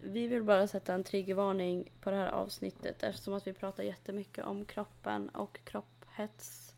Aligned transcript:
vi 0.00 0.26
vill 0.26 0.42
bara 0.42 0.66
sätta 0.66 0.94
en 0.94 1.04
triggervarning 1.04 1.92
på 2.00 2.10
det 2.10 2.16
här 2.16 2.30
avsnittet 2.30 3.02
eftersom 3.02 3.34
att 3.34 3.46
vi 3.46 3.52
pratar 3.52 3.82
jättemycket 3.82 4.44
om 4.44 4.64
kroppen 4.64 5.28
och 5.28 5.58
kropphets. 5.64 6.74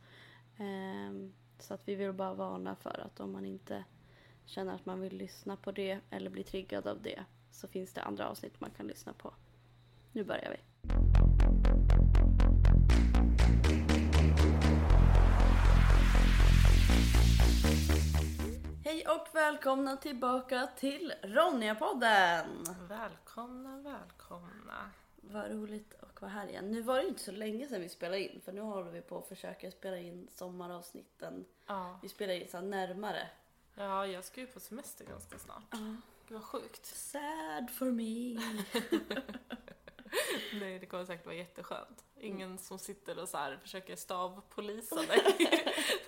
Ehm, 0.58 1.32
så 1.58 1.74
att 1.74 1.88
vi 1.88 1.94
vill 1.94 2.12
bara 2.12 2.34
varna 2.34 2.76
för 2.76 3.00
att 3.06 3.20
om 3.20 3.32
man 3.32 3.46
inte 3.46 3.84
känner 4.44 4.74
att 4.74 4.86
man 4.86 5.00
vill 5.00 5.16
lyssna 5.16 5.56
på 5.56 5.72
det 5.72 6.00
eller 6.10 6.30
blir 6.30 6.44
triggad 6.44 6.86
av 6.86 7.02
det 7.02 7.24
så 7.50 7.68
finns 7.68 7.92
det 7.92 8.02
andra 8.02 8.28
avsnitt 8.28 8.60
man 8.60 8.70
kan 8.70 8.86
lyssna 8.86 9.12
på. 9.12 9.34
Nu 10.12 10.24
börjar 10.24 10.50
vi. 10.50 10.69
Och 19.10 19.34
välkomna 19.34 19.96
tillbaka 19.96 20.68
till 20.76 21.14
Ronja-podden! 21.22 22.46
Välkomna, 22.88 23.78
välkomna. 23.78 24.90
Vad 25.16 25.50
roligt 25.50 25.94
att 26.00 26.20
vara 26.22 26.30
här 26.30 26.48
igen. 26.48 26.70
Nu 26.70 26.82
var 26.82 26.96
det 26.96 27.02
ju 27.02 27.08
inte 27.08 27.22
så 27.22 27.32
länge 27.32 27.68
sedan 27.68 27.80
vi 27.80 27.88
spelade 27.88 28.20
in 28.20 28.40
för 28.44 28.52
nu 28.52 28.60
håller 28.60 28.90
vi 28.90 29.00
på 29.00 29.18
att 29.18 29.28
försöka 29.28 29.70
spela 29.70 29.98
in 29.98 30.28
sommaravsnitten. 30.34 31.44
Ja. 31.66 31.98
Vi 32.02 32.08
spelar 32.08 32.34
in 32.34 32.48
så 32.48 32.56
här 32.56 32.64
närmare. 32.64 33.28
ja, 33.74 34.06
jag 34.06 34.24
ska 34.24 34.40
ju 34.40 34.46
på 34.46 34.60
semester 34.60 35.04
ganska 35.04 35.38
snart. 35.38 35.70
Gud 35.70 36.38
vad 36.38 36.44
sjukt. 36.44 36.86
Sad 36.86 37.70
for 37.70 37.90
me. 37.90 38.40
Nej, 40.60 40.78
det 40.78 40.86
kommer 40.86 41.04
säkert 41.04 41.26
vara 41.26 41.36
jätteskönt. 41.36 42.04
Ingen 42.20 42.58
som 42.58 42.78
sitter 42.78 43.18
och 43.18 43.28
så 43.28 43.36
här 43.36 43.58
försöker 43.62 43.96
stavpolisa 43.96 44.96
dig. 45.08 45.22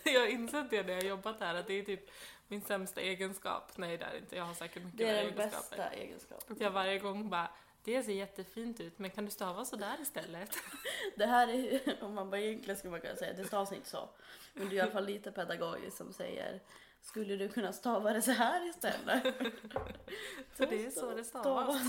jag 0.05 0.20
har 0.20 0.28
insett 0.28 0.70
det 0.70 0.83
när 0.83 0.92
jag 0.92 1.00
har 1.00 1.09
jobbat 1.09 1.41
här, 1.41 1.55
att 1.55 1.66
det 1.66 1.75
är 1.75 1.84
typ 1.84 2.11
min 2.52 2.62
sämsta 2.62 3.01
egenskap. 3.01 3.73
Nej, 3.77 3.98
det 3.98 4.05
är 4.05 4.16
inte. 4.16 4.37
Jag 4.37 4.45
har 4.45 4.55
säkert 4.55 4.83
mycket 4.83 4.98
Det 4.98 5.09
är 5.09 5.15
den 5.15 5.24
egenskaper. 5.24 5.77
bästa 5.77 5.91
egenskapen. 5.91 6.56
Jag 6.61 6.70
varje 6.70 6.98
gång 6.98 7.30
bara, 7.30 7.51
det 7.84 8.02
ser 8.02 8.12
jättefint 8.12 8.80
ut, 8.80 8.98
men 8.98 9.11
kan 9.11 9.25
du 9.25 9.30
stava 9.30 9.65
så 9.65 9.77
där 9.77 10.01
istället? 10.02 10.51
Det 11.17 11.27
här 11.27 11.48
är 11.48 11.97
om 12.05 12.14
man 12.14 12.30
bara 12.30 12.41
egentligen 12.41 12.77
skulle 12.78 12.91
man 12.91 13.00
kunna 13.00 13.17
säga, 13.17 13.33
det 13.33 13.45
stavas 13.45 13.73
inte 13.73 13.89
så. 13.89 14.08
Men 14.55 14.69
det 14.69 14.75
är 14.75 14.77
i 14.77 14.80
alla 14.80 14.91
fall 14.91 15.06
lite 15.06 15.33
pedagogiskt 15.33 15.97
som 15.97 16.12
säger 16.12 16.61
skulle 17.03 17.36
du 17.36 17.48
kunna 17.48 17.73
stava 17.73 18.12
det 18.12 18.23
så 18.23 18.30
här 18.30 18.69
istället? 18.69 19.23
För 20.55 20.67
det 20.67 20.86
är 20.86 20.91
så 20.91 21.14
det 21.14 21.25
stavas. 21.25 21.83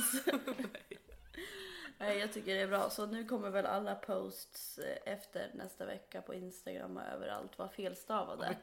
Nej, 1.98 2.18
jag 2.20 2.34
tycker 2.34 2.56
det 2.56 2.62
är 2.62 2.68
bra. 2.68 2.90
Så 2.90 3.06
nu 3.06 3.26
kommer 3.26 3.50
väl 3.50 3.66
alla 3.66 3.96
posts 3.96 4.78
eh, 4.78 5.14
efter 5.14 5.52
nästa 5.54 5.86
vecka 5.86 6.22
på 6.22 6.34
Instagram 6.34 6.98
och 6.98 7.04
överallt 7.04 7.58
vara 7.58 7.70
felstavade. 7.70 8.58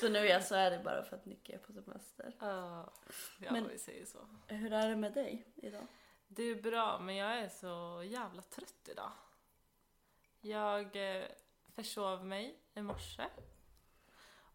Så 0.00 0.08
nu 0.08 0.28
är 0.28 0.40
så 0.40 0.54
är 0.54 0.70
det 0.70 0.78
bara 0.78 1.02
för 1.04 1.16
att 1.16 1.24
Nicky 1.26 1.52
är 1.52 1.58
på 1.58 1.72
semester. 1.72 2.32
Ja, 2.40 2.92
ja 3.40 3.52
Men- 3.52 3.68
vi 3.68 3.78
säger 3.78 4.06
så. 4.06 4.18
Hur 4.46 4.72
är 4.72 4.88
det 4.88 4.96
med 4.96 5.12
dig 5.12 5.46
idag? 5.56 5.86
Det 6.28 6.42
är 6.42 6.62
bra, 6.62 6.98
men 6.98 7.16
jag 7.16 7.38
är 7.38 7.48
så 7.48 8.02
jävla 8.04 8.42
trött 8.42 8.88
idag. 8.88 9.10
Jag 10.40 11.16
eh, 11.16 11.24
försov 11.74 12.24
mig 12.26 12.58
i 12.74 12.82
morse. 12.82 13.26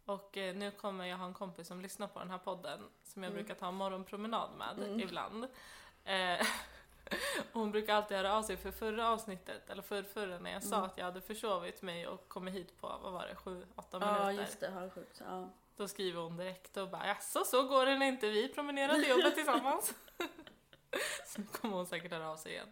Och 0.05 0.37
eh, 0.37 0.55
nu 0.55 0.71
kommer 0.71 1.05
jag 1.05 1.17
ha 1.17 1.25
en 1.25 1.33
kompis 1.33 1.67
som 1.67 1.81
lyssnar 1.81 2.07
på 2.07 2.19
den 2.19 2.29
här 2.29 2.37
podden 2.37 2.89
som 3.03 3.23
jag 3.23 3.31
Mm. 3.31 3.43
brukar 3.43 3.59
ta 3.59 3.67
en 3.67 3.73
morgonpromenad 3.75 4.49
med 4.57 4.79
Mm. 4.87 4.99
ibland. 4.99 5.43
Eh, 6.03 6.45
och 7.53 7.53
hon 7.59 7.71
brukar 7.71 7.95
alltid 7.95 8.17
höra 8.17 8.33
av 8.33 8.43
sig 8.43 8.57
för 8.57 8.71
förra 8.71 9.09
avsnittet, 9.09 9.69
eller 9.69 9.81
för 9.81 10.03
förra 10.03 10.39
när 10.39 10.51
jag 10.53 10.63
sa 10.63 10.75
Mm. 10.75 10.89
att 10.89 10.97
jag 10.97 11.05
hade 11.05 11.21
försovit 11.21 11.81
mig 11.81 12.07
och 12.07 12.27
kommit 12.29 12.53
hit 12.53 12.81
på, 12.81 12.87
vad 13.03 13.13
var 13.13 13.27
det, 13.27 13.35
sju, 13.35 13.65
åtta 13.75 13.97
Ja, 14.01 14.23
minuter. 14.23 14.43
just 14.43 14.59
det. 14.59 14.69
Har 14.69 14.81
du 14.81 14.89
sjukt. 14.89 15.21
Ja. 15.25 15.49
Då 15.75 15.87
skriver 15.87 16.21
hon 16.21 16.37
direkt 16.37 16.77
och 16.77 16.89
bara 16.89 17.07
jaså, 17.07 17.43
så 17.45 17.63
går 17.63 17.85
det 17.85 17.97
när 17.97 18.05
inte 18.05 18.29
vi 18.29 18.47
promenerar 18.53 18.93
till 18.93 19.09
jobbet 19.09 19.35
tillsammans. 19.35 19.93
så 21.25 21.41
kommer 21.61 21.75
hon 21.77 21.85
säkert 21.87 22.11
höra 22.11 22.29
av 22.29 22.37
sig 22.37 22.51
igen. 22.51 22.71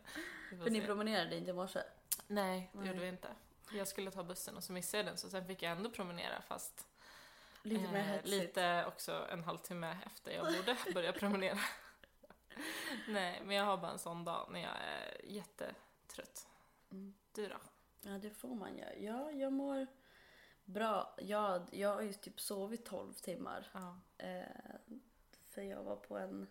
För 0.49 0.69
ni 0.69 0.79
se. 0.81 0.85
promenerade 0.85 1.35
inte 1.35 1.49
i 1.49 1.53
morse? 1.53 1.79
Nej, 2.27 2.69
det 2.73 2.79
Nej. 2.79 2.87
gjorde 2.87 2.99
vi 2.99 3.07
inte. 3.07 3.27
Jag 3.71 3.87
skulle 3.87 4.11
ta 4.11 4.23
bussen 4.23 4.57
och 4.57 4.63
så 4.63 4.71
missade 4.73 4.97
jag 4.97 5.05
den 5.05 5.17
så 5.17 5.29
sen 5.29 5.45
fick 5.47 5.61
jag 5.61 5.71
ändå 5.71 5.89
promenera 5.89 6.41
fast 6.41 6.87
Lite 7.63 7.91
mer 7.91 8.15
eh, 8.23 8.29
lite 8.29 8.85
också 8.87 9.25
en 9.31 9.43
halvtimme 9.43 9.97
efter 10.05 10.31
jag 10.31 10.45
borde 10.45 10.77
börja 10.93 11.13
promenera. 11.13 11.57
Nej, 13.07 13.41
men 13.45 13.55
jag 13.55 13.65
har 13.65 13.77
bara 13.77 13.91
en 13.91 13.99
sån 13.99 14.25
dag 14.25 14.47
när 14.51 14.59
jag 14.59 14.77
är 14.77 15.25
jättetrött. 15.25 16.47
Mm. 16.91 17.13
Du 17.31 17.47
då? 17.47 17.57
Ja, 18.01 18.11
det 18.11 18.29
får 18.29 18.55
man 18.55 18.77
göra. 18.77 18.95
Ja, 18.95 19.31
jag 19.31 19.53
mår 19.53 19.87
bra. 20.65 21.15
Jag, 21.17 21.67
jag 21.71 21.95
har 21.95 22.01
ju 22.01 22.13
typ 22.13 22.39
sovit 22.39 22.85
12 22.85 23.13
timmar. 23.13 23.67
Ja. 23.73 23.99
Eh, 24.17 24.75
för 25.49 25.61
jag 25.61 25.83
var 25.83 25.95
på 25.95 26.17
en 26.17 26.47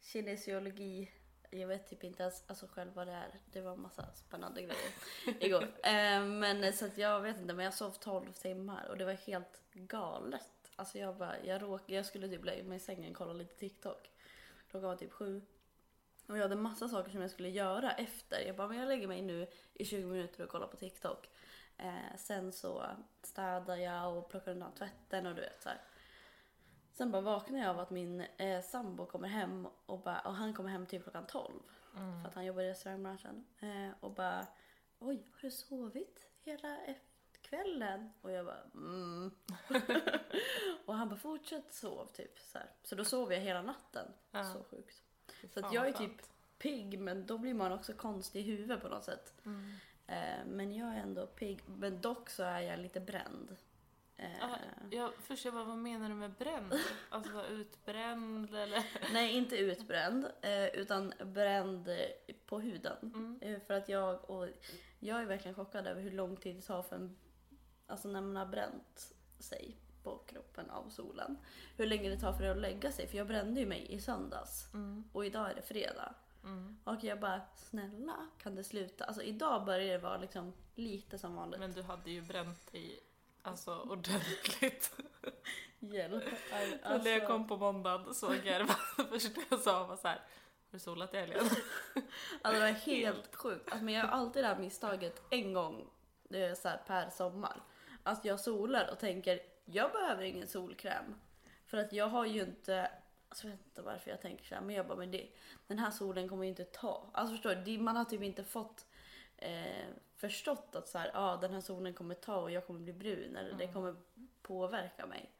kinesiologi. 0.00 1.12
Jag 1.50 1.68
vet 1.68 1.88
typ 1.88 2.04
inte 2.04 2.22
ens 2.22 2.44
alltså 2.46 2.66
själv 2.66 2.92
vad 2.94 3.06
det 3.06 3.12
är. 3.12 3.40
Det 3.52 3.60
var 3.60 3.76
massa 3.76 4.14
spännande 4.14 4.62
grejer 4.62 4.92
igår. 5.40 5.62
Eh, 5.62 6.24
men 6.24 6.72
så 6.72 6.86
att 6.86 6.98
jag 6.98 7.20
vet 7.20 7.38
inte, 7.38 7.54
men 7.54 7.64
jag 7.64 7.74
sov 7.74 7.90
12 7.90 8.32
timmar 8.32 8.86
och 8.90 8.98
det 8.98 9.04
var 9.04 9.12
helt 9.12 9.62
galet. 9.72 10.70
Alltså 10.76 10.98
jag 10.98 11.16
bara, 11.16 11.44
jag 11.44 11.62
råk, 11.62 11.82
jag 11.86 12.06
skulle 12.06 12.28
typ 12.28 12.44
lägga 12.44 12.64
mig 12.64 12.76
i 12.76 12.80
sängen 12.80 13.10
och 13.10 13.16
kolla 13.16 13.32
lite 13.32 13.54
TikTok. 13.54 14.11
Klockan 14.72 14.88
var 14.88 14.96
typ 14.96 15.12
sju. 15.12 15.42
Och 16.28 16.36
jag 16.36 16.42
hade 16.42 16.56
massa 16.56 16.88
saker 16.88 17.10
som 17.10 17.20
jag 17.20 17.30
skulle 17.30 17.48
göra 17.48 17.92
efter. 17.92 18.40
Jag 18.40 18.56
bara, 18.56 18.68
men 18.68 18.78
jag 18.78 18.88
lägger 18.88 19.08
mig 19.08 19.22
nu 19.22 19.46
i 19.74 19.84
20 19.84 20.06
minuter 20.06 20.44
och 20.44 20.50
kollar 20.50 20.66
på 20.66 20.76
TikTok. 20.76 21.28
Eh, 21.78 22.16
sen 22.18 22.52
så 22.52 22.86
städar 23.22 23.76
jag 23.76 24.16
och 24.18 24.28
plockar 24.28 24.52
undan 24.52 24.74
tvätten 24.74 25.26
och 25.26 25.34
du 25.34 25.40
vet 25.40 25.62
så 25.62 25.68
här. 25.68 25.80
Sen 26.92 27.10
bara 27.10 27.22
vaknar 27.22 27.58
jag 27.58 27.68
av 27.68 27.78
att 27.80 27.90
min 27.90 28.20
eh, 28.20 28.60
sambo 28.62 29.06
kommer 29.06 29.28
hem 29.28 29.68
och, 29.86 30.00
bara, 30.02 30.20
och 30.20 30.34
han 30.34 30.54
kommer 30.54 30.70
hem 30.70 30.86
typ 30.86 31.02
klockan 31.02 31.26
12 31.26 31.52
Mm. 31.96 32.20
för 32.22 32.28
att 32.28 32.34
han 32.34 32.44
jobbar 32.44 32.62
i 32.62 32.70
restaurangbranschen. 32.70 33.44
Eh, 33.60 33.88
och 34.00 34.10
bara 34.14 34.46
oj, 34.98 35.26
har 35.32 35.40
du 35.40 35.50
sovit 35.50 36.26
hela 36.40 36.78
kvällen? 37.52 38.10
Och 38.22 38.30
jag 38.30 38.46
bara 38.46 38.62
mm. 38.74 39.30
och 40.86 40.94
han 40.94 41.08
bara 41.08 41.16
fortsätt 41.18 41.74
sov 41.74 42.06
typ 42.06 42.38
så 42.38 42.58
här. 42.58 42.70
Så 42.82 42.94
då 42.94 43.04
sov 43.04 43.32
jag 43.32 43.40
hela 43.40 43.62
natten. 43.62 44.06
Ja. 44.30 44.44
Så 44.44 44.62
sjukt. 44.70 45.02
Så 45.54 45.66
att 45.66 45.72
jag 45.72 45.88
är 45.88 45.92
typ 45.92 46.22
pigg 46.58 46.98
men 46.98 47.26
då 47.26 47.38
blir 47.38 47.54
man 47.54 47.72
också 47.72 47.92
konstig 47.92 48.40
i 48.40 48.42
huvudet 48.42 48.82
på 48.82 48.88
något 48.88 49.04
sätt. 49.04 49.34
Mm. 49.44 49.74
Eh, 50.06 50.46
men 50.46 50.72
jag 50.72 50.88
är 50.88 51.00
ändå 51.00 51.26
pigg. 51.26 51.60
Men 51.66 52.00
dock 52.00 52.30
så 52.30 52.42
är 52.42 52.60
jag 52.60 52.78
lite 52.78 53.00
bränd. 53.00 53.56
Eh, 54.16 54.44
Ah, 54.44 54.58
jag, 54.90 55.14
först 55.14 55.44
jag 55.44 55.54
bara, 55.54 55.64
vad 55.64 55.78
menar 55.78 56.08
du 56.08 56.14
med 56.14 56.32
bränd? 56.32 56.74
Alltså 57.08 57.46
utbränd 57.46 58.54
eller? 58.54 58.84
Nej, 59.12 59.36
inte 59.36 59.56
utbränd, 59.56 60.26
eh, 60.42 60.66
utan 60.66 61.12
bränd 61.24 61.88
eh, 61.88 62.34
på 62.46 62.60
huden. 62.60 62.96
Mm. 63.02 63.38
Eh, 63.40 63.60
för 63.66 63.74
att 63.74 63.88
jag, 63.88 64.30
och 64.30 64.48
jag 64.98 65.20
är 65.20 65.26
verkligen 65.26 65.54
chockad 65.54 65.86
över 65.86 66.02
hur 66.02 66.10
lång 66.10 66.36
tid 66.36 66.56
det 66.56 66.62
tar 66.62 66.82
för 66.82 66.96
en, 66.96 67.16
alltså 67.92 68.08
när 68.08 68.20
man 68.20 68.36
har 68.36 68.46
bränt 68.46 69.12
sig 69.38 69.76
på 70.02 70.18
kroppen 70.18 70.70
av 70.70 70.88
solen. 70.88 71.38
Hur 71.76 71.86
länge 71.86 72.08
det 72.10 72.16
tar 72.20 72.32
för 72.32 72.42
det 72.44 72.50
att 72.50 72.56
lägga 72.58 72.92
sig. 72.92 73.06
För 73.08 73.18
jag 73.18 73.26
brände 73.26 73.60
ju 73.60 73.66
mig 73.66 73.86
i 73.92 74.00
söndags 74.00 74.68
Mm. 74.74 75.04
och 75.12 75.26
idag 75.26 75.50
är 75.50 75.54
det 75.54 75.62
fredag. 75.62 76.14
Mm. 76.44 76.78
Och 76.84 77.04
jag 77.04 77.20
bara, 77.20 77.40
snälla 77.56 78.28
kan 78.42 78.54
det 78.54 78.64
sluta? 78.64 79.04
Alltså 79.04 79.22
idag 79.22 79.64
börjar 79.64 79.92
det 79.92 79.98
vara 79.98 80.16
liksom 80.18 80.52
lite 80.74 81.18
som 81.18 81.34
vanligt. 81.36 81.60
Men 81.60 81.72
du 81.72 81.82
hade 81.82 82.10
ju 82.10 82.22
bränt 82.22 82.72
dig 82.72 83.00
alltså 83.42 83.78
ordentligt. 83.80 84.96
Hjälp. 85.78 86.24
Alltså... 86.24 87.04
När 87.04 87.10
jag 87.10 87.22
alltså- 87.22 87.26
kom 87.26 87.48
på 87.48 87.56
måndagen 87.56 88.14
såg 88.14 88.36
jag 88.44 88.66
det 88.66 89.04
första 89.10 89.40
jag 89.50 89.60
sa 89.60 89.86
var 89.86 89.96
så 89.96 90.08
här. 90.08 90.16
Har 90.16 90.22
du 90.70 90.78
solat 90.78 91.14
i 91.14 91.16
helgen? 91.16 91.44
Alltså 92.42 92.60
det 92.60 92.66
var 92.72 92.78
helt 92.78 93.34
sjukt. 93.36 93.68
Alltså, 93.72 93.84
men 93.84 93.94
jag 93.94 94.06
har 94.06 94.12
alltid 94.12 94.44
det 94.44 94.48
här 94.48 94.58
misstaget 94.58 95.22
en 95.30 95.52
gång 95.52 95.90
det 96.28 96.42
är 96.44 96.54
så 96.54 96.68
här, 96.68 96.76
per 96.86 97.10
sommar. 97.10 97.60
Att 98.02 98.24
jag 98.24 98.40
solar 98.40 98.90
och 98.92 98.98
tänker 98.98 99.40
jag 99.64 99.92
behöver 99.92 100.22
ingen 100.22 100.48
solkräm. 100.48 101.14
För 101.66 101.78
att 101.78 101.92
jag 101.92 102.06
har 102.08 102.26
ju 102.26 102.40
inte, 102.42 102.90
alltså 103.28 103.46
jag 103.46 103.50
vet 103.56 103.66
inte 103.66 103.82
varför 103.82 104.10
jag 104.10 104.20
tänker 104.20 104.44
så 104.44 104.54
här, 104.54 104.62
men 104.62 104.74
jag 104.76 104.86
bara 104.86 104.98
men 104.98 105.10
det, 105.10 105.28
den 105.66 105.78
här 105.78 105.90
solen 105.90 106.28
kommer 106.28 106.44
ju 106.44 106.48
inte 106.50 106.64
ta. 106.64 107.10
Alltså 107.12 107.34
förstår 107.34 107.54
du, 107.54 107.62
Det- 107.62 107.78
man 107.82 107.96
har 107.96 108.04
typ 108.04 108.22
inte 108.22 108.44
fått 108.44 108.86
eh, 109.36 109.86
förstått 110.16 110.76
att 110.76 110.88
så 110.88 110.98
här, 110.98 111.10
ah, 111.14 111.36
den 111.36 111.52
här 111.54 111.60
solen 111.60 111.94
kommer 111.94 112.14
ta 112.14 112.36
och 112.36 112.50
jag 112.50 112.66
kommer 112.66 112.80
bli 112.80 112.92
brun 112.92 113.36
eller 113.36 113.52
det 113.52 113.64
Mm. 113.64 113.74
kommer 113.74 113.96
påverka 114.42 115.06
mig. 115.06 115.30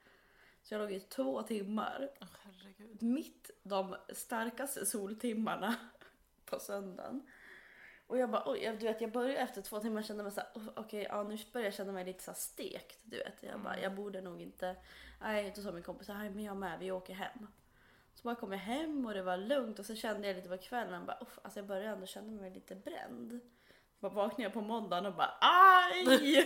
Så 0.63 0.75
jag 0.75 0.79
låg 0.81 0.93
i 0.93 1.01
två 1.01 1.43
timmar 1.43 2.11
herregud. 2.45 3.03
mitt 3.03 3.51
de 3.63 3.97
starkaste 4.09 4.87
soltimmarna 4.87 5.75
på 6.45 6.59
söndagen. 6.59 7.27
Och 8.13 8.19
jag 8.19 8.31
bara, 8.31 8.43
oj, 8.47 8.59
jag- 8.65 8.79
du 8.79 8.87
vet 8.87 9.01
jag 9.01 9.13
började 9.13 9.37
efter 9.41 9.63
två 9.63 9.81
timmar 9.81 10.03
känna 10.03 10.23
mig 10.23 10.33
såhär, 10.33 10.49
oh, 10.55 10.69
okej, 10.77 11.07
ja 11.11 11.23
nu 11.23 11.39
börjar 11.53 11.65
jag 11.67 11.75
känna 11.75 11.93
mig 11.93 12.05
lite 12.05 12.25
så 12.25 12.35
stekt, 12.35 12.99
du 13.03 13.17
vet. 13.17 13.35
Jag 13.43 13.61
bara, 13.61 13.73
Mm. 13.73 13.83
jag 13.83 13.95
borde 13.95 14.21
nog 14.21 14.43
inte, 14.43 14.77
nej, 15.21 15.53
då 15.57 15.63
sa 15.63 15.73
min 15.73 15.83
kompis, 15.83 16.09
nej 16.09 16.31
men 16.31 16.45
jag 16.45 16.57
med, 16.57 16.79
vi 16.79 16.91
åker 16.93 17.15
hem. 17.15 17.47
Så 18.15 18.23
bara 18.23 18.35
kom 18.35 18.53
jag 18.53 18.59
hem 18.59 19.07
och 19.07 19.15
det 19.15 19.23
var 19.23 19.37
lugnt 19.37 19.79
och 19.79 19.87
så 19.87 19.95
kände 19.95 20.27
jag 20.29 20.37
lite 20.37 20.49
på 20.49 20.59
kvällen, 20.59 21.07
bara, 21.07 21.19
uff, 21.21 21.39
alltså 21.43 21.59
jag 21.59 21.67
började 21.67 21.89
ändå 21.89 22.07
känna 22.07 22.33
mig 22.41 22.51
lite 22.51 22.75
bränd. 22.75 23.41
Bara 24.01 24.13
vaknade 24.13 24.43
jag 24.43 24.53
på 24.53 24.61
måndagen 24.61 25.07
och 25.07 25.15
bara, 25.15 25.35
aj! 25.41 26.45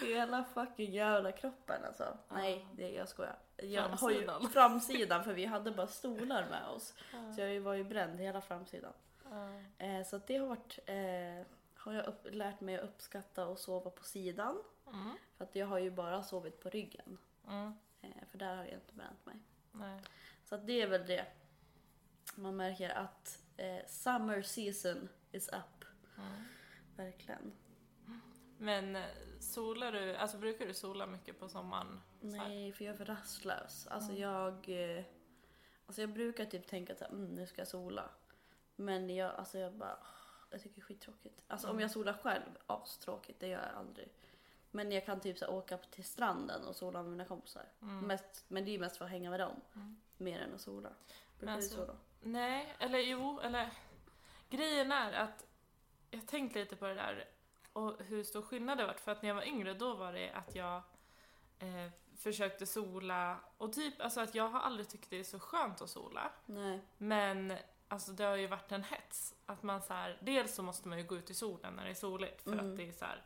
Hela 0.06 0.44
fucking 0.44 0.92
jävla 0.92 1.32
kroppen 1.32 1.84
alltså. 1.84 2.18
Nej, 2.28 2.66
det, 2.76 2.90
jag 2.90 3.08
skojar. 3.08 3.36
Jag 3.56 3.82
har 3.82 3.88
Framsidan. 3.96 4.42
ju 4.42 4.48
framsidan 4.48 5.24
för 5.24 5.32
vi 5.32 5.44
hade 5.44 5.70
bara 5.70 5.86
stolar 5.86 6.46
med 6.50 6.66
oss. 6.68 6.94
Så 7.34 7.40
jag 7.40 7.60
var 7.60 7.74
ju 7.74 7.84
bränd 7.84 8.20
hela 8.20 8.40
framsidan. 8.40 8.92
Eh, 9.78 10.02
så 10.06 10.16
att 10.16 10.26
det 10.26 10.36
har 10.36 10.46
varit, 10.46 10.78
eh, 10.86 11.46
har 11.74 11.92
jag 11.92 12.06
upp, 12.06 12.26
lärt 12.30 12.60
mig 12.60 12.74
att 12.78 12.84
uppskatta 12.84 13.46
och 13.46 13.58
sova 13.58 13.90
på 13.90 14.04
sidan. 14.04 14.62
Mm. 14.86 15.10
För 15.36 15.44
att 15.44 15.54
jag 15.56 15.66
har 15.66 15.78
ju 15.78 15.90
bara 15.90 16.22
sovit 16.22 16.60
på 16.60 16.70
ryggen. 16.70 17.18
Mm. 17.48 17.72
Eh, 18.00 18.24
för 18.30 18.38
där 18.38 18.56
har 18.56 18.64
jag 18.64 18.74
inte 18.74 18.94
bränt 18.94 19.26
mig. 19.26 19.36
Nej. 19.72 20.00
Så 20.44 20.54
att 20.54 20.66
det 20.66 20.82
är 20.82 20.86
väl 20.86 21.06
det. 21.06 21.26
Man 22.36 22.56
märker 22.56 22.90
att 22.90 23.42
eh, 23.56 23.86
summer 23.86 24.42
season 24.42 25.08
is 25.32 25.48
up. 25.48 25.84
Mm. 26.18 26.44
Verkligen. 26.96 27.52
Men 28.58 28.98
solar 29.40 29.92
du, 29.92 30.16
alltså 30.16 30.38
brukar 30.38 30.66
du 30.66 30.74
sola 30.74 31.06
mycket 31.06 31.40
på 31.40 31.48
sommaren? 31.48 32.00
Nej, 32.20 32.72
för 32.72 32.84
jag 32.84 32.94
är 32.94 32.98
för 32.98 33.04
rastlös. 33.04 33.86
Alltså 33.86 34.10
Mm. 34.10 34.22
jag... 34.22 34.70
Alltså 35.86 36.00
jag 36.00 36.10
brukar 36.12 36.44
typ 36.44 36.66
tänka 36.66 36.92
att 36.92 37.00
mm, 37.00 37.24
nu 37.34 37.46
ska 37.46 37.60
jag 37.60 37.68
sola. 37.68 38.10
Men 38.76 39.10
jag, 39.16 39.34
alltså 39.34 39.58
jag 39.58 39.72
bara... 39.72 39.98
Jag 40.50 40.62
tycker 40.62 40.74
det 40.76 40.80
är 40.80 40.84
skittråkigt. 40.84 41.42
Alltså 41.48 41.70
om 41.70 41.80
jag 41.80 41.90
solar 41.90 42.12
själv, 42.12 42.58
astråkigt. 42.66 43.40
Det 43.40 43.46
gör 43.46 43.62
jag 43.62 43.78
aldrig. 43.78 44.08
Men 44.70 44.92
jag 44.92 45.06
kan 45.06 45.20
typ 45.20 45.38
så 45.38 45.44
här, 45.44 45.52
åka 45.52 45.78
till 45.78 46.04
stranden 46.04 46.64
och 46.66 46.76
sola 46.76 47.02
med 47.02 47.10
mina 47.10 47.24
kompisar. 47.24 47.64
Mm. 47.82 48.06
Mest, 48.06 48.44
men 48.48 48.64
det 48.64 48.74
är 48.74 48.78
mest 48.78 48.96
för 48.96 49.04
att 49.04 49.10
hänga 49.10 49.30
med 49.30 49.40
dem. 49.40 49.60
Mm. 49.74 49.96
Mer 50.16 50.40
än 50.40 50.54
att 50.54 50.60
sola. 50.60 50.88
Brukar 51.38 51.46
Men 51.46 51.46
du 51.46 51.52
alltså- 51.52 51.76
sola? 51.76 51.96
Nej, 52.20 52.74
eller 52.78 52.98
jo, 52.98 53.40
eller 53.40 53.70
grejen 54.48 54.92
är 54.92 55.12
att 55.12 55.46
jag 56.10 56.26
tänkt 56.26 56.54
lite 56.54 56.76
på 56.76 56.86
det 56.86 56.94
där 56.94 57.24
och 57.72 58.02
hur 58.02 58.22
stor 58.24 58.42
skillnad 58.42 58.78
det 58.78 58.86
varit. 58.86 59.00
För 59.00 59.12
att 59.12 59.22
när 59.22 59.28
jag 59.28 59.34
var 59.36 59.42
yngre 59.48 59.74
då 59.74 59.94
var 59.94 60.12
det 60.12 60.30
att 60.30 60.54
jag 60.54 60.76
eh, 61.58 61.90
försökte 62.16 62.66
sola 62.66 63.36
och 63.58 63.72
typ, 63.72 64.00
alltså 64.00 64.20
att 64.20 64.34
jag 64.34 64.48
har 64.48 64.60
aldrig 64.60 64.88
tyckt 64.88 65.10
det 65.10 65.20
är 65.20 65.24
så 65.24 65.38
skönt 65.40 65.82
att 65.82 65.90
sola. 65.90 66.32
Nej. 66.46 66.80
Men 66.98 67.52
alltså 67.88 68.12
det 68.12 68.24
har 68.24 68.36
ju 68.36 68.46
varit 68.46 68.72
en 68.72 68.84
hets. 68.84 69.34
Att 69.46 69.62
man 69.62 69.82
så 69.82 69.92
här, 69.94 70.18
dels 70.20 70.54
så 70.54 70.62
måste 70.62 70.88
man 70.88 70.98
ju 70.98 71.04
gå 71.04 71.16
ut 71.16 71.30
i 71.30 71.34
solen 71.34 71.74
när 71.74 71.84
det 71.84 71.90
är 71.90 71.94
soligt 71.94 72.42
för 72.42 72.52
Mm. 72.52 72.70
att 72.70 72.76
det 72.76 72.88
är 72.88 72.92
så 72.92 73.04
här 73.04 73.24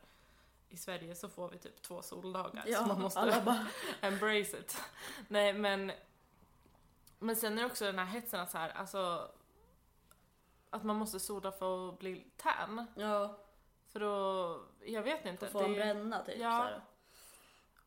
i 0.68 0.76
Sverige 0.76 1.14
så 1.14 1.28
får 1.28 1.48
vi 1.48 1.58
typ 1.58 1.82
två 1.82 2.02
soldagar 2.02 2.64
Ja, 2.66 2.78
så 2.78 2.86
man 2.86 3.00
måste 3.00 3.42
bara... 3.44 3.66
embrace 4.00 4.58
it. 4.58 4.82
Nej 5.28 5.52
men 5.52 5.92
Men 7.18 7.36
sen 7.36 7.58
är 7.58 7.62
det 7.62 7.66
också 7.66 7.84
den 7.84 7.98
här 7.98 8.06
hetsen 8.06 8.40
att 8.40 8.50
så 8.50 8.58
här, 8.58 8.70
alltså 8.70 9.30
Att 10.70 10.84
man 10.84 10.96
måste 10.96 11.20
sola 11.20 11.52
för 11.52 11.88
att 11.88 11.98
bli 11.98 12.26
tan. 12.36 12.86
Ja, 12.96 13.38
För 13.88 14.00
då, 14.00 14.60
jag 14.84 15.02
vet 15.02 15.24
inte. 15.26 15.46
och 15.46 15.52
få 15.52 15.62
en 15.64 15.74
bränna 15.74 16.24
typ. 16.24 16.38
Ja. 16.38 16.68
Så 16.68 16.80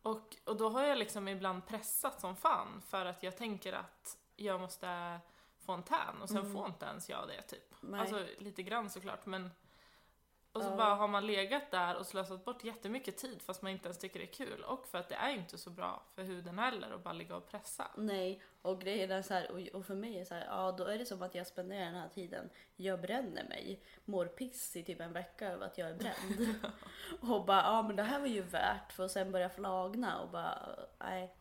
och, 0.10 0.36
och 0.46 0.58
då 0.58 0.70
har 0.70 0.84
jag 0.84 0.98
liksom 0.98 1.28
ibland 1.28 1.68
pressat 1.68 2.22
som 2.22 2.36
fan 2.36 2.82
för 2.82 3.06
att 3.06 3.24
jag 3.24 3.38
tänker 3.38 3.74
att 3.74 4.18
jag 4.36 4.60
måste 4.62 5.20
tan 5.84 6.22
och 6.22 6.30
sen 6.30 6.38
Mm. 6.38 6.54
får 6.54 6.66
inte 6.68 6.86
ens 6.86 7.10
jag 7.10 7.28
det 7.28 7.42
typ. 7.42 7.76
Nej. 7.82 8.00
Alltså 8.00 8.26
lite 8.38 8.64
grann 8.64 8.90
såklart 8.90 9.26
men 9.26 9.50
och 10.52 10.62
så 10.62 10.70
Ja. 10.70 10.76
bara 10.76 10.96
har 10.96 11.08
man 11.08 11.28
legat 11.28 11.72
där 11.72 11.96
och 11.96 12.06
slösat 12.06 12.46
bort 12.46 12.64
jättemycket 12.64 13.18
tid 13.18 13.42
fast 13.42 13.62
man 13.62 13.72
inte 13.72 13.86
ens 13.88 13.98
tycker 13.98 14.20
det 14.20 14.26
är 14.26 14.34
kul. 14.34 14.64
Och 14.64 14.88
för 14.88 14.98
att 14.98 15.10
det 15.10 15.16
är 15.16 15.30
inte 15.30 15.58
så 15.58 15.70
bra 15.70 16.04
för 16.16 16.24
huden 16.24 16.60
heller 16.60 16.92
att 16.92 17.04
bara 17.04 17.14
ligga 17.14 17.36
och 17.36 17.48
pressa. 17.48 17.88
Nej, 17.98 18.42
och 18.62 18.82
grejen 18.82 19.12
är 19.12 19.22
så 19.22 19.34
här, 19.34 19.52
och, 19.52 19.80
och 19.80 19.86
för 19.86 19.96
mig 19.96 20.20
är 20.20 20.26
så 20.26 20.34
här, 20.36 20.46
ja 20.46 20.72
då 20.72 20.84
är 20.86 20.98
det 20.98 21.06
som 21.06 21.22
att 21.22 21.36
jag 21.36 21.48
spenderar 21.48 21.86
den 21.86 21.96
här 21.96 22.10
tiden, 22.10 22.50
jag 22.76 23.02
bränner 23.02 23.44
mig, 23.50 23.84
mår 24.06 24.26
piss 24.26 24.76
i 24.76 24.84
typ 24.84 25.00
en 25.00 25.14
vecka 25.14 25.48
över 25.52 25.66
att 25.66 25.78
jag 25.78 25.90
är 25.90 25.94
bränd. 25.96 26.56
och 27.22 27.46
bara, 27.46 27.62
ja 27.62 27.82
men 27.82 27.96
det 27.96 28.04
här 28.04 28.20
var 28.20 28.28
ju 28.28 28.42
värt 28.42 28.92
för 28.94 29.06
att 29.06 29.12
sen 29.12 29.32
börja 29.32 29.50
flagna 29.50 30.22
och 30.22 30.30
bara, 30.30 30.76
nej. 31.00 31.36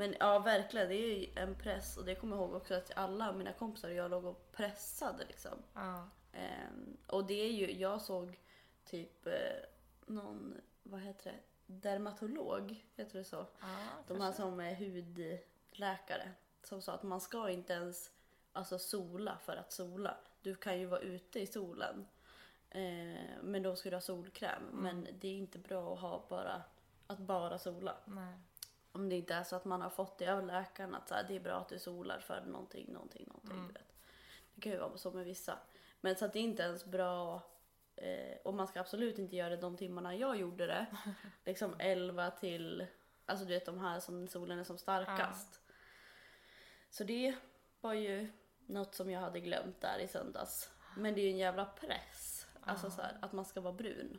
Men 0.00 0.16
ja 0.20 0.38
verkligen, 0.38 0.88
det 0.88 0.94
är 0.94 1.18
ju 1.18 1.26
en 1.34 1.54
press 1.54 1.96
och 1.96 2.04
det 2.04 2.14
kommer 2.14 2.36
jag 2.36 2.44
ihåg 2.44 2.54
också 2.54 2.74
att 2.74 2.90
alla 2.96 3.32
mina 3.32 3.52
kompisar 3.52 3.88
och 3.88 3.94
jag 3.94 4.10
låg 4.10 4.24
och 4.24 4.52
pressade 4.52 5.24
liksom. 5.24 5.62
Ja. 5.74 6.08
Ehm, 6.32 6.96
och 7.06 7.26
det 7.26 7.34
är 7.34 7.52
ju, 7.52 7.72
jag 7.72 8.02
såg 8.02 8.38
typ 8.84 9.26
eh, 9.26 9.32
någon, 10.06 10.60
vad 10.82 11.00
heter 11.00 11.32
det, 11.32 11.38
dermatolog, 11.66 12.84
heter 12.96 13.18
det 13.18 13.24
så? 13.24 13.46
Ja, 13.60 13.76
De 14.08 14.20
här 14.20 14.32
som 14.32 14.60
är 14.60 14.74
hudläkare 14.74 16.32
som 16.62 16.82
sa 16.82 16.92
att 16.92 17.02
man 17.02 17.20
ska 17.20 17.50
inte 17.50 17.72
ens 17.72 18.10
alltså, 18.52 18.78
sola 18.78 19.38
för 19.38 19.56
att 19.56 19.72
sola. 19.72 20.16
Du 20.42 20.54
kan 20.54 20.78
ju 20.78 20.86
vara 20.86 21.00
ute 21.00 21.40
i 21.40 21.46
solen. 21.46 22.06
Eh, 22.70 23.42
men 23.42 23.62
då 23.62 23.76
ska 23.76 23.90
du 23.90 23.96
ha 23.96 24.00
solkräm. 24.00 24.62
Mm. 24.72 24.82
Men 24.82 25.08
det 25.20 25.28
är 25.28 25.36
inte 25.36 25.58
bra 25.58 25.94
att 25.94 26.00
ha 26.00 26.26
bara 26.28 26.62
att 27.06 27.18
bara 27.18 27.58
sola. 27.58 27.96
Nej. 28.04 28.34
Om 28.92 29.08
det 29.08 29.16
inte 29.16 29.34
är 29.34 29.42
så 29.42 29.56
att 29.56 29.64
man 29.64 29.82
har 29.82 29.90
fått 29.90 30.18
det 30.18 30.28
av 30.28 30.46
läkaren 30.46 30.94
att 30.94 31.08
så 31.08 31.14
här, 31.14 31.24
det 31.28 31.36
är 31.36 31.40
bra 31.40 31.60
att 31.60 31.68
du 31.68 31.78
solar 31.78 32.18
för 32.18 32.40
någonting, 32.40 32.92
någonting, 32.92 33.24
någonting. 33.26 33.56
Mm. 33.56 33.66
Du 33.66 33.72
vet. 33.72 33.92
Det 34.54 34.60
kan 34.60 34.72
ju 34.72 34.78
vara 34.78 34.98
så 34.98 35.10
med 35.10 35.24
vissa. 35.24 35.58
Men 36.00 36.16
så 36.16 36.24
att 36.24 36.32
det 36.32 36.38
är 36.38 36.42
inte 36.42 36.62
ens 36.62 36.84
bra 36.84 37.42
eh, 37.96 38.36
och 38.44 38.54
man 38.54 38.68
ska 38.68 38.80
absolut 38.80 39.18
inte 39.18 39.36
göra 39.36 39.50
det 39.50 39.56
de 39.56 39.76
timmarna 39.76 40.14
jag 40.14 40.36
gjorde 40.36 40.66
det. 40.66 40.86
liksom 41.44 41.74
11 41.78 42.30
till, 42.30 42.86
alltså 43.26 43.44
du 43.44 43.54
vet 43.54 43.66
de 43.66 43.80
här 43.80 44.00
som 44.00 44.28
solen 44.28 44.58
är 44.58 44.64
som 44.64 44.78
starkast. 44.78 45.60
Så 46.90 47.04
det 47.04 47.34
var 47.80 47.92
ju 47.92 48.32
något 48.66 48.94
som 48.94 49.10
jag 49.10 49.20
hade 49.20 49.40
glömt 49.40 49.80
där 49.80 49.98
i 49.98 50.08
söndags. 50.08 50.70
Men 50.96 51.14
det 51.14 51.20
är 51.20 51.24
ju 51.24 51.30
en 51.30 51.38
jävla 51.38 51.64
press. 51.64 52.46
Alltså 52.60 52.90
så 52.90 53.02
här, 53.02 53.18
att 53.22 53.32
man 53.32 53.44
ska 53.44 53.60
vara 53.60 53.72
brun. 53.72 54.18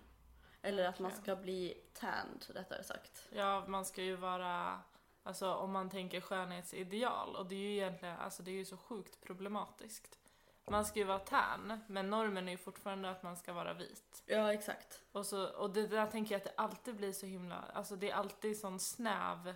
Eller 0.62 0.88
att 0.88 1.00
man 1.00 1.12
ska 1.12 1.36
bli 1.36 1.78
tanned 1.94 2.46
rättare 2.50 2.84
sagt. 2.84 3.28
Ja, 3.30 3.64
man 3.68 3.86
ska 3.86 4.04
ju 4.04 4.16
vara, 4.16 4.82
alltså 5.24 5.54
om 5.54 5.72
man 5.72 5.90
tänker 5.90 6.22
skönhetsideal 6.22 7.36
och 7.36 7.46
det 7.46 7.56
är 7.56 7.60
ju 7.60 7.74
egentligen, 7.74 8.18
alltså 8.18 8.44
det 8.44 8.52
är 8.52 8.56
ju 8.56 8.66
så 8.66 8.78
sjukt 8.78 9.22
problematiskt. 9.22 10.18
Man 10.68 10.86
ska 10.86 11.00
ju 11.00 11.06
vara 11.06 11.20
tan, 11.20 11.80
men 11.88 12.10
normen 12.10 12.48
är 12.48 12.52
ju 12.52 12.58
fortfarande 12.58 13.10
att 13.10 13.24
man 13.24 13.38
ska 13.38 13.54
vara 13.54 13.74
vit. 13.74 14.24
Ja 14.26 14.54
exakt. 14.54 15.02
Och, 15.12 15.26
så, 15.26 15.48
och 15.48 15.70
det 15.70 15.88
där 15.88 16.08
tänker 16.08 16.36
jag 16.36 16.40
att 16.40 16.56
det 16.56 16.62
alltid 16.62 16.96
blir 16.96 17.12
så 17.12 17.26
himla, 17.26 17.64
alltså 17.74 17.96
det 17.96 18.10
är 18.10 18.16
alltid 18.16 18.60
sån 18.60 18.80
snäv 18.80 19.56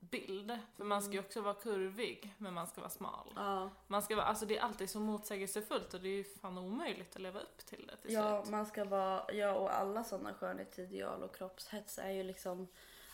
bild. 0.00 0.58
För 0.76 0.84
man 0.84 1.02
ska 1.02 1.12
ju 1.12 1.18
också 1.20 1.40
vara 1.40 1.54
kurvig, 1.54 2.34
men 2.38 2.54
man 2.54 2.66
ska 2.66 2.80
vara 2.80 2.90
smal. 2.90 3.32
Ja, 3.36 3.70
Man 3.86 4.02
ska 4.02 4.16
vara, 4.16 4.26
alltså 4.26 4.46
det 4.46 4.58
är 4.58 4.62
alltid 4.62 4.90
så 4.90 5.00
motsägelsefullt 5.00 5.94
och 5.94 6.00
det 6.00 6.08
är 6.08 6.16
ju 6.16 6.24
fan 6.24 6.58
omöjligt 6.58 7.16
att 7.16 7.22
leva 7.22 7.40
upp 7.40 7.58
till 7.58 7.86
det 7.86 7.96
till 7.96 8.12
ja 8.12 8.42
slut. 8.42 8.52
man 8.52 8.66
ska 8.66 8.84
vara, 8.84 9.32
ja 9.32 9.54
och 9.54 9.76
alla 9.78 10.04
sådana 10.04 10.34
skönhetsideal 10.34 11.22
och 11.22 11.36
kroppshets 11.36 11.98
är 11.98 12.10
ju 12.10 12.22
liksom 12.22 12.68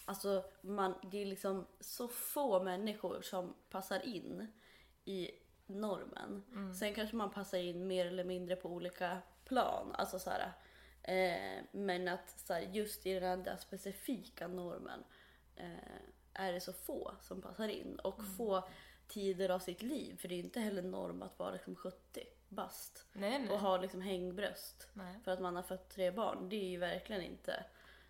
Alltså 0.07 0.45
man, 0.61 0.95
det 1.03 1.23
är 1.23 1.27
liksom 1.27 1.67
så 1.81 2.09
få 2.09 2.63
människor 2.63 3.23
som 3.23 3.55
passar 3.71 4.07
in 4.07 4.53
i 5.05 5.31
normen. 5.67 6.45
Mm. 6.53 6.75
Sen 6.75 6.95
kanske 6.95 7.17
man 7.17 7.31
passar 7.31 7.59
in 7.59 7.87
mer 7.87 8.07
eller 8.07 8.25
mindre 8.25 8.57
på 8.57 8.69
olika 8.69 9.19
plan. 9.45 9.93
Alltså 9.95 10.19
så 10.19 10.31
här, 10.31 10.53
eh, 11.03 11.65
men 11.73 12.09
att 12.09 12.31
så 12.41 12.53
här, 12.53 12.61
just 12.61 13.07
i 13.07 13.21
den 13.21 13.43
där 13.43 13.57
specifika 13.57 14.49
normen 14.49 15.05
eh, 15.57 15.69
är 16.35 16.53
det 16.53 16.61
så 16.61 16.73
få 16.73 17.15
som 17.21 17.41
passar 17.43 17.69
in. 17.69 17.97
Och 17.99 18.19
Mm. 18.19 18.37
få 18.37 18.69
tider 19.09 19.49
av 19.49 19.59
sitt 19.59 19.83
liv. 19.83 20.17
För 20.17 20.29
det 20.29 20.35
är 20.35 20.39
inte 20.39 20.61
heller 20.61 20.83
norm 20.83 21.23
att 21.23 21.39
vara 21.39 21.51
liksom 21.51 21.77
70 21.77 22.25
bast. 22.49 23.07
Nej, 23.13 23.39
nej. 23.39 23.51
Och 23.51 23.59
ha 23.59 23.77
liksom 23.77 24.01
hängbröst. 24.01 24.89
nej. 24.93 25.21
För 25.25 25.31
att 25.33 25.41
man 25.41 25.57
har 25.57 25.63
fött 25.63 25.89
tre 25.91 26.11
barn. 26.11 26.49
Det 26.49 26.57
är 26.57 26.69
ju 26.69 26.79
verkligen 26.79 27.23
inte 27.23 27.65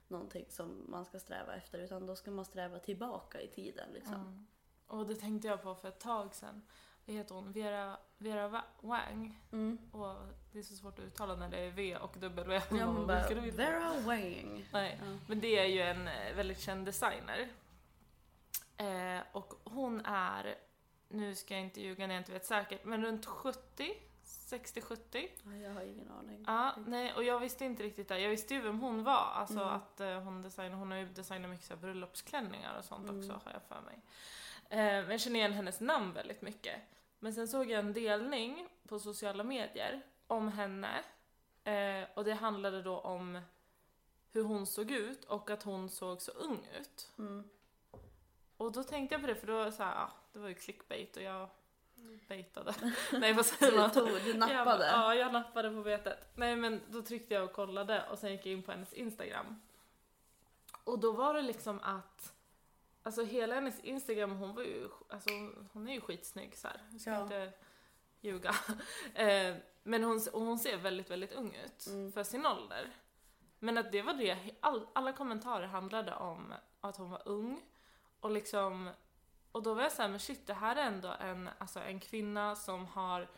någonting 0.09 0.47
som 0.49 0.85
man 0.88 1.04
ska 1.04 1.19
sträva 1.19 1.54
efter. 1.54 1.78
Utan 1.78 2.07
då 2.07 2.16
ska 2.16 2.31
man 2.31 2.45
sträva 2.45 2.78
tillbaka 2.78 3.40
i 3.40 3.49
tiden 3.49 3.88
liksom. 3.93 4.14
Mm. 4.14 4.47
Och 4.87 5.07
det 5.07 5.14
tänkte 5.14 5.49
jag 5.49 5.62
på 5.62 5.75
för 5.75 5.88
ett 5.88 6.00
tag 6.00 6.35
sedan. 6.35 6.62
Vad 7.07 7.16
heter 7.16 7.35
hon? 7.35 7.52
Vera, 7.52 7.99
Vera 8.19 8.62
Wang. 8.81 9.40
Mm. 9.52 9.78
Och 9.93 10.16
det 10.52 10.59
är 10.59 10.62
så 10.62 10.75
svårt 10.75 10.99
att 10.99 11.04
uttala 11.04 11.37
när 11.37 11.49
det 11.49 11.59
är 11.59 11.71
V 11.71 11.97
och 11.97 12.16
W. 12.21 12.61
Ja, 12.71 12.87
bara. 13.07 13.40
Vera 13.50 13.93
Wang. 14.00 14.69
Nej, 14.73 15.00
Ja. 15.04 15.19
men 15.28 15.40
det 15.40 15.59
är 15.59 15.66
ju 15.66 15.81
en 15.81 16.09
eh, 16.09 16.35
väldigt 16.37 16.61
känd 16.61 16.87
designer. 16.87 17.49
Eh, 18.76 19.21
och 19.33 19.54
hon 19.64 20.00
är, 20.04 20.54
nu 21.09 21.35
ska 21.35 21.54
jag 21.54 21.62
inte 21.62 21.81
ljuga 21.81 22.07
när 22.07 22.14
jag 22.14 22.21
inte 22.21 22.33
vet 22.33 22.47
säkert, 22.47 22.85
men 22.85 23.04
runt 23.04 23.26
70, 23.26 23.95
60-70. 24.25 25.28
Ja, 25.45 25.57
jag 25.57 25.75
har 25.75 25.83
ingen 25.83 26.11
aning. 26.11 26.45
Ja, 26.47 26.75
nej, 26.87 27.12
och 27.14 27.25
jag 27.25 27.40
visste 27.40 27.64
inte 27.64 27.83
riktigt 27.83 28.09
det. 28.09 28.19
Jag 28.19 28.31
visste 28.31 28.54
ju 28.54 28.61
vem 28.61 28.81
hon 28.81 29.04
var, 29.04 29.12
alltså 29.35 29.61
Mm. 29.61 29.69
att 29.75 30.00
eh, 30.00 30.21
hon 30.21 30.43
designar, 30.43 30.76
hon 30.78 30.90
har 30.90 30.99
ju 30.99 31.07
designat 31.09 31.50
mycket 31.50 31.66
så 31.66 31.76
bröllopsklänningar 31.76 32.78
och 32.78 32.85
sånt 32.85 33.09
Mm. 33.09 33.21
också 33.21 33.33
har 33.45 33.52
jag 33.52 33.62
för 33.62 33.81
mig. 33.81 34.00
Eh, 34.69 35.02
men 35.02 35.11
jag 35.11 35.21
känner 35.21 35.38
igen 35.38 35.52
hennes 35.52 35.81
namn 35.81 36.12
väldigt 36.12 36.43
mycket. 36.43 36.81
Men 37.19 37.35
sen 37.35 37.49
såg 37.49 37.71
jag 37.71 37.78
en 37.78 37.93
delning 37.93 38.69
på 38.88 38.99
sociala 38.99 39.45
medier 39.45 40.00
om 40.26 40.49
henne 40.49 41.02
eh, 41.64 42.09
och 42.14 42.25
det 42.25 42.35
handlade 42.35 42.83
då 42.83 42.99
om 42.99 43.40
hur 44.33 44.43
hon 44.45 44.66
såg 44.66 44.90
ut 44.90 45.25
och 45.25 45.50
att 45.50 45.62
hon 45.62 45.88
såg 45.90 46.23
så 46.23 46.31
ung 46.33 46.66
ut. 46.81 47.12
Mm. 47.19 47.49
Och 48.56 48.73
då 48.73 48.82
tänkte 48.82 49.14
jag 49.14 49.23
på 49.23 49.26
det 49.26 49.34
för 49.34 49.46
då 49.46 49.70
så 49.73 49.82
här, 49.82 49.94
ja, 49.94 50.11
det 50.32 50.38
var 50.38 50.49
ju 50.49 50.54
clickbait 50.54 51.16
och 51.16 51.23
jag 51.23 51.49
baitade. 52.28 52.75
Nej 53.12 53.32
vad 53.32 53.46
säger 53.46 53.73
Du, 53.73 53.78
man? 53.78 53.90
tog, 53.90 54.08
du 54.08 54.28
Jag, 54.28 54.37
nappade. 54.38 54.87
ja, 54.87 55.14
jag 55.14 55.32
nappade 55.32 55.70
på 55.70 55.82
betet. 55.82 56.28
Nej 56.34 56.56
men 56.56 56.80
då 56.88 57.02
tryckte 57.02 57.34
jag 57.34 57.44
och 57.44 57.52
kollade 57.52 58.04
och 58.11 58.18
sen 58.18 58.32
gick 58.32 58.46
jag 58.46 58.52
in 58.52 58.62
på 58.62 58.73
hennes 58.73 58.92
Instagram. 58.92 59.61
Och 60.84 60.99
då 60.99 61.12
var 61.12 61.34
det 61.34 61.42
liksom 61.42 61.80
att 61.82 62.30
Alltså 63.06 63.25
hela 63.25 63.54
hennes 63.54 63.80
Instagram, 63.80 64.30
hon 64.37 64.54
var 64.54 64.62
ju, 64.62 64.88
alltså 65.08 65.30
hon 65.73 65.88
är 65.88 65.92
ju 65.94 66.00
skitsnygg 66.00 66.56
så 66.56 66.68
här. 66.68 66.80
Jag 66.92 67.00
ska 67.00 67.11
Ja. 67.11 67.23
inte 67.23 67.52
ljuga. 68.20 68.54
Eh, 69.14 69.56
Men 69.82 70.04
hon, 70.04 70.20
hon 70.32 70.58
ser 70.58 70.76
väldigt, 70.76 71.11
väldigt 71.11 71.32
ung 71.32 71.54
ut 71.64 71.87
Mm. 71.87 72.12
för 72.12 72.23
sin 72.25 72.46
ålder. 72.46 72.90
Men 73.58 73.78
att 73.78 73.92
det 73.92 74.02
var 74.02 74.14
det, 74.14 74.38
all, 74.61 74.87
alla 74.92 75.12
kommentarer 75.12 75.66
handlade 75.66 76.14
om 76.14 76.54
att 76.80 76.96
hon 76.96 77.11
var 77.11 77.23
ung. 77.28 77.61
Och 78.25 78.31
liksom, 78.31 78.90
och 79.52 79.62
då 79.62 79.75
var 79.75 79.83
jag 79.83 79.93
såhär, 79.93 80.09
men 80.09 80.21
shit 80.21 80.47
det 80.47 80.54
här 80.54 80.76
är 80.76 80.83
ändå 80.87 81.14
en, 81.21 81.49
alltså 81.59 81.81
en 81.81 82.00
kvinna 82.00 82.57
som 82.57 82.87
har 82.87 83.28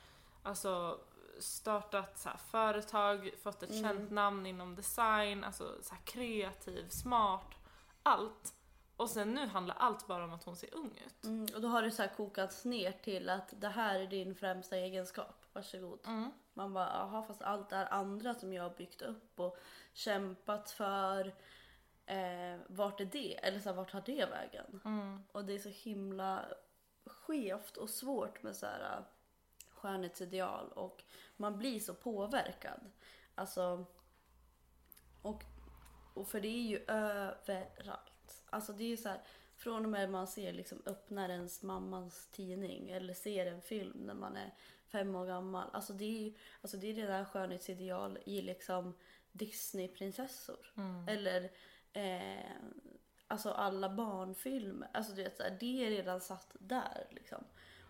alltså 0.43 1.00
startat 1.38 2.19
så 2.19 2.31
företag, 2.50 3.31
fått 3.43 3.62
ett 3.62 3.71
Mm. 3.71 3.83
känt 3.83 4.11
namn 4.11 4.47
inom 4.47 4.75
design, 4.75 5.45
alltså 5.45 5.83
så 5.83 5.95
kreativ, 6.05 6.88
smart, 6.88 7.55
allt. 8.02 8.55
Och 8.97 9.11
sen 9.11 9.35
nu 9.35 9.47
handlar 9.47 9.75
allt 9.75 10.07
bara 10.07 10.25
om 10.25 10.33
att 10.33 10.45
hon 10.45 10.57
ser 10.57 10.75
ung 10.75 10.99
ut. 11.07 11.25
Mm, 11.25 11.47
och 11.55 11.61
då 11.61 11.69
har 11.69 11.83
det 11.83 11.90
så 11.90 12.09
kokats 12.16 12.64
ner 12.64 12.93
till 12.93 13.31
att 13.31 13.55
det 13.61 13.69
här 13.69 14.00
är 14.00 14.07
din 14.07 14.35
främsta 14.35 14.76
egenskap. 14.76 15.45
Varsågod. 15.52 15.99
Mm. 16.07 16.31
Man 16.55 16.73
bara, 16.75 16.88
jaha 16.88 17.23
fast 17.23 17.43
allt 17.43 17.69
det 17.71 17.76
här 17.76 17.93
andra 17.93 18.35
som 18.35 18.52
jag 18.52 18.62
har 18.62 18.76
byggt 18.76 19.02
upp 19.02 19.40
och 19.40 19.59
kämpat 19.93 20.71
för. 20.71 21.35
Eh, 22.06 22.58
vart 22.66 23.00
är 23.00 23.04
det? 23.04 23.34
Eller 23.34 23.60
så 23.60 23.68
här, 23.68 23.76
vart 23.76 23.92
har 23.92 24.02
det 24.06 24.26
vägen? 24.30 24.80
Mm. 24.84 25.22
Och 25.32 25.44
det 25.44 25.54
är 25.54 25.58
så 25.58 25.68
himla 25.68 26.44
skevt 27.06 27.76
och 27.76 27.90
svårt 27.90 28.42
med 28.42 28.56
så 28.56 28.66
här 28.66 28.80
äh, 28.80 29.04
skönhetsideal 29.70 30.72
och 30.72 31.04
man 31.36 31.58
blir 31.58 31.80
så 31.80 31.94
påverkad. 31.94 32.80
Alltså, 33.34 33.86
och, 35.22 35.44
och 36.14 36.28
för 36.28 36.40
det 36.40 36.48
är 36.48 36.68
ju 36.68 36.84
överallt. 36.88 38.44
Alltså 38.50 38.72
det 38.72 38.84
är 38.84 38.88
ju 38.88 38.96
så 38.96 39.08
här, 39.08 39.20
från 39.56 39.84
och 39.84 39.90
med 39.90 40.10
man 40.10 40.26
ser 40.26 40.52
liksom 40.52 40.82
öppnar 40.86 41.28
ens 41.28 41.62
mammas 41.62 42.28
tidning 42.30 42.90
eller 42.90 43.14
ser 43.14 43.46
en 43.46 43.62
film 43.62 43.98
när 44.06 44.14
man 44.14 44.36
är 44.36 44.54
fem 44.88 45.16
år 45.16 45.26
gammal. 45.26 45.70
Alltså 45.72 45.92
det 45.92 46.04
är 46.04 46.20
ju 46.20 46.34
alltså 46.60 46.76
det 46.76 46.86
är 46.90 46.94
redan 46.94 47.26
skönhetsideal 47.26 48.18
i 48.25 48.42
liksom 48.42 48.94
Disneyprinsessor. 49.32 50.72
Mm. 50.76 51.08
Eller 51.08 51.50
eh, 51.96 52.50
alltså 53.26 53.50
alla 53.50 53.88
barnfilmer. 53.88 54.88
Alltså 54.92 55.12
du 55.12 55.22
vet, 55.22 55.36
så 55.36 55.42
här, 55.42 55.56
det 55.60 55.86
är 55.86 55.90
redan 55.90 56.20
satt 56.20 56.56
där 56.58 57.06
liksom. 57.10 57.44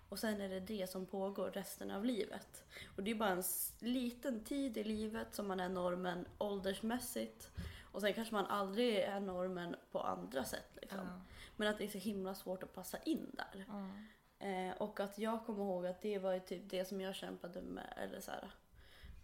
Och 0.09 0.19
sen 0.19 0.41
är 0.41 0.49
det 0.49 0.61
det 0.61 0.91
som 0.91 1.07
pågår 1.07 1.51
resten 1.51 1.91
av 1.91 2.05
livet. 2.05 2.65
Och 2.97 3.03
det 3.03 3.11
är 3.11 3.15
bara 3.15 3.31
en 3.31 3.43
liten 3.79 4.45
tid 4.45 4.77
i 4.77 4.85
livet 4.85 5.35
som 5.35 5.49
man 5.49 5.61
är 5.61 5.69
normen 5.69 6.27
åldersmässigt. 6.39 7.51
Och 7.93 8.01
sen 8.01 8.15
kanske 8.15 8.35
man 8.35 8.47
aldrig 8.47 8.97
är 8.97 9.21
normen 9.21 9.77
på 9.91 10.01
andra 10.01 10.45
sätt 10.45 10.79
liksom. 10.83 10.99
Ja. 10.99 11.21
Men 11.57 11.69
att 11.69 11.79
det 11.79 11.85
är 11.85 11.89
så 11.89 11.99
himla 11.99 12.35
svårt 12.35 12.63
att 12.63 12.75
passa 12.75 12.99
in 12.99 13.31
där. 13.33 13.67
Mm. 13.69 14.07
Eh, 14.39 14.77
och 14.77 15.01
att 15.01 15.19
jag 15.19 15.47
kommer 15.47 15.65
ihåg 15.65 15.87
att 15.87 16.03
det 16.03 16.19
var 16.19 16.33
ju 16.33 16.41
typ 16.41 16.63
det 16.71 16.85
som 16.85 17.01
jag 17.01 17.15
kämpade 17.15 17.63
med, 17.63 17.95
eller 17.97 18.21
så 18.21 18.31
här, 18.31 18.51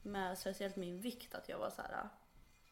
med 0.02 0.38
speciellt 0.38 0.76
min 0.76 1.00
vikt. 1.00 1.34
Att 1.34 1.48
jag 1.48 1.58
var 1.58 1.70
så 1.70 1.82
här, 1.82 2.08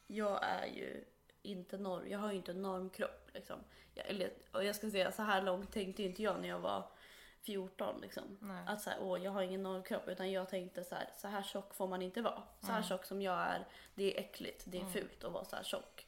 jag 0.06 0.44
är 0.44 0.66
ju 0.66 1.04
inte 1.42 1.78
norm, 1.78 2.09
jag 2.11 2.18
har 2.18 2.30
ju 2.30 2.37
inte 2.37 2.52
en 2.52 2.62
normkropp 2.62 3.30
liksom. 3.35 3.56
Jag, 3.94 4.06
eller, 4.06 4.30
och 4.52 4.64
jag 4.64 4.76
ska 4.76 4.90
säga 4.90 5.12
så 5.12 5.23
här 5.23 5.42
långt 5.42 5.73
tänkte 5.73 6.02
inte 6.02 6.23
jag 6.23 6.40
när 6.40 6.49
jag 6.49 6.59
var 6.61 6.85
14 7.42 8.00
liksom. 8.00 8.23
Nej. 8.40 8.64
Att 8.66 8.80
så 8.80 8.90
här, 8.90 8.99
åh 9.02 9.25
jag 9.25 9.30
har 9.30 9.42
ingen 9.42 9.62
normkropp 9.62 10.09
utan 10.09 10.32
jag 10.32 10.49
tänkte 10.49 10.85
så 10.85 10.94
här, 10.94 11.09
så 11.16 11.28
här 11.28 11.42
tjock 11.42 11.75
får 11.75 11.88
man 11.88 12.02
inte 12.02 12.23
vara. 12.23 12.42
Så 12.61 12.66
här 12.66 12.73
Mm. 12.78 12.88
tjock 12.88 13.04
som 13.04 13.23
jag 13.23 13.38
är, 13.40 13.66
det 13.94 14.14
är 14.16 14.20
äckligt, 14.20 14.64
det 14.66 14.76
är 14.78 14.80
Mm. 14.80 14.92
fult 14.92 15.25
att 15.25 15.32
vara 15.32 15.44
så 15.44 15.56
här 15.56 15.62
tjock. 15.62 16.06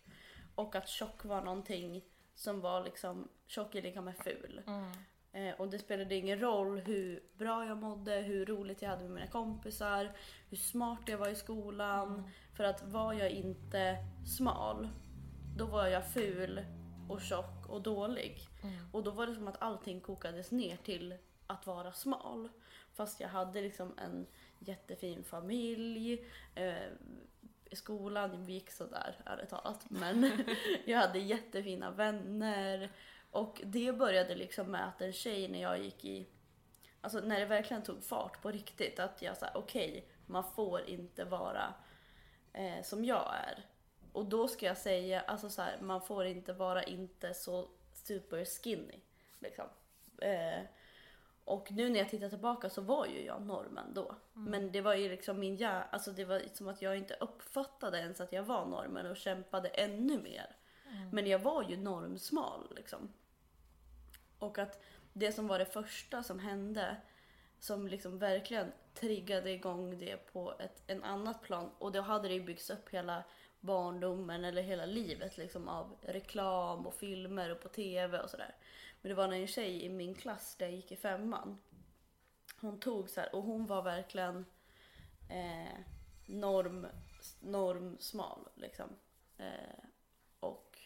Och 0.55 0.75
att 0.77 0.89
tjock 0.89 1.25
var 1.25 1.41
någonting 1.43 2.05
som 2.35 2.61
var 2.61 2.85
liksom, 2.85 3.29
tjock 3.47 3.75
är 3.75 3.83
lika 3.83 4.01
med 4.01 4.17
ful. 4.17 4.61
Mm. 4.67 4.93
Eh, 5.33 5.61
och 5.61 5.69
det 5.69 5.79
spelade 5.79 6.15
ingen 6.15 6.41
roll 6.41 6.79
hur 6.79 7.23
bra 7.39 7.67
jag 7.67 7.77
mådde, 7.79 8.15
hur 8.15 8.47
roligt 8.47 8.83
jag 8.83 8.91
hade 8.91 9.03
med 9.03 9.11
mina 9.11 9.27
kompisar, 9.27 10.13
hur 10.49 10.57
smart 10.57 11.01
jag 11.07 11.19
var 11.19 11.29
i 11.29 11.35
skolan. 11.35 12.09
Mm. 12.15 12.31
För 12.57 12.65
att 12.65 12.83
var 12.83 13.13
jag 13.13 13.31
inte 13.31 13.97
smal, 14.37 14.89
då 15.57 15.67
var 15.67 15.87
jag 15.87 16.07
ful 16.07 16.65
och 17.09 17.21
tjock 17.21 17.69
och 17.69 17.83
dålig. 17.83 18.39
Mm. 18.63 18.75
Och 18.93 19.03
då 19.03 19.11
var 19.11 19.27
det 19.27 19.35
som 19.35 19.49
att 19.49 19.63
allting 19.63 20.01
kokades 20.01 20.51
ner 20.51 20.77
till 20.77 21.15
att 21.47 21.67
vara 21.67 21.93
smal. 21.93 22.49
Fast 22.95 23.21
jag 23.21 23.29
hade 23.29 23.61
liksom 23.61 23.99
en 23.99 24.27
jättefin 24.59 25.25
familj. 25.25 26.27
Eh, 26.55 26.87
I 27.71 27.77
skolan 27.77 28.49
gick 28.49 28.71
sådär, 28.71 29.17
ärligt 29.27 29.49
talat. 29.49 29.85
Men 29.89 30.45
jag 30.85 30.99
hade 30.99 31.19
jättefina 31.19 31.91
vänner. 31.91 32.93
Och 33.31 33.61
det 33.65 33.93
började 33.93 34.35
liksom 34.35 34.67
med 34.67 34.89
att 34.89 35.01
en 35.01 35.13
tjej 35.13 35.49
när 35.49 35.63
jag 35.63 35.85
gick 35.85 36.05
i... 36.05 36.27
Alltså 37.01 37.21
när 37.21 37.41
det 37.41 37.47
verkligen 37.47 37.83
tog 37.83 38.05
fart 38.05 38.43
på 38.43 38.51
riktigt. 38.51 38.99
Att 38.99 39.23
jag 39.23 39.37
sa 39.37 39.47
okej, 39.55 40.09
man 40.27 40.45
får 40.45 40.89
inte 40.89 41.25
vara 41.25 41.75
eh, 42.53 42.83
som 42.83 43.05
jag 43.05 43.35
är. 43.49 43.65
Och 44.13 44.27
då 44.27 44.49
ska 44.49 44.67
jag 44.67 44.79
säga, 44.79 45.21
alltså 45.21 45.51
så 45.51 45.63
här, 45.63 45.79
man 45.81 46.03
får 46.03 46.27
inte 46.27 46.53
vara 46.53 46.83
inte 46.83 47.35
så 47.35 47.69
super 47.93 48.45
skinny. 48.45 49.01
Liksom. 49.39 49.65
Eh, 50.19 50.61
och 51.45 51.73
nu 51.73 51.89
när 51.89 51.99
jag 51.99 52.09
tittar 52.09 52.29
tillbaka 52.29 52.71
så 52.71 52.81
var 52.81 53.07
ju 53.07 53.25
jag 53.25 53.43
normen 53.43 53.95
då. 53.95 54.15
Men 54.33 54.73
det 54.73 54.81
var 54.81 54.95
ju 54.95 55.09
liksom 55.09 55.41
min 55.41 55.57
hjärna, 55.57 55.85
alltså 55.91 56.11
det 56.11 56.25
var 56.25 56.43
som 56.53 56.69
att 56.69 56.83
jag 56.83 56.97
inte 56.97 57.17
uppfattade 57.21 57.99
ens 57.99 58.21
att 58.21 58.33
jag 58.33 58.43
var 58.43 58.67
normen 58.67 59.07
och 59.07 59.17
kämpade 59.17 59.69
ännu 59.69 60.23
mer. 60.23 60.57
Men 61.13 61.27
jag 61.27 61.39
var 61.39 61.63
ju 61.63 61.77
normsmal 61.77 62.73
liksom. 62.77 63.13
Och 64.39 64.59
att 64.59 64.83
det 65.13 65.33
som 65.33 65.49
var 65.49 65.59
det 65.59 65.65
första 65.65 66.23
som 66.23 66.39
hände 66.39 66.97
som 67.59 67.89
liksom 67.89 68.19
verkligen 68.19 68.73
triggade 68.95 69.51
igång 69.51 69.99
det 69.99 70.17
på 70.17 70.55
ett 70.59 70.83
en 70.87 71.05
annat 71.05 71.43
plan 71.43 71.71
och 71.79 71.93
då 71.93 72.01
hade 72.01 72.29
det 72.29 72.35
ju 72.35 72.45
byggts 72.45 72.71
upp 72.71 72.89
hela 72.91 73.25
barndomen 73.63 74.45
eller 74.45 74.63
hela 74.63 74.87
livet 74.87 75.37
liksom 75.39 75.69
av 75.69 75.97
reklam 76.03 76.87
och 76.87 76.95
filmer 76.95 77.51
och 77.51 77.61
på 77.61 77.69
tv 77.69 78.21
och 78.21 78.31
sådär. 78.31 78.55
Men 79.01 79.09
det 79.09 79.15
var 79.15 79.29
när 79.29 79.37
en 79.37 79.47
tjej 79.47 79.85
i 79.85 79.89
min 79.89 80.15
klass 80.15 80.57
där 80.57 80.67
jag 80.67 80.75
gick 80.75 80.93
i 80.93 80.97
femman. 80.97 81.59
Hon 82.61 82.81
tog 82.81 83.11
så 83.11 83.21
här 83.21 83.35
och 83.35 83.43
hon 83.43 83.67
var 83.67 83.83
verkligen 83.83 84.47
eh, 85.31 85.79
norm, 86.27 86.87
norm 87.41 87.97
smal 88.01 88.49
liksom. 88.55 88.89
Eh, 89.39 89.85
och 90.41 90.79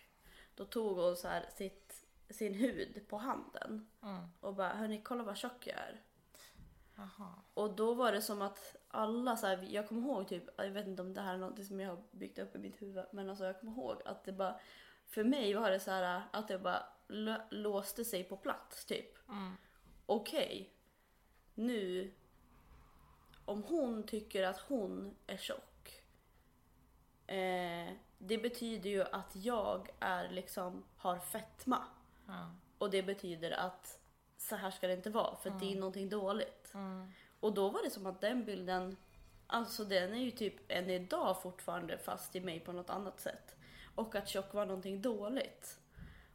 då 0.54 0.64
tog 0.64 0.96
hon 0.98 1.16
så 1.16 1.28
här 1.28 1.46
sitt, 1.56 2.04
sin 2.30 2.54
hud 2.54 3.08
på 3.08 3.16
handen 3.16 3.90
Mm. 4.02 4.28
och 4.40 4.54
bara 4.54 4.68
hörni 4.74 5.00
kolla 5.02 5.22
vad 5.24 5.36
tjock 5.36 5.66
jag 5.66 5.76
är. 5.76 6.00
Jaha. 6.96 7.32
Och 7.54 7.74
då 7.74 7.94
var 7.94 8.12
det 8.12 8.22
som 8.22 8.42
att 8.42 8.76
alla 8.88 9.36
så 9.36 9.46
här, 9.46 9.66
jag 9.70 9.88
kommer 9.88 10.02
ihåg 10.02 10.28
typ, 10.28 10.44
jag 10.56 10.70
vet 10.70 10.86
inte 10.86 11.02
om 11.02 11.14
det 11.14 11.20
här 11.20 11.34
är 11.34 11.38
något 11.38 11.64
som 11.64 11.80
jag 11.80 11.90
har 11.90 12.02
byggt 12.10 12.38
upp 12.38 12.56
i 12.56 12.58
mitt 12.58 12.82
huvud, 12.82 13.04
men 13.12 13.30
alltså 13.30 13.44
jag 13.44 13.60
kommer 13.60 13.72
ihåg 13.72 14.02
att 14.04 14.24
det 14.24 14.32
bara, 14.32 14.60
för 15.06 15.24
mig 15.24 15.54
var 15.54 15.70
det 15.70 15.80
så 15.80 15.90
här 15.90 16.22
att 16.30 16.48
det 16.48 16.58
bara 16.58 16.82
låste 17.50 18.04
sig 18.04 18.24
på 18.24 18.36
plats 18.36 18.84
typ. 18.84 19.28
Mm. 19.28 19.52
Okej, 20.06 20.72
nu, 21.54 22.12
om 23.44 23.62
hon 23.62 24.02
tycker 24.02 24.42
att 24.42 24.58
hon 24.58 25.16
är 25.26 25.36
tjock, 25.36 26.02
eh, 27.26 27.92
det 28.18 28.38
betyder 28.38 28.90
ju 28.90 29.02
att 29.02 29.36
jag 29.36 29.88
är 30.00 30.28
liksom, 30.30 30.84
har 30.96 31.18
fetma. 31.18 31.84
Ja. 32.26 32.54
Och 32.78 32.90
det 32.90 33.02
betyder 33.02 33.50
att 33.50 33.98
så 34.48 34.56
här 34.56 34.70
ska 34.70 34.86
det 34.86 34.92
inte 34.92 35.10
vara 35.10 35.36
för 35.36 35.50
att 35.50 35.60
det 35.60 35.72
är 35.72 35.76
någonting 35.76 36.08
dåligt. 36.08 36.74
Mm. 36.74 37.12
Och 37.40 37.54
då 37.54 37.68
var 37.68 37.82
det 37.82 37.90
som 37.90 38.06
att 38.06 38.20
den 38.20 38.44
bilden, 38.44 38.96
alltså 39.46 39.84
den 39.84 40.14
är 40.14 40.18
ju 40.18 40.30
typ 40.30 40.54
än 40.68 40.90
idag 40.90 41.42
fortfarande 41.42 41.98
fast 41.98 42.36
i 42.36 42.40
mig 42.40 42.60
på 42.60 42.72
något 42.72 42.90
annat 42.90 43.20
sätt. 43.20 43.56
Och 43.94 44.14
att 44.14 44.28
tjock 44.28 44.54
var 44.54 44.66
någonting 44.66 45.02
dåligt. 45.02 45.78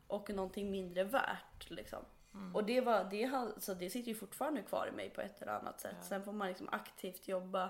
Och 0.08 0.30
någonting 0.30 0.72
mindre 0.72 1.04
värt 1.04 1.70
liksom. 1.70 2.06
Och 2.54 2.64
det, 2.64 2.82
var, 2.82 3.04
det, 3.12 3.24
har- 3.24 3.54
så 3.60 3.74
det 3.74 3.90
sitter 3.90 4.08
ju 4.10 4.16
fortfarande 4.16 4.62
kvar 4.62 4.88
i 4.88 4.92
mig 4.96 5.10
på 5.10 5.22
ett 5.22 5.42
eller 5.42 5.52
annat 5.52 5.80
sätt. 5.82 5.96
Ja. 5.98 6.04
Sen 6.04 6.24
får 6.24 6.32
man 6.32 6.48
liksom 6.48 6.70
aktivt 6.72 7.28
jobba 7.28 7.70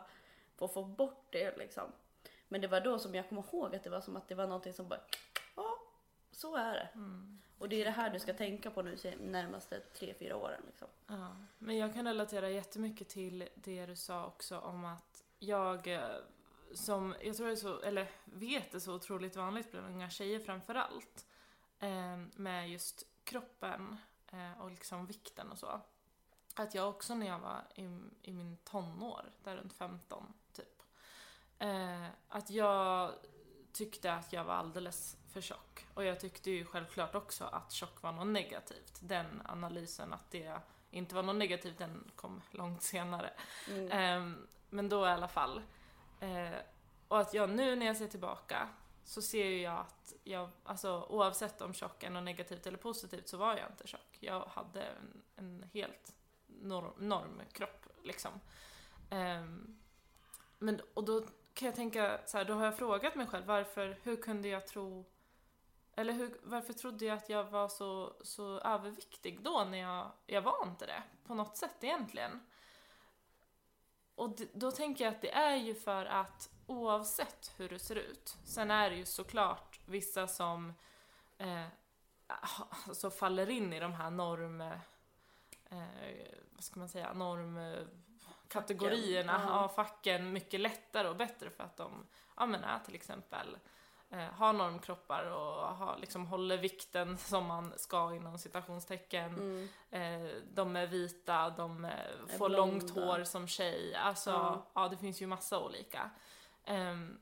för 0.56 0.66
att 0.66 0.74
få 0.74 0.84
bort 0.84 1.26
det 1.30 1.58
liksom. 1.58 1.84
Men 2.48 2.62
det 2.62 2.68
var 2.68 2.82
då 2.82 3.00
som 3.00 3.16
jag 3.16 3.30
kommer 3.30 3.44
ihåg 3.54 3.76
att 3.76 3.84
det 3.84 3.90
var 3.90 4.02
som 4.02 4.18
att 4.18 4.28
det 4.28 4.36
var 4.36 4.48
någonting 4.48 4.74
som 4.74 4.88
bara, 4.88 5.00
så 6.42 6.56
är 6.56 6.74
det. 6.74 6.90
Mm. 6.94 7.42
Och 7.58 7.70
det 7.70 7.82
är 7.82 7.86
det 7.86 7.92
här 7.92 8.10
du 8.10 8.20
ska 8.20 8.34
tänka 8.34 8.72
på 8.72 8.82
nu 8.82 8.96
de 8.96 9.16
närmaste 9.16 9.80
tre 9.80 10.14
fyra 10.20 10.36
åren 10.36 10.62
liksom. 10.66 10.88
Ja, 11.08 11.36
men 11.58 11.78
jag 11.78 11.94
kan 11.94 12.08
relatera 12.08 12.50
jättemycket 12.50 13.10
till 13.10 13.50
det 13.56 13.86
du 13.86 13.96
sa 13.96 14.26
också 14.26 14.60
om 14.60 14.86
att 14.86 15.24
jag 15.40 15.88
eh, 15.88 16.02
som, 16.74 17.16
jag 17.22 17.38
tror 17.38 17.48
det 17.48 17.54
är 17.54 17.56
så, 17.56 17.80
eller 17.80 18.08
vet 18.26 18.74
är 18.74 18.80
så 18.80 18.96
otroligt 18.96 19.36
vanligt 19.36 19.72
bland 19.72 19.88
unga 19.88 20.10
tjejer 20.10 20.40
framför 20.40 20.76
allt. 20.76 21.26
Eh, 21.80 22.18
med 22.36 22.70
just 22.70 23.06
kroppen 23.24 23.98
eh, 24.32 24.62
och 24.62 24.72
liksom 24.72 25.06
vikten 25.06 25.52
och 25.52 25.58
så. 25.58 25.82
Att 26.56 26.76
jag 26.76 26.90
också 26.90 27.16
när 27.16 27.28
jag 27.28 27.40
var 27.40 27.62
i, 27.76 27.84
i 28.22 28.34
min 28.34 28.58
tonår, 28.58 29.32
där 29.44 29.58
runt 29.58 29.74
15 29.74 30.34
typ. 30.54 30.82
Eh, 31.60 32.08
att 32.28 32.50
jag 32.50 33.12
tyckte 33.74 34.14
att 34.14 34.34
jag 34.34 34.44
var 34.44 34.54
alldeles 34.54 35.18
för 35.28 35.42
tjock. 35.42 35.86
Och 35.94 36.04
jag 36.04 36.20
tyckte 36.20 36.52
ju 36.52 36.66
självklart 36.66 37.16
också 37.16 37.46
att 37.46 37.72
tjock 37.72 38.02
var 38.02 38.12
något 38.12 38.28
negativt. 38.28 39.00
Den 39.00 39.42
analysen 39.46 40.14
att 40.14 40.32
det 40.32 40.62
inte 40.92 41.16
var 41.16 41.24
något 41.24 41.36
negativt, 41.36 41.78
den 41.78 42.12
kom 42.16 42.42
långt 42.52 42.84
senare. 42.84 43.34
Mm. 43.70 43.92
Ehm, 43.92 44.48
men 44.70 44.90
då 44.90 45.06
i 45.06 45.10
alla 45.10 45.28
fall. 45.28 45.62
Eh, 46.20 46.60
och 47.08 47.20
att 47.20 47.34
jag 47.34 47.50
nu 47.50 47.76
när 47.76 47.86
jag 47.86 47.98
ser 47.98 48.08
tillbaka 48.08 48.70
så 49.04 49.22
ser 49.22 49.46
ju 49.46 49.62
jag 49.62 49.80
att 49.80 50.14
jag, 50.24 50.50
alltså 50.64 51.06
oavsett 51.10 51.62
om 51.62 51.74
tjock 51.74 52.04
är 52.04 52.10
något 52.10 52.24
negativt 52.24 52.68
eller 52.68 52.78
positivt 52.78 53.28
så 53.28 53.38
var 53.38 53.58
jag 53.58 53.70
inte 53.72 53.88
tjock. 53.88 54.18
Jag 54.20 54.46
hade 54.46 54.84
en, 54.84 55.22
en 55.36 55.70
helt 55.74 56.16
norm, 56.48 56.94
normkropp 56.98 57.88
liksom. 58.04 58.32
Ehm, 59.10 59.80
men, 60.60 60.82
och 60.94 61.04
då 61.04 61.24
kan 61.54 61.66
jag 61.66 61.76
tänka 61.76 62.20
så 62.26 62.38
här, 62.38 62.46
då 62.46 62.54
har 62.54 62.66
jag 62.66 62.78
frågat 62.78 63.16
mig 63.16 63.28
själv 63.28 63.46
varför, 63.46 63.98
hur 64.04 64.16
kunde 64.16 64.48
jag 64.48 64.68
tro 64.68 65.06
eller 65.96 66.14
hur, 66.14 66.40
varför 66.44 66.74
trodde 66.74 67.06
jag 67.06 67.18
att 67.18 67.30
jag 67.30 67.44
var 67.44 67.68
så, 67.68 68.14
så 68.22 68.60
överviktig 68.60 69.42
då 69.42 69.64
när 69.64 69.78
jag, 69.78 70.12
jag 70.26 70.42
var 70.42 70.68
inte 70.68 70.86
det 70.86 71.04
på 71.26 71.34
något 71.34 71.58
sätt 71.58 71.84
egentligen. 71.84 72.40
Och 74.16 74.40
då 74.54 74.72
tänker 74.72 75.06
jag 75.06 75.14
att 75.14 75.22
det 75.22 75.32
är 75.32 75.56
ju 75.56 75.76
för 75.76 76.06
att 76.06 76.50
oavsett 76.68 77.54
hur 77.58 77.70
du 77.70 77.80
ser 77.80 77.96
ut, 77.96 78.38
sen 78.46 78.72
är 78.72 78.90
det 78.90 78.96
ju 78.96 79.06
såklart 79.06 79.80
vissa 79.86 80.28
som 80.28 80.74
eh, 81.38 81.66
alltså 82.88 83.10
faller 83.10 83.50
in 83.50 83.74
i 83.74 83.80
de 83.80 83.94
här 83.94 84.10
norm... 84.10 84.62
Eh, 84.62 84.78
vad 86.52 86.64
ska 86.64 86.80
man 86.80 86.90
säga? 86.90 87.14
Norm 87.14 87.58
kategorierna, 88.52 89.34
Facken, 89.34 89.50
ja. 89.50 89.70
facken 89.70 90.34
mycket 90.34 90.60
lättare 90.60 91.08
och 91.08 91.16
bättre 91.16 91.50
för 91.50 91.64
att 91.64 91.78
de 91.78 92.08
ja, 92.38 92.46
men 92.46 92.64
är 92.64 92.80
till 92.80 92.96
exempel 92.96 93.58
eh, 94.10 94.20
har 94.20 94.54
normkroppar 94.54 95.26
och 95.26 95.76
har, 95.76 95.98
liksom, 95.98 96.26
håller 96.28 96.58
vikten 96.58 97.18
som 97.18 97.46
man 97.46 97.74
ska 97.78 98.16
inom 98.16 98.38
citationstecken. 98.38 99.34
Mm. 99.36 99.68
Eh, 99.92 100.32
de 100.54 100.76
är 100.76 100.88
vita, 100.88 101.50
de 101.50 101.86
eh, 101.86 101.92
Är 101.92 102.38
får 102.38 102.50
långt 102.50 102.94
blonda. 102.94 103.14
hår 103.14 103.24
som 103.24 103.48
tjej. 103.48 103.96
Alltså, 103.96 104.30
ja. 104.30 104.66
Ja. 104.76 104.88
det 104.88 104.98
finns 104.98 105.22
ju 105.22 105.28
massa 105.28 105.60
olika. 105.60 106.10
Ehm, 106.66 107.20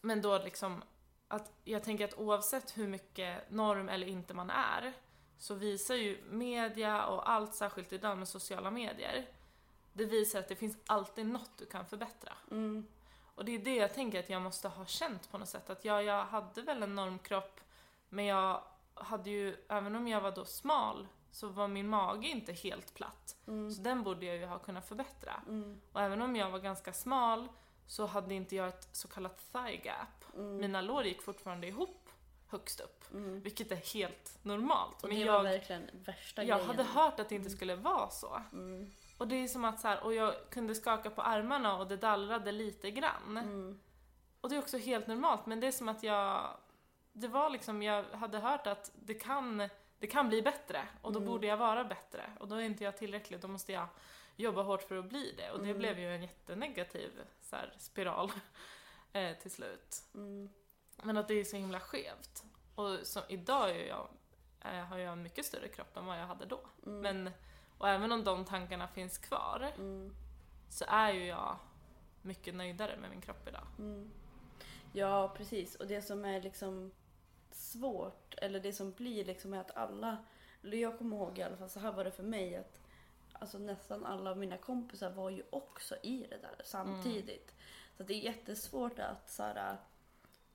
men 0.00 0.22
då 0.22 0.38
liksom, 0.38 0.82
att 1.28 1.52
jag 1.64 1.84
tänker 1.84 2.04
att 2.04 2.18
oavsett 2.18 2.78
hur 2.78 2.88
mycket 2.88 3.50
norm 3.50 3.88
eller 3.88 4.06
inte 4.06 4.34
man 4.34 4.50
är, 4.50 4.92
så 5.38 5.54
visar 5.54 5.94
ju 5.94 6.22
media 6.30 7.06
och 7.06 7.30
allt 7.30 7.54
särskilt 7.54 7.92
idag 7.92 8.18
med 8.18 8.28
sociala 8.28 8.70
medier, 8.70 9.26
det 9.92 10.04
visar 10.04 10.38
att 10.38 10.48
det 10.48 10.56
finns 10.56 10.76
alltid 10.86 11.26
något 11.26 11.50
du 11.58 11.66
kan 11.66 11.86
förbättra. 11.86 12.32
Mm. 12.50 12.86
Och 13.34 13.44
det 13.44 13.54
är 13.54 13.58
det 13.58 13.74
jag 13.76 13.94
tänker 13.94 14.20
att 14.20 14.30
jag 14.30 14.42
måste 14.42 14.68
ha 14.68 14.86
känt 14.86 15.30
på 15.30 15.38
något 15.38 15.48
sätt. 15.48 15.70
Att 15.70 15.84
jag, 15.84 16.04
jag 16.04 16.24
hade 16.24 16.62
väl 16.62 16.82
en 16.82 16.94
normkropp, 16.94 17.60
men 18.08 18.24
jag 18.24 18.62
hade 18.94 19.30
ju, 19.30 19.56
även 19.68 19.96
om 19.96 20.08
jag 20.08 20.20
var 20.20 20.30
då 20.30 20.44
smal, 20.44 21.08
så 21.32 21.48
var 21.48 21.68
min 21.68 21.88
mage 21.88 22.28
inte 22.28 22.52
helt 22.52 22.94
platt. 22.94 23.36
Mm. 23.46 23.70
Så 23.72 23.82
den 23.82 24.02
borde 24.02 24.26
jag 24.26 24.36
ju 24.36 24.46
ha 24.46 24.58
kunnat 24.58 24.88
förbättra. 24.88 25.42
Mm. 25.48 25.80
Och 25.92 26.00
även 26.00 26.22
om 26.22 26.36
jag 26.36 26.50
var 26.50 26.58
ganska 26.58 26.92
smal 26.92 27.48
så 27.86 28.06
hade 28.06 28.34
inte 28.34 28.56
jag 28.56 28.68
ett 28.68 28.88
så 28.92 29.08
kallat 29.08 29.52
thigh 29.52 29.86
gap. 29.86 30.34
Mm. 30.34 30.56
Mina 30.56 30.80
lår 30.80 31.04
gick 31.04 31.22
fortfarande 31.22 31.66
ihop 31.66 32.10
högst 32.48 32.80
upp, 32.80 33.04
Mm. 33.12 33.40
vilket 33.40 33.72
är 33.72 33.76
helt 33.94 34.38
normalt. 34.42 35.02
Och 35.02 35.08
Men 35.08 35.18
det 35.18 35.24
var 35.24 35.34
jag, 35.34 35.42
verkligen 35.42 35.90
värsta 35.92 36.44
jag 36.44 36.58
grejen. 36.58 36.66
hade 36.76 36.82
hört 36.82 37.20
att 37.20 37.28
det 37.28 37.34
inte 37.34 37.50
skulle 37.50 37.76
vara 37.76 38.10
så. 38.10 38.42
Mm. 38.52 38.90
Och 39.18 39.28
det 39.28 39.34
är 39.36 39.48
som 39.48 39.64
att 39.64 39.80
så 39.80 39.88
här, 39.88 40.02
och 40.04 40.14
jag 40.14 40.34
kunde 40.50 40.74
skaka 40.74 41.10
på 41.10 41.22
armarna 41.22 41.76
och 41.78 41.86
det 41.88 41.96
dallrade 41.96 42.52
lite 42.52 42.90
grann. 42.90 43.36
Mm. 43.36 43.80
Och 44.40 44.48
det 44.48 44.54
är 44.56 44.58
också 44.58 44.78
helt 44.78 45.06
normalt, 45.06 45.46
men 45.46 45.60
det 45.60 45.66
är 45.66 45.72
som 45.72 45.88
att 45.88 46.02
jag... 46.02 46.56
Det 47.12 47.28
var 47.28 47.50
liksom, 47.50 47.82
jag 47.82 48.04
hade 48.04 48.38
hört 48.38 48.66
att 48.66 48.92
det 48.94 49.14
kan, 49.14 49.68
det 49.98 50.06
kan 50.06 50.28
bli 50.28 50.42
bättre 50.42 50.88
och 51.02 51.12
då 51.12 51.18
Mm. 51.18 51.30
borde 51.30 51.46
jag 51.46 51.56
vara 51.56 51.84
bättre. 51.84 52.30
Och 52.40 52.48
då 52.48 52.54
är 52.54 52.60
inte 52.60 52.84
jag 52.84 52.96
tillräcklig, 52.96 53.40
då 53.40 53.48
måste 53.48 53.72
jag 53.72 53.86
jobba 54.36 54.62
hårt 54.62 54.82
för 54.82 54.96
att 54.96 55.04
bli 55.04 55.34
det. 55.36 55.50
Och 55.50 55.58
det 55.58 55.64
Mm. 55.64 55.78
blev 55.78 55.98
ju 55.98 56.14
en 56.14 56.22
jättenegativ 56.22 57.10
så 57.42 57.56
här, 57.56 57.72
spiral 57.78 58.32
eh, 59.12 59.36
till 59.36 59.50
slut. 59.50 60.02
Mm. 60.14 60.48
Men 61.02 61.16
att 61.16 61.28
det 61.28 61.34
är 61.34 61.44
så 61.44 61.56
himla 61.56 61.80
skevt. 61.80 62.44
Och 62.74 62.98
som, 63.06 63.22
idag 63.28 63.70
är 63.70 63.86
jag, 63.88 64.08
eh, 64.64 64.84
har 64.84 64.98
jag 64.98 65.12
en 65.12 65.22
mycket 65.22 65.46
större 65.46 65.68
kropp 65.68 65.96
än 65.96 66.06
vad 66.06 66.18
jag 66.20 66.26
hade 66.26 66.44
då. 66.46 66.60
Mm. 66.86 67.00
Men, 67.00 67.30
och 67.78 67.88
även 67.88 68.12
om 68.12 68.24
de 68.24 68.44
tankarna 68.44 68.88
finns 68.88 69.18
kvar 69.18 69.72
Mm. 69.76 70.14
så 70.68 70.84
är 70.88 71.12
ju 71.12 71.26
jag 71.26 71.56
mycket 72.22 72.54
nöjdare 72.54 72.96
med 72.96 73.10
min 73.10 73.20
kropp 73.20 73.48
idag. 73.48 73.66
Mm. 73.78 74.10
Ja, 74.92 75.34
precis. 75.36 75.74
Och 75.74 75.86
det 75.86 76.02
som 76.02 76.24
är 76.24 76.42
liksom 76.42 76.90
svårt, 77.50 78.34
eller 78.36 78.60
det 78.60 78.72
som 78.72 78.92
blir 78.92 79.24
liksom 79.24 79.54
är 79.54 79.60
att 79.60 79.76
alla, 79.76 80.16
eller 80.62 80.76
jag 80.78 80.98
kommer 80.98 81.16
ihåg 81.16 81.38
i 81.38 81.42
alla 81.42 81.56
fall, 81.56 81.68
så 81.70 81.80
här 81.80 81.92
var 81.92 82.04
det 82.04 82.10
för 82.10 82.22
mig 82.22 82.56
att 82.56 82.78
alltså 83.32 83.58
nästan 83.58 84.06
alla 84.06 84.30
av 84.30 84.38
mina 84.38 84.56
kompisar 84.56 85.10
var 85.10 85.30
ju 85.30 85.42
också 85.50 85.96
i 86.02 86.26
det 86.30 86.38
där 86.38 86.60
samtidigt. 86.64 87.54
Så 87.96 88.02
att 88.02 88.08
det 88.08 88.14
är 88.14 88.20
jättesvårt 88.24 88.98
att 88.98 89.30
så 89.30 89.42
här, 89.42 89.76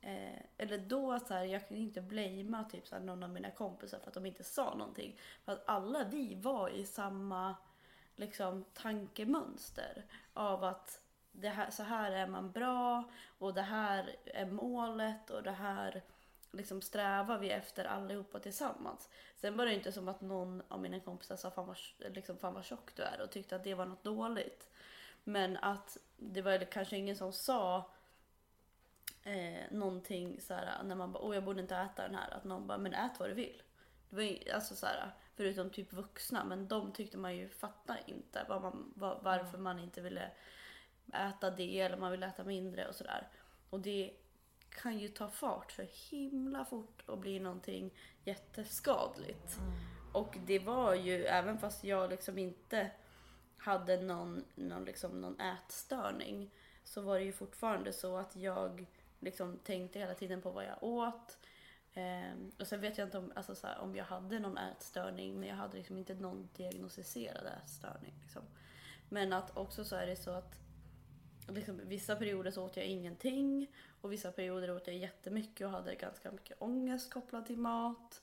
eh, 0.04 0.42
eller 0.58 0.78
då 0.78 1.20
så 1.20 1.34
här, 1.34 1.44
jag 1.44 1.68
kan 1.68 1.78
inte 1.78 2.02
blamea 2.02 2.64
typ 2.64 2.88
så 2.88 2.96
här, 2.96 3.04
någon 3.04 3.24
av 3.24 3.30
mina 3.30 3.52
kompisar 3.52 4.00
för 4.00 4.08
att 4.08 4.14
de 4.14 4.26
inte 4.26 4.44
sa 4.44 4.76
någonting. 4.76 5.20
För 5.46 5.52
att 5.52 5.64
alla 5.66 6.04
vi 6.04 6.36
var 6.36 6.70
i 6.70 6.86
samma 6.86 7.56
liksom 8.16 8.66
tankemönster 8.74 10.06
av 10.34 10.64
att 10.64 11.00
det 11.32 11.50
här, 11.50 11.70
så 11.70 11.84
här 11.84 12.12
är 12.12 12.28
man 12.28 12.52
bra 12.52 13.04
och 13.38 13.54
det 13.54 13.62
här 13.62 14.16
är 14.26 14.46
målet 14.46 15.30
och 15.30 15.44
det 15.44 15.52
här 15.52 16.04
liksom 16.52 16.82
strävar 16.82 17.38
vi 17.38 17.50
efter 17.50 17.86
allihopa 17.86 18.40
tillsammans. 18.40 19.10
Sen 19.36 19.58
var 19.58 19.66
det 19.66 19.74
inte 19.74 19.92
som 19.92 20.08
att 20.08 20.22
någon 20.22 20.62
av 20.68 20.82
mina 20.82 21.00
kompisar 21.00 21.36
sa 21.36 21.52
fan 21.52 21.68
vad, 21.68 21.78
liksom, 21.98 22.38
fan 22.38 22.54
vad 22.54 22.66
tjock 22.66 22.96
du 22.96 23.04
är 23.04 23.22
och 23.22 23.32
tyckte 23.32 23.56
att 23.56 23.64
det 23.64 23.74
var 23.74 23.86
något 23.86 24.04
dåligt. 24.04 24.70
Men 25.24 25.58
att 25.58 25.98
det 26.18 26.42
var 26.42 26.66
kanske 26.72 26.98
ingen 26.98 27.16
som 27.16 27.34
sa 27.34 27.92
eh, 29.24 29.72
någonting 29.72 30.42
så 30.42 30.54
här 30.54 30.84
när 30.84 30.96
man 30.96 31.12
bara 31.12 31.24
åh 31.24 31.36
jag 31.36 31.44
borde 31.44 31.62
inte 31.62 31.76
äta 31.76 32.04
den 32.04 32.16
här. 32.16 32.32
Att 32.32 32.44
någon 32.44 32.68
bara 32.68 32.78
men 32.78 32.94
ät 32.94 33.20
vad 33.20 33.30
du 33.30 33.34
vill. 33.34 33.62
Det 34.10 34.16
var 34.16 34.24
ju, 34.24 34.52
alltså 34.52 34.76
så 34.76 34.86
här, 34.86 35.12
förutom 35.36 35.70
typ 35.70 35.94
vuxna 35.94 36.44
men 36.44 36.68
de 36.68 36.92
tyckte 36.92 37.18
man 37.18 37.36
ju 37.36 37.50
fattar 37.50 38.00
inte 38.06 38.46
vad 38.50 38.62
man, 38.62 38.94
vad, 38.96 39.24
varför 39.24 39.58
man 39.58 39.80
inte 39.80 40.02
ville 40.02 40.32
äta 41.14 41.52
det 41.52 41.80
eller 41.80 41.98
man 41.98 42.12
vill 42.12 42.24
äta 42.24 42.44
mindre 42.44 42.88
och 42.88 42.96
sådär. 42.96 43.28
Och 43.70 43.80
det 43.80 44.14
kan 44.70 45.00
ju 45.00 45.08
ta 45.08 45.30
fart 45.30 45.72
så 45.72 45.84
himla 46.10 46.66
fort 46.66 47.04
och 47.06 47.18
bli 47.18 47.40
någonting 47.40 47.94
jätteskadligt. 48.24 49.60
Och 50.14 50.38
det 50.46 50.60
var 50.60 50.94
ju, 50.94 51.26
även 51.26 51.58
fast 51.58 51.84
jag 51.84 52.10
liksom 52.10 52.38
inte 52.38 52.92
hade 53.58 54.02
någon, 54.02 54.44
någon, 54.56 54.86
liksom, 54.86 55.22
någon 55.22 55.40
ätstörning 55.40 56.52
så 56.84 57.02
var 57.02 57.20
det 57.20 57.26
ju 57.26 57.32
fortfarande 57.32 57.94
så 57.94 58.18
att 58.18 58.36
jag 58.36 58.86
liksom 59.24 59.60
tänkte 59.64 60.00
hela 60.00 60.14
tiden 60.14 60.42
på 60.42 60.52
vad 60.52 60.66
jag 60.66 60.84
åt. 60.84 61.38
Ehm, 61.94 62.52
och 62.60 62.68
sen 62.68 62.82
vet 62.82 62.98
jag 62.98 63.08
inte 63.08 63.18
om, 63.18 63.32
alltså, 63.36 63.56
så 63.56 63.68
här, 63.68 63.80
om 63.80 63.96
jag 63.96 64.06
hade 64.06 64.40
någon 64.40 64.58
ätstörning 64.58 65.40
men 65.40 65.50
jag 65.50 65.56
hade 65.56 65.78
liksom 65.78 65.98
inte 65.98 66.14
någon 66.14 66.50
diagnostiserad 66.56 67.46
ätstörning. 67.64 68.14
Liksom. 68.22 68.42
Men 69.10 69.34
att 69.34 69.58
också 69.58 69.86
så 69.86 69.96
är 69.96 70.08
det 70.08 70.16
så 70.16 70.32
att 70.32 70.60
liksom, 71.48 71.82
vissa 71.84 72.16
perioder 72.16 72.52
så 72.52 72.66
åt 72.66 72.78
jag 72.78 72.86
ingenting 72.86 73.68
och 74.02 74.12
vissa 74.12 74.32
perioder 74.32 74.72
åt 74.72 74.88
jag 74.88 74.96
jättemycket 74.96 75.66
och 75.66 75.72
hade 75.72 75.96
ganska 75.96 76.32
mycket 76.32 76.62
ångest 76.62 77.14
kopplad 77.14 77.46
till 77.46 77.58
mat. 77.58 78.22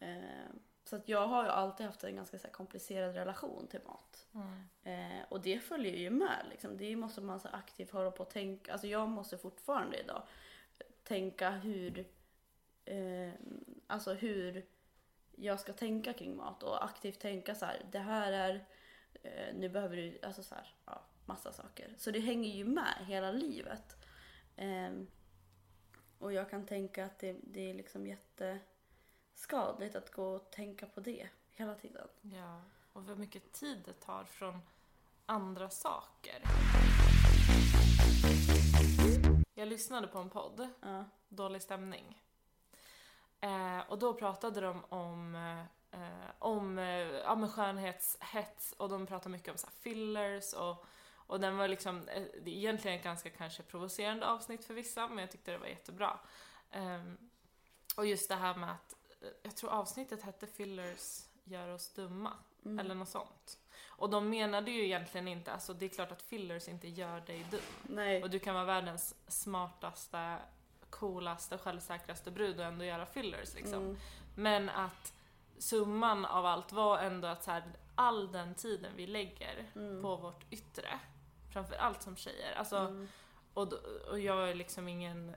Ehm, 0.00 0.58
så 0.84 0.96
att 0.96 1.08
jag 1.08 1.26
har 1.26 1.44
ju 1.44 1.50
alltid 1.50 1.86
haft 1.86 2.04
en 2.04 2.16
ganska 2.16 2.38
så 2.38 2.48
komplicerad 2.48 3.14
relation 3.14 3.66
till 3.66 3.80
mat. 3.86 4.26
Eh, 4.82 5.22
och 5.28 5.40
det 5.40 5.58
följer 5.58 5.96
ju 5.96 6.10
med. 6.10 6.46
Liksom. 6.50 6.76
Det 6.76 6.96
måste 6.96 7.20
man 7.20 7.40
så 7.40 7.48
aktivt 7.48 7.90
hålla 7.90 8.10
på 8.10 8.22
och 8.22 8.30
tänka. 8.30 8.72
Alltså 8.72 8.86
jag 8.86 9.08
måste 9.08 9.38
fortfarande 9.38 10.00
idag 10.00 10.22
tänka 11.02 11.50
hur, 11.50 12.06
eh, 12.84 13.32
alltså 13.86 14.14
hur 14.14 14.66
jag 15.36 15.60
ska 15.60 15.72
tänka 15.72 16.12
kring 16.12 16.36
mat 16.36 16.62
och 16.62 16.84
aktivt 16.84 17.20
tänka 17.20 17.54
så 17.54 17.66
här. 17.66 17.86
Det 17.92 17.98
här 17.98 18.32
är, 18.32 18.66
eh, 19.22 19.54
nu 19.54 19.68
behöver 19.68 19.96
du, 19.96 20.18
alltså 20.22 20.42
så 20.42 20.54
här, 20.54 20.74
ja, 20.84 21.04
massa 21.24 21.52
saker. 21.52 21.94
Så 21.98 22.10
det 22.10 22.20
hänger 22.20 22.50
ju 22.50 22.64
med 22.64 22.94
hela 23.06 23.32
livet. 23.32 23.96
Eh, 24.56 24.92
och 26.18 26.32
jag 26.32 26.50
kan 26.50 26.66
tänka 26.66 27.04
att 27.04 27.18
det, 27.18 27.36
det 27.42 27.70
är 27.70 27.74
liksom 27.74 28.06
jätteskadligt 29.34 29.96
att 29.96 30.12
gå 30.12 30.24
och 30.24 30.50
tänka 30.50 30.86
på 30.86 31.00
det 31.00 31.28
hela 31.52 31.74
tiden. 31.74 32.08
Ja, 32.22 32.60
och 32.92 33.02
hur 33.02 33.16
mycket 33.16 33.52
tid 33.52 33.82
det 33.84 33.92
tar 33.92 34.24
från 34.24 34.60
andra 35.26 35.70
saker. 35.70 36.42
Jag 39.54 39.68
lyssnade 39.68 40.06
på 40.06 40.18
en 40.18 40.30
podd, 40.30 40.68
Ja. 40.80 41.04
Dålig 41.28 41.62
stämning. 41.62 42.22
Eh, 43.40 43.80
och 43.88 43.98
då 43.98 44.14
pratade 44.14 44.60
de 44.60 44.84
om, 44.88 45.34
eh, 45.92 46.30
om 46.38 46.78
eh, 46.78 46.84
ja, 46.98 47.34
men 47.34 47.50
skönhetshets 47.50 48.72
och 48.72 48.88
de 48.88 49.06
pratade 49.06 49.30
mycket 49.30 49.52
om 49.52 49.58
så 49.58 49.70
fillers 49.70 50.52
och, 50.52 50.84
och 51.26 51.40
den 51.40 51.56
var 51.56 51.68
liksom, 51.68 52.08
eh, 52.08 52.22
egentligen 52.44 52.98
ett 52.98 53.04
ganska 53.04 53.30
kanske 53.30 53.62
provocerande 53.62 54.26
avsnitt 54.26 54.64
för 54.64 54.74
vissa 54.74 55.08
men 55.08 55.18
jag 55.18 55.30
tyckte 55.30 55.50
det 55.50 55.58
var 55.58 55.66
jättebra. 55.66 56.18
Ehm, 56.70 57.18
och 57.96 58.06
just 58.06 58.28
det 58.28 58.34
här 58.34 58.54
med 58.54 58.70
att, 58.72 58.92
eh, 58.92 59.03
jag 59.42 59.56
tror 59.56 59.70
avsnittet 59.70 60.22
hette 60.22 60.46
Fillers 60.46 61.22
gör 61.44 61.68
oss 61.74 61.94
dumma, 61.94 62.32
Mm. 62.64 62.78
eller 62.78 62.94
något 62.94 63.08
sånt. 63.08 63.58
Och 63.86 64.10
de 64.10 64.30
menade 64.30 64.70
ju 64.70 64.84
egentligen 64.84 65.28
inte, 65.28 65.52
alltså 65.52 65.74
det 65.74 65.84
är 65.84 65.88
klart 65.88 66.12
att 66.12 66.22
fillers 66.22 66.68
inte 66.68 66.88
gör 66.88 67.20
dig 67.20 67.46
dum. 67.50 67.60
Nej. 67.82 68.22
Och 68.22 68.30
du 68.30 68.38
kan 68.38 68.54
vara 68.54 68.64
världens 68.64 69.14
smartaste, 69.28 70.38
coolaste, 70.90 71.58
självsäkraste 71.58 72.30
brud 72.30 72.58
och 72.60 72.64
ändå 72.66 72.84
göra 72.84 73.06
fillers 73.06 73.54
liksom. 73.54 73.74
Mm. 73.82 73.96
Men 74.36 74.68
att 74.68 75.12
summan 75.58 76.24
av 76.24 76.46
allt 76.46 76.72
var 76.72 76.98
ändå 76.98 77.28
att 77.28 77.44
så 77.44 77.50
här, 77.50 77.62
all 77.94 78.32
den 78.32 78.54
tiden 78.54 78.92
vi 78.96 79.06
lägger 79.06 79.70
Mm. 79.74 80.02
på 80.02 80.16
vårt 80.16 80.44
yttre, 80.52 80.98
framför 81.52 81.74
allt 81.74 82.02
som 82.02 82.16
tjejer, 82.16 82.54
alltså, 82.54 82.76
Mm. 82.76 83.08
och, 83.54 83.72
och 84.10 84.20
jag 84.20 84.50
är 84.50 84.54
liksom 84.54 84.88
ingen 84.88 85.36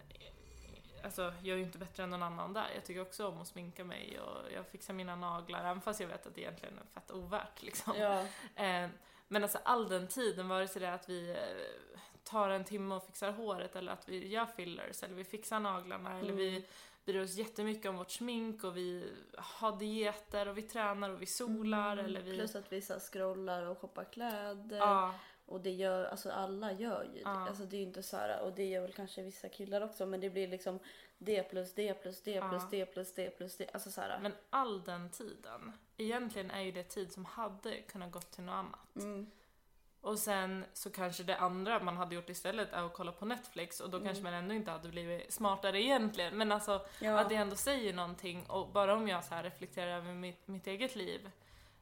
Alltså 1.04 1.22
jag 1.22 1.54
är 1.54 1.58
ju 1.58 1.64
inte 1.64 1.78
bättre 1.78 2.04
än 2.04 2.10
någon 2.10 2.24
annan 2.24 2.54
där. 2.54 2.68
Jag 2.76 2.86
tycker 2.86 3.02
också 3.02 3.28
om 3.28 3.42
att 3.42 3.48
sminka 3.48 3.84
mig 3.84 4.20
och 4.20 4.52
jag 4.56 4.68
fixar 4.68 4.94
mina 4.94 5.16
naglar 5.16 5.60
även 5.60 5.82
fast 5.82 6.00
jag 6.00 6.08
vet 6.08 6.28
att 6.28 6.36
det 6.36 6.42
egentligen 6.42 6.78
är 6.80 6.86
fett 7.00 7.12
ovärt 7.12 7.62
liksom. 7.64 7.94
Ja. 7.98 8.22
Eh, 8.64 8.90
men 9.28 9.44
alltså 9.44 9.60
all 9.64 9.90
den 9.90 10.08
tiden, 10.08 10.48
vare 10.48 10.68
sig 10.68 10.80
det 10.82 10.88
är 10.88 10.92
att 10.92 11.10
vi 11.10 11.30
eh, 11.30 12.00
tar 12.24 12.50
en 12.50 12.64
timme 12.64 12.96
och 12.96 13.06
fixar 13.06 13.32
håret 13.32 13.76
eller 13.76 13.92
att 13.92 14.10
vi 14.10 14.28
gör 14.28 14.46
fillers 14.46 15.04
eller 15.04 15.16
vi 15.16 15.24
fixar 15.24 15.60
naglarna 15.60 16.10
eller 16.20 16.32
Mm. 16.32 16.38
vi 16.38 16.66
bryr 17.06 17.24
oss 17.24 17.36
jättemycket 17.36 17.90
om 17.90 17.98
vårt 17.98 18.12
smink 18.12 18.64
och 18.64 18.78
vi 18.78 19.12
har 19.38 19.78
dieter 19.80 20.48
och 20.48 20.58
vi 20.58 20.62
tränar 20.62 21.10
och 21.10 21.22
vi 21.22 21.26
solar 21.26 21.94
Mm. 21.94 22.06
eller 22.06 22.22
vi... 22.22 22.38
Plus 22.38 22.56
att 22.56 22.72
vissa 22.72 23.00
scrollar 23.00 23.64
och 23.64 23.80
shoppar 23.82 24.04
kläder. 24.04 24.78
Ja, 24.78 25.14
Och 25.48 25.62
det 25.62 25.72
gör, 25.72 26.06
alltså 26.06 26.32
alla 26.32 26.72
gör 26.72 27.04
ju 27.04 27.14
det. 27.14 27.20
Ja. 27.20 27.48
Alltså 27.48 27.66
det 27.66 27.76
är 27.76 27.80
ju 27.80 27.86
inte 27.86 28.04
så 28.04 28.18
här, 28.18 28.42
och 28.42 28.52
det 28.54 28.66
gör 28.66 28.82
väl 28.82 28.94
kanske 28.94 29.22
vissa 29.24 29.50
killar 29.50 29.82
också, 29.82 30.06
men 30.06 30.20
det 30.20 30.30
blir 30.30 30.48
liksom 30.48 30.80
det 31.18 31.44
plus 31.44 31.74
det 31.74 31.94
plus 31.94 32.22
det 32.22 32.42
plus 32.50 32.64
det 32.72 32.86
plus 32.86 33.14
det 33.14 33.30
plus 33.30 33.58
det. 33.58 33.70
Alltså 33.74 33.92
så 33.92 34.02
här. 34.02 34.20
men 34.20 34.34
all 34.50 34.84
den 34.84 35.10
tiden, 35.10 35.72
egentligen 35.98 36.52
är 36.52 36.62
ju 36.62 36.72
det 36.72 36.84
tid 36.84 37.12
som 37.12 37.26
hade 37.26 37.82
kunnat 37.82 38.12
gått 38.12 38.32
till 38.32 38.44
något 38.44 38.54
annat. 38.54 38.96
Mm. 38.96 39.32
Och 40.02 40.20
sen 40.20 40.66
så 40.74 40.90
kanske 40.90 41.24
det 41.24 41.38
andra 41.38 41.80
man 41.84 41.98
hade 41.98 42.16
gjort 42.16 42.30
istället 42.30 42.74
är 42.74 42.84
att 42.86 42.94
kolla 42.94 43.12
på 43.12 43.26
Netflix 43.26 43.80
och 43.80 43.90
då 43.90 44.00
kanske 44.00 44.24
man 44.24 44.34
ändå 44.34 44.54
inte 44.54 44.72
hade 44.72 44.90
blivit 44.90 45.34
smartare 45.34 45.82
egentligen. 45.82 46.38
Men 46.38 46.52
alltså 46.52 46.86
Ja. 47.02 47.20
att 47.20 47.30
det 47.30 47.36
ändå 47.36 47.56
säger 47.56 47.94
någonting 47.94 48.46
och 48.50 48.68
bara 48.70 48.94
om 48.94 49.08
jag 49.08 49.24
så 49.24 49.36
här 49.36 49.44
reflekterar 49.44 49.98
över 49.98 50.14
mitt, 50.14 50.48
mitt 50.48 50.68
eget 50.68 50.96
liv, 50.96 51.32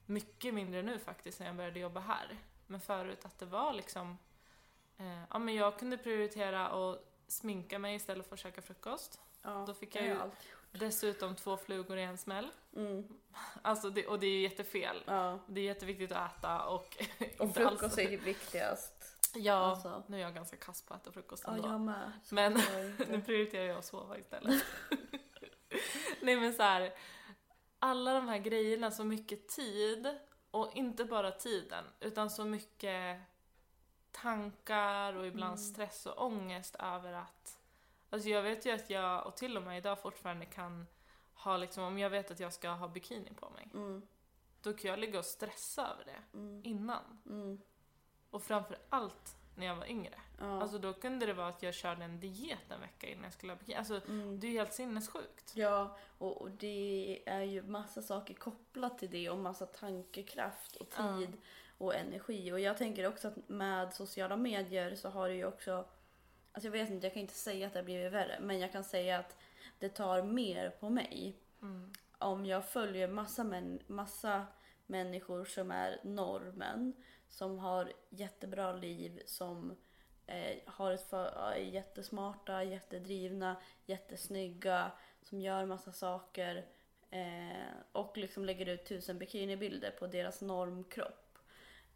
mycket 0.06 0.54
mindre 0.54 0.82
nu 0.82 0.99
faktiskt 0.99 1.39
när 1.39 1.47
jag 1.47 1.56
började 1.56 1.80
jobba 1.80 1.99
här. 1.99 2.38
Men 2.67 2.80
förut 2.80 3.25
att 3.25 3.39
det 3.39 3.45
var 3.45 3.73
liksom, 3.73 4.17
eh, 4.97 5.21
ja 5.30 5.39
men 5.39 5.56
jag 5.56 5.80
kunde 5.80 5.97
prioritera 5.97 6.67
att 6.67 7.04
sminka 7.28 7.80
mig 7.80 7.95
istället 7.95 8.28
för 8.28 8.34
att 8.34 8.39
käka 8.39 8.62
frukost. 8.62 9.19
ja, 9.41 9.63
då 9.67 9.73
fick 9.73 9.95
jag 9.95 10.06
ju- 10.06 10.19
allt. 10.21 10.34
Dessutom 10.71 11.36
två 11.36 11.58
flugor 11.58 11.97
i 11.97 12.04
en 12.04 12.17
smäll. 12.17 12.49
Mm. 12.75 13.08
Alltså 13.62 13.89
det, 13.89 14.08
och 14.08 14.19
det 14.19 14.28
är 14.28 14.32
ju 14.32 14.41
jättefel. 14.41 15.04
Ja. 15.06 15.39
Det 15.47 15.62
är 15.62 15.65
jätteviktigt 15.65 16.12
att 16.12 16.38
äta 16.38 16.65
och 16.65 16.97
Och 17.39 17.45
alls- 17.45 17.54
frukost 17.54 17.97
är 17.97 18.10
det 18.10 18.17
viktigast. 18.17 18.93
Ja, 19.36 19.54
Alltså. 19.54 20.04
nu 20.08 20.17
är 20.17 20.21
jag 20.21 20.34
ganska 20.36 20.58
kass 20.58 20.82
på 20.82 20.93
att 20.93 21.01
äta 21.01 21.12
frukost 21.12 21.43
Ja, 21.47 21.54
ändå. 21.54 21.67
jag 21.67 21.82
med. 21.82 22.12
Men- 22.32 22.54
Nu 23.10 23.21
prioriterar 23.21 23.65
jag 23.65 23.78
att 23.78 23.86
sova 23.86 24.17
istället. 24.17 24.63
Nej 26.21 26.36
men 26.36 26.54
så 26.54 26.63
här, 26.63 26.93
alla 27.80 28.13
de 28.13 28.28
här 28.28 28.38
grejerna, 28.38 28.91
så 28.91 29.04
mycket 29.04 29.47
tid 29.47 30.17
och 30.55 30.75
inte 30.75 31.05
bara 31.05 31.31
tiden 31.31 31.83
utan 31.99 32.29
så 32.29 32.45
mycket 32.45 33.21
tankar 34.11 35.13
och 35.13 35.25
ibland 35.27 35.53
Mm. 35.59 35.73
stress 35.73 36.05
och 36.05 36.25
ångest 36.25 36.75
över 36.79 37.13
att 37.13 37.59
Alltså 38.09 38.29
jag 38.29 38.41
vet 38.43 38.65
ju 38.65 38.71
att 38.71 38.89
jag, 38.89 39.27
och 39.27 39.35
till 39.35 39.57
och 39.57 39.63
med 39.63 39.77
idag 39.77 39.99
fortfarande 40.01 40.45
kan 40.45 40.87
ha 41.33 41.57
liksom, 41.57 41.83
om 41.83 41.99
jag 41.99 42.09
vet 42.09 42.31
att 42.31 42.39
jag 42.39 42.53
ska 42.53 42.69
ha 42.69 42.87
bikini 42.87 43.33
på 43.33 43.49
mig, 43.49 43.69
Mm. 43.73 44.01
då 44.61 44.73
kan 44.73 44.89
jag 44.91 44.99
ligga 44.99 45.19
och 45.19 45.25
stressa 45.25 45.87
över 45.87 46.05
det 46.05 46.37
Mm. 46.37 46.61
innan. 46.65 47.21
Mm. 47.25 47.61
Och 48.29 48.43
framför 48.43 48.77
allt 48.89 49.35
när 49.55 49.65
jag 49.65 49.75
var 49.75 49.85
yngre. 49.85 50.13
Ja. 50.39 50.61
Alltså 50.61 50.77
då 50.77 50.93
kunde 50.93 51.25
det 51.25 51.33
vara 51.33 51.47
att 51.47 51.63
jag 51.63 51.73
körde 51.73 52.03
en 52.03 52.19
diet 52.19 52.71
en 52.71 52.81
vecka 52.81 53.07
innan 53.07 53.23
jag 53.23 53.33
skulle 53.33 53.51
ha 53.51 53.59
bikini. 53.59 53.77
Alltså 53.77 54.01
mm. 54.07 54.39
det 54.39 54.47
är 54.47 54.51
ju 54.51 54.57
helt 54.57 54.73
sinnessjukt. 54.73 55.51
Ja, 55.55 55.97
och, 56.17 56.41
och 56.41 56.51
det 56.51 57.23
är 57.25 57.41
ju 57.41 57.61
massa 57.63 58.01
saker 58.01 58.33
kopplat 58.33 58.97
till 58.99 59.09
det 59.09 59.29
och 59.29 59.37
massa 59.37 59.65
tankekraft 59.65 60.75
och 60.75 60.87
Ja. 60.97 61.17
tid 61.17 61.37
och 61.77 61.95
energi. 61.95 62.51
Och 62.51 62.59
jag 62.59 62.77
tänker 62.77 63.07
också 63.07 63.27
att 63.27 63.49
med 63.49 63.93
sociala 63.93 64.35
medier 64.37 64.95
så 64.95 65.09
har 65.09 65.29
det 65.29 65.35
ju 65.35 65.45
också, 65.45 65.85
alltså 66.51 66.67
jag 66.67 66.71
vet 66.71 66.89
inte, 66.89 67.05
jag 67.07 67.13
kan 67.13 67.21
inte 67.21 67.33
säga 67.33 67.67
att 67.67 67.73
det 67.73 67.79
har 67.79 67.83
blivit 67.85 68.13
värre, 68.13 68.39
men 68.41 68.59
jag 68.59 68.71
kan 68.71 68.83
säga 68.83 69.19
att 69.19 69.37
det 69.79 69.89
tar 69.89 70.23
mer 70.23 70.69
på 70.69 70.89
mig 70.89 71.35
Mm. 71.61 71.93
om 72.17 72.45
jag 72.45 72.69
följer 72.69 73.07
massa, 73.07 73.43
män, 73.43 73.79
massa 73.87 74.45
människor 74.85 75.45
som 75.45 75.71
är 75.71 75.99
normen, 76.03 76.93
som 77.35 77.59
har 77.59 77.93
jättebra 78.09 78.71
liv, 78.71 79.21
som 79.25 79.75
eh, 80.27 80.57
har 80.65 80.91
ett 80.91 81.09
för, 81.09 81.25
är 81.25 81.55
jättesmarta, 81.55 82.63
jättedrivna, 82.63 83.55
jättesnygga, 83.85 84.91
som 85.21 85.41
gör 85.41 85.65
massa 85.65 85.91
saker 85.91 86.65
eh, 87.11 87.73
och 87.91 88.17
liksom 88.17 88.45
lägger 88.45 88.65
ut 88.65 88.85
tusen 88.85 89.17
bikinibilder 89.17 89.91
på 89.91 90.07
deras 90.07 90.41
normkropp. 90.41 91.37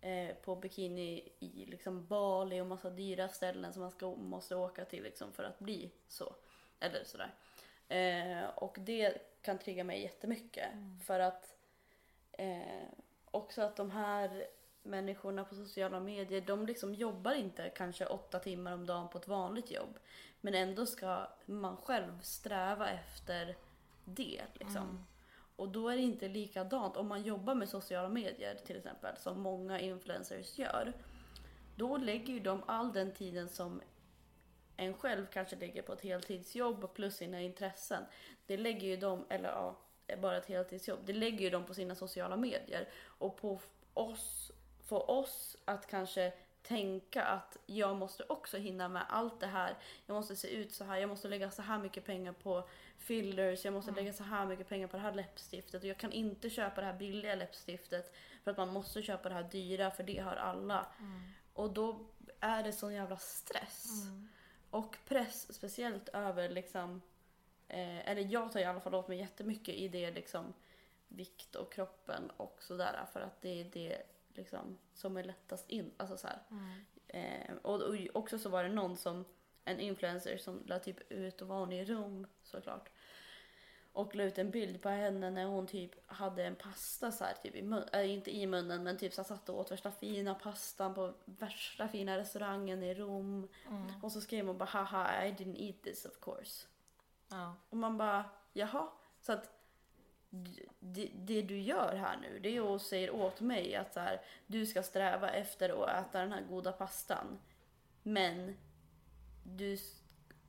Eh, 0.02 0.36
på 0.36 0.56
bikini 0.56 1.30
i 1.40 1.66
liksom 1.66 2.08
Bali 2.08 2.62
och 2.62 2.68
massa 2.68 2.90
dyra 2.90 3.28
ställen 3.28 3.74
som 3.74 3.82
man 3.82 3.92
ska, 3.92 4.16
måste 4.16 4.56
åka 4.56 4.86
till 4.86 5.04
liksom 5.04 5.32
för 5.34 5.44
att 5.44 5.60
bli 5.60 5.92
så. 6.08 6.36
Eller 6.80 7.04
sådär. 7.04 7.34
Eh, 7.88 8.50
och 8.50 8.78
det 8.80 9.42
kan 9.42 9.58
trigga 9.58 9.84
mig 9.84 10.02
jättemycket. 10.02 10.70
För 11.06 11.20
att 11.20 11.56
eh, 12.32 12.90
också 13.32 13.62
att 13.62 13.76
de 13.76 13.92
här 13.92 14.48
människorna 14.84 15.44
på 15.46 15.56
sociala 15.56 16.00
medier, 16.00 16.42
de 16.42 16.66
liksom 16.66 16.94
jobbar 16.94 17.34
inte 17.34 17.70
kanske 17.70 18.06
åtta 18.06 18.40
timmar 18.40 18.74
om 18.74 18.86
dagen 18.86 19.10
på 19.10 19.18
ett 19.18 19.28
vanligt 19.28 19.72
jobb. 19.72 20.00
Men 20.42 20.56
ändå 20.56 20.86
ska 20.86 21.28
man 21.46 21.78
själv 21.78 22.20
sträva 22.22 22.90
efter 22.90 23.58
det. 24.06 24.42
Liksom. 24.54 24.84
Mm. 24.90 25.06
Och 25.56 25.70
då 25.70 25.90
är 25.90 25.96
det 25.96 26.02
inte 26.02 26.28
likadant 26.28 26.98
om 26.98 27.08
man 27.08 27.24
jobbar 27.24 27.56
med 27.56 27.70
sociala 27.70 28.10
medier 28.10 28.56
till 28.56 28.78
exempel, 28.78 29.18
som 29.18 29.42
många 29.42 29.80
influencers 29.80 30.58
gör. 30.58 30.94
Då 31.76 31.98
lägger 31.98 32.34
ju 32.34 32.40
de 32.40 32.64
all 32.66 32.94
den 32.94 33.14
tiden 33.14 33.50
som 33.50 33.82
en 34.78 34.94
själv 34.94 35.26
kanske 35.26 35.56
lägger 35.56 35.82
på 35.82 35.94
ett 35.94 36.02
heltidsjobb 36.02 36.94
plus 36.94 37.16
sina 37.16 37.42
intressen. 37.42 38.04
Det 38.46 38.58
lägger 38.58 38.88
ju 38.88 38.98
de, 38.98 39.26
eller 39.30 39.50
ja, 39.50 39.80
bara 40.22 40.38
ett 40.38 40.46
heltidsjobb. 40.46 41.00
Det 41.06 41.14
lägger 41.14 41.40
ju 41.40 41.50
de 41.50 41.66
på 41.66 41.74
sina 41.74 41.96
sociala 41.96 42.38
medier. 42.38 42.90
Och 43.06 43.38
på 43.38 43.60
oss, 43.94 44.52
för 44.90 45.12
oss 45.12 45.58
att 45.66 45.88
kanske 45.88 46.34
tänka 46.62 47.24
att 47.24 47.58
jag 47.66 47.96
måste 47.96 48.24
också 48.24 48.58
hinna 48.58 48.88
med 48.88 49.06
allt 49.10 49.40
det 49.40 49.48
här. 49.48 49.78
Jag 50.06 50.16
måste 50.16 50.36
se 50.36 50.48
ut 50.48 50.74
så 50.74 50.84
här, 50.84 50.98
jag 50.98 51.10
måste 51.10 51.28
lägga 51.28 51.52
så 51.52 51.62
här 51.62 51.80
mycket 51.80 52.06
pengar 52.06 52.34
på 52.34 52.70
fillers, 52.98 53.66
jag 53.66 53.74
måste 53.74 53.92
lägga 53.92 54.14
så 54.14 54.24
här 54.24 54.46
mycket 54.46 54.70
pengar 54.70 54.88
på 54.88 54.98
det 54.98 55.04
här 55.04 55.14
läppstiftet. 55.14 55.84
Och 55.84 55.90
jag 55.90 55.98
kan 55.98 56.12
inte 56.12 56.50
köpa 56.50 56.82
det 56.82 56.88
här 56.88 56.98
billiga 56.98 57.36
läppstiftet 57.36 58.14
för 58.44 58.52
att 58.52 58.58
man 58.58 58.70
måste 58.70 59.02
köpa 59.02 59.30
det 59.30 59.36
här 59.36 59.44
dyra 59.44 59.92
för 59.92 60.04
det 60.04 60.18
har 60.20 60.36
alla. 60.36 60.86
Och 61.54 61.74
då 61.74 62.00
är 62.40 62.64
det 62.64 62.72
sån 62.72 62.94
jävla 62.94 63.18
stress. 63.18 63.88
Och 64.70 64.98
press 65.08 65.54
speciellt 65.54 66.10
över 66.10 66.50
liksom, 66.50 67.02
eh, 67.68 68.10
eller 68.10 68.22
jag 68.22 68.52
tar 68.52 68.60
i 68.60 68.64
alla 68.64 68.80
fall 68.80 68.96
åt 68.96 69.08
mig 69.08 69.18
jättemycket 69.18 69.76
i 69.76 69.88
det 69.88 70.12
liksom 70.12 70.54
vikt 71.08 71.56
och 71.56 71.74
kroppen 71.74 72.32
och 72.38 72.58
sådär. 72.60 73.06
För 73.14 73.22
att 73.22 73.42
det 73.42 73.62
är 73.62 73.66
det 73.74 74.04
liksom 74.40 74.78
som 74.94 75.18
är 75.18 75.24
lättast 75.24 75.70
in. 75.70 75.92
Alltså 75.98 76.18
så 76.18 76.28
här. 76.28 76.40
Eh, 77.08 77.56
och, 77.62 77.82
och 77.82 77.96
också 78.14 78.40
så 78.40 78.50
var 78.50 78.64
det 78.64 78.70
någon 78.70 78.98
som, 78.98 79.26
en 79.66 79.80
influencer 79.80 80.38
som 80.38 80.64
la 80.66 80.80
typ 80.80 81.12
ut 81.12 81.42
och 81.42 81.48
var 81.48 81.60
hon 81.60 81.72
i 81.72 81.86
Rom 81.86 82.28
såklart. 82.44 82.90
Och 83.94 84.16
la 84.16 84.24
ut 84.24 84.38
en 84.38 84.52
bild 84.52 84.82
på 84.82 84.90
henne 84.90 85.30
när 85.30 85.46
hon 85.46 85.68
typ 85.68 85.92
hade 86.12 86.44
en 86.44 86.56
pasta 86.56 87.12
så 87.12 87.24
här, 87.24 87.34
typ 87.34 87.56
i 87.56 87.62
mun, 87.62 87.84
äh, 87.94 88.12
inte 88.12 88.36
i 88.36 88.48
munnen 88.48 88.84
men 88.84 88.98
typ 88.98 89.14
så 89.14 89.24
satt 89.24 89.50
och 89.50 89.60
åt 89.60 89.72
värsta 89.72 89.92
fina 89.92 90.36
pastan 90.36 90.94
på 90.94 91.14
värsta 91.26 91.88
fina 91.88 92.18
restaurangen 92.18 92.84
i 92.84 92.94
Rom. 92.94 93.48
Mm. 93.68 94.04
Och 94.04 94.12
så 94.12 94.22
skrev 94.22 94.48
hon 94.48 94.58
bara 94.58 94.70
haha 94.70 95.26
I 95.26 95.32
didn't 95.32 95.58
eat 95.58 95.84
this 95.84 96.06
of 96.06 96.20
course. 96.20 96.68
Ja. 97.30 97.56
Och 97.70 97.78
man 97.78 97.98
bara 97.98 98.26
jaha. 98.54 98.90
Så 99.22 99.34
att 99.34 99.59
det, 100.80 101.10
det 101.14 101.42
du 101.42 101.60
gör 101.60 101.96
här 101.96 102.18
nu 102.18 102.40
det 102.40 102.58
är 102.58 102.76
att 102.76 102.82
säga 102.82 103.14
åt 103.14 103.42
mig 103.42 103.76
att 103.76 103.94
så 103.94 104.00
här, 104.00 104.22
du 104.48 104.66
ska 104.66 104.84
sträva 104.84 105.30
efter 105.30 105.84
att 105.84 105.90
äta 105.90 106.20
den 106.20 106.32
här 106.32 106.42
goda 106.42 106.72
pastan. 106.72 107.40
Men 108.04 108.58
du 109.44 109.78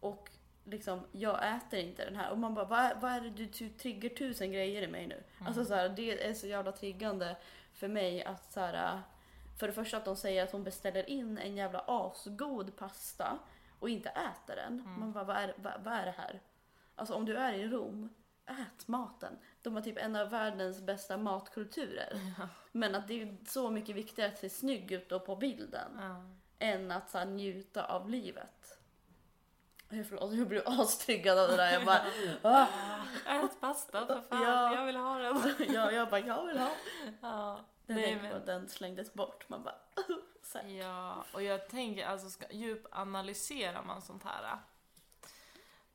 och 0.00 0.30
liksom 0.64 1.00
jag 1.12 1.56
äter 1.56 1.80
inte 1.80 2.04
den 2.04 2.16
här 2.16 2.30
och 2.30 2.38
man 2.38 2.54
bara 2.54 2.64
vad 2.64 2.78
är, 2.78 2.94
vad 2.94 3.12
är 3.12 3.20
det 3.20 3.30
du 3.30 3.68
triggar 3.68 4.08
tusen 4.08 4.52
grejer 4.52 4.82
i 4.82 4.86
mig 4.86 5.06
nu? 5.06 5.22
Alltså 5.46 5.64
så 5.64 5.74
här, 5.74 5.88
det 5.88 6.26
är 6.26 6.34
så 6.34 6.46
jävla 6.46 6.72
triggande 6.72 7.36
för 7.74 7.88
mig 7.88 8.24
att 8.24 8.52
så 8.52 8.60
här, 8.60 9.00
för 9.58 9.66
det 9.66 9.72
första 9.72 9.96
att 9.96 10.04
de 10.04 10.16
säger 10.16 10.42
att 10.44 10.52
hon 10.52 10.64
beställer 10.64 11.10
in 11.10 11.38
en 11.38 11.56
jävla 11.56 11.84
asgod 11.86 12.76
pasta 12.76 13.38
och 13.78 13.88
inte 13.90 14.08
äter 14.08 14.56
den. 14.56 14.82
Man 14.98 15.12
bara 15.12 15.24
vad 15.24 15.36
är, 15.36 15.54
vad, 15.56 15.72
vad 15.84 15.94
är 15.94 16.04
det 16.06 16.14
här? 16.16 16.40
Alltså 16.94 17.14
om 17.14 17.24
du 17.24 17.36
är 17.36 17.52
i 17.52 17.68
Rom, 17.68 18.08
ät 18.46 18.88
maten. 18.88 19.38
De 19.62 19.74
har 19.74 19.82
typ 19.82 19.98
en 19.98 20.16
av 20.16 20.30
världens 20.30 20.80
bästa 20.82 21.16
matkulturer. 21.16 22.20
Men 22.72 22.94
att 22.94 23.08
det 23.08 23.22
är 23.22 23.36
så 23.46 23.70
mycket 23.70 23.96
viktigare 23.96 24.32
att 24.32 24.38
se 24.38 24.50
snygg 24.50 24.92
ut 24.92 25.08
då 25.08 25.20
på 25.20 25.36
bilden 25.36 25.98
Ja. 26.00 26.24
än 26.58 26.90
att 26.90 27.10
så 27.10 27.18
här, 27.18 27.26
njuta 27.26 27.84
av 27.84 28.08
livet. 28.10 28.78
Förlåt, 29.88 30.32
jag 30.34 30.48
blev 30.48 30.62
astriggad 30.66 31.38
av 31.38 31.48
det 31.48 31.56
där. 31.56 31.72
Jag 31.72 31.84
bara, 31.84 32.02
ah, 32.42 32.66
Ät 33.26 33.60
pasta 33.60 34.06
för 34.06 34.20
fan, 34.20 34.42
Ja. 34.42 34.74
jag 34.74 34.86
vill 34.86 34.96
ha 34.96 35.18
den. 35.18 35.42
jag, 35.74 35.92
jag 35.94 36.10
bara, 36.10 36.20
jag 36.20 36.46
vill 36.46 36.58
ha. 36.58 36.70
Ja. 37.20 37.60
Jag 37.86 37.96
Nej, 37.96 38.18
men- 38.22 38.44
den 38.46 38.68
slängdes 38.68 39.14
bort. 39.14 39.48
Man 39.48 39.62
bara, 39.62 39.74
här. 40.54 40.68
Ja, 40.68 41.24
och 41.32 41.42
jag 41.42 41.68
tänker, 41.68 42.06
alltså 42.06 42.30
ska, 42.30 42.46
djupanalyserar 42.50 43.82
man 43.82 44.02
sånt 44.02 44.24
här, 44.24 44.58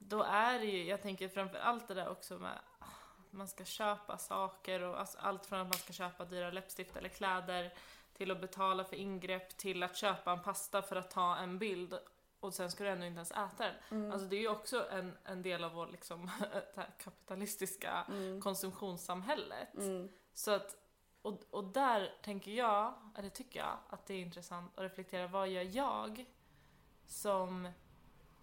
då 0.08 0.24
är 0.24 0.60
det 0.60 0.66
ju, 0.66 0.84
jag 0.84 1.02
tänker 1.02 1.30
framför 1.30 1.58
allt 1.58 1.88
det 1.88 1.94
där 1.94 2.10
också 2.10 2.38
med 2.38 2.60
att 2.80 3.34
man 3.34 3.48
ska 3.48 3.66
köpa 3.66 4.18
saker 4.18 4.82
och 4.82 5.00
alltså 5.00 5.18
allt 5.18 5.46
från 5.46 5.60
att 5.60 5.68
man 5.68 5.78
ska 5.78 5.94
köpa 5.94 6.26
dyra 6.26 6.52
läppstift 6.52 6.96
eller 6.96 7.10
kläder 7.10 7.74
till 8.14 8.32
att 8.32 8.42
betala 8.42 8.84
för 8.84 8.96
ingrepp 8.96 9.58
till 9.58 9.84
att 9.84 9.96
köpa 9.98 10.32
en 10.32 10.44
pasta 10.44 10.82
för 10.82 10.96
att 10.96 11.12
ta 11.12 11.36
en 11.36 11.60
bild 11.60 12.00
och 12.40 12.54
sen 12.54 12.72
ska 12.72 12.84
du 12.84 12.90
ändå 12.90 13.06
inte 13.06 13.18
ens 13.18 13.32
äta 13.32 13.64
den. 13.64 13.76
Mm. 13.92 14.12
Alltså 14.12 14.28
det 14.28 14.36
är 14.36 14.40
ju 14.40 14.50
också 14.50 14.90
en, 14.92 15.18
en 15.24 15.42
del 15.42 15.64
av 15.64 15.72
vår 15.72 15.88
liksom, 15.88 16.32
kapitalistiska 17.04 18.06
Mm. 18.10 18.42
konsumtionssamhället. 18.42 19.74
Mm. 19.78 20.10
Så 20.34 20.52
att, 20.52 20.76
och, 21.22 21.42
och 21.50 21.64
där 21.64 22.14
tänker 22.24 22.52
jag, 22.52 22.94
eller 23.18 23.30
tycker 23.30 23.60
jag, 23.60 23.78
att 23.90 24.06
det 24.06 24.14
är 24.14 24.20
intressant 24.22 24.78
att 24.78 24.84
reflektera, 24.84 25.28
vad 25.28 25.50
gör 25.50 25.76
jag 25.76 26.26
som, 27.06 27.72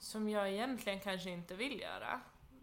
som 0.03 0.29
jag 0.29 0.51
egentligen 0.51 1.01
kanske 1.01 1.31
inte 1.31 1.55
vill 1.55 1.81
göra? 1.81 2.21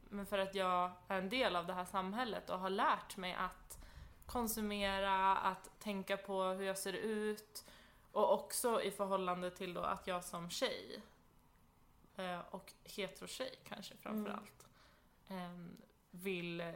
Men 0.09 0.25
för 0.25 0.37
att 0.37 0.55
jag 0.55 0.91
är 1.07 1.17
en 1.17 1.29
del 1.29 1.55
av 1.55 1.67
det 1.67 1.73
här 1.73 1.85
samhället 1.85 2.49
och 2.49 2.59
har 2.59 2.69
lärt 2.69 3.17
mig 3.17 3.33
att 3.33 3.85
konsumera, 4.25 5.37
att 5.37 5.79
tänka 5.79 6.17
på 6.17 6.43
hur 6.43 6.65
jag 6.65 6.77
ser 6.77 6.93
ut 6.93 7.65
och 8.11 8.33
också 8.33 8.81
i 8.81 8.91
förhållande 8.91 9.51
till 9.51 9.73
då 9.73 9.81
att 9.81 10.07
jag 10.07 10.23
som 10.23 10.49
tjej 10.49 11.01
eh, 12.15 12.39
och 12.49 12.73
hetero-tjej 12.83 13.59
kanske 13.63 13.97
framförallt 13.97 14.67
mm. 15.27 15.77
vill 16.11 16.61
eh, 16.61 16.73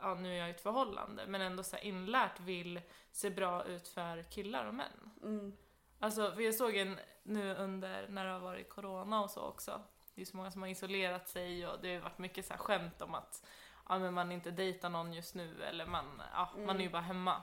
ja 0.00 0.14
nu 0.14 0.32
är 0.34 0.38
jag 0.38 0.48
i 0.48 0.50
ett 0.50 0.60
förhållande, 0.60 1.26
men 1.26 1.40
ändå 1.40 1.62
så 1.62 1.76
inlärt 1.76 2.40
vill 2.40 2.80
se 3.12 3.30
bra 3.30 3.64
ut 3.64 3.88
för 3.88 4.22
killar 4.22 4.66
och 4.66 4.74
män. 4.74 5.10
Mm. 5.22 5.56
Alltså, 5.98 6.32
för 6.32 6.40
jag 6.40 6.54
såg 6.54 6.76
en 6.76 6.98
nu 7.22 7.54
under, 7.54 8.08
när 8.08 8.24
det 8.24 8.30
har 8.32 8.40
varit 8.40 8.68
corona 8.70 9.22
och 9.22 9.30
så 9.30 9.40
också, 9.40 9.82
det 10.14 10.20
är 10.20 10.24
så 10.26 10.36
många 10.36 10.50
som 10.50 10.62
har 10.62 10.68
isolerat 10.68 11.28
sig 11.28 11.66
och 11.66 11.80
det 11.82 11.94
har 11.94 12.02
varit 12.02 12.18
mycket 12.18 12.46
så 12.46 12.52
här 12.52 12.58
skämt 12.58 13.02
om 13.02 13.14
att 13.14 13.46
ja, 13.88 13.98
men 13.98 14.14
man 14.14 14.32
inte 14.32 14.50
dejtar 14.50 14.88
någon 14.88 15.12
just 15.12 15.34
nu 15.34 15.62
eller 15.64 15.86
man, 15.86 16.22
ja, 16.32 16.50
man 16.56 16.76
är 16.76 16.80
ju 16.80 16.90
bara 16.90 17.02
hemma. 17.02 17.42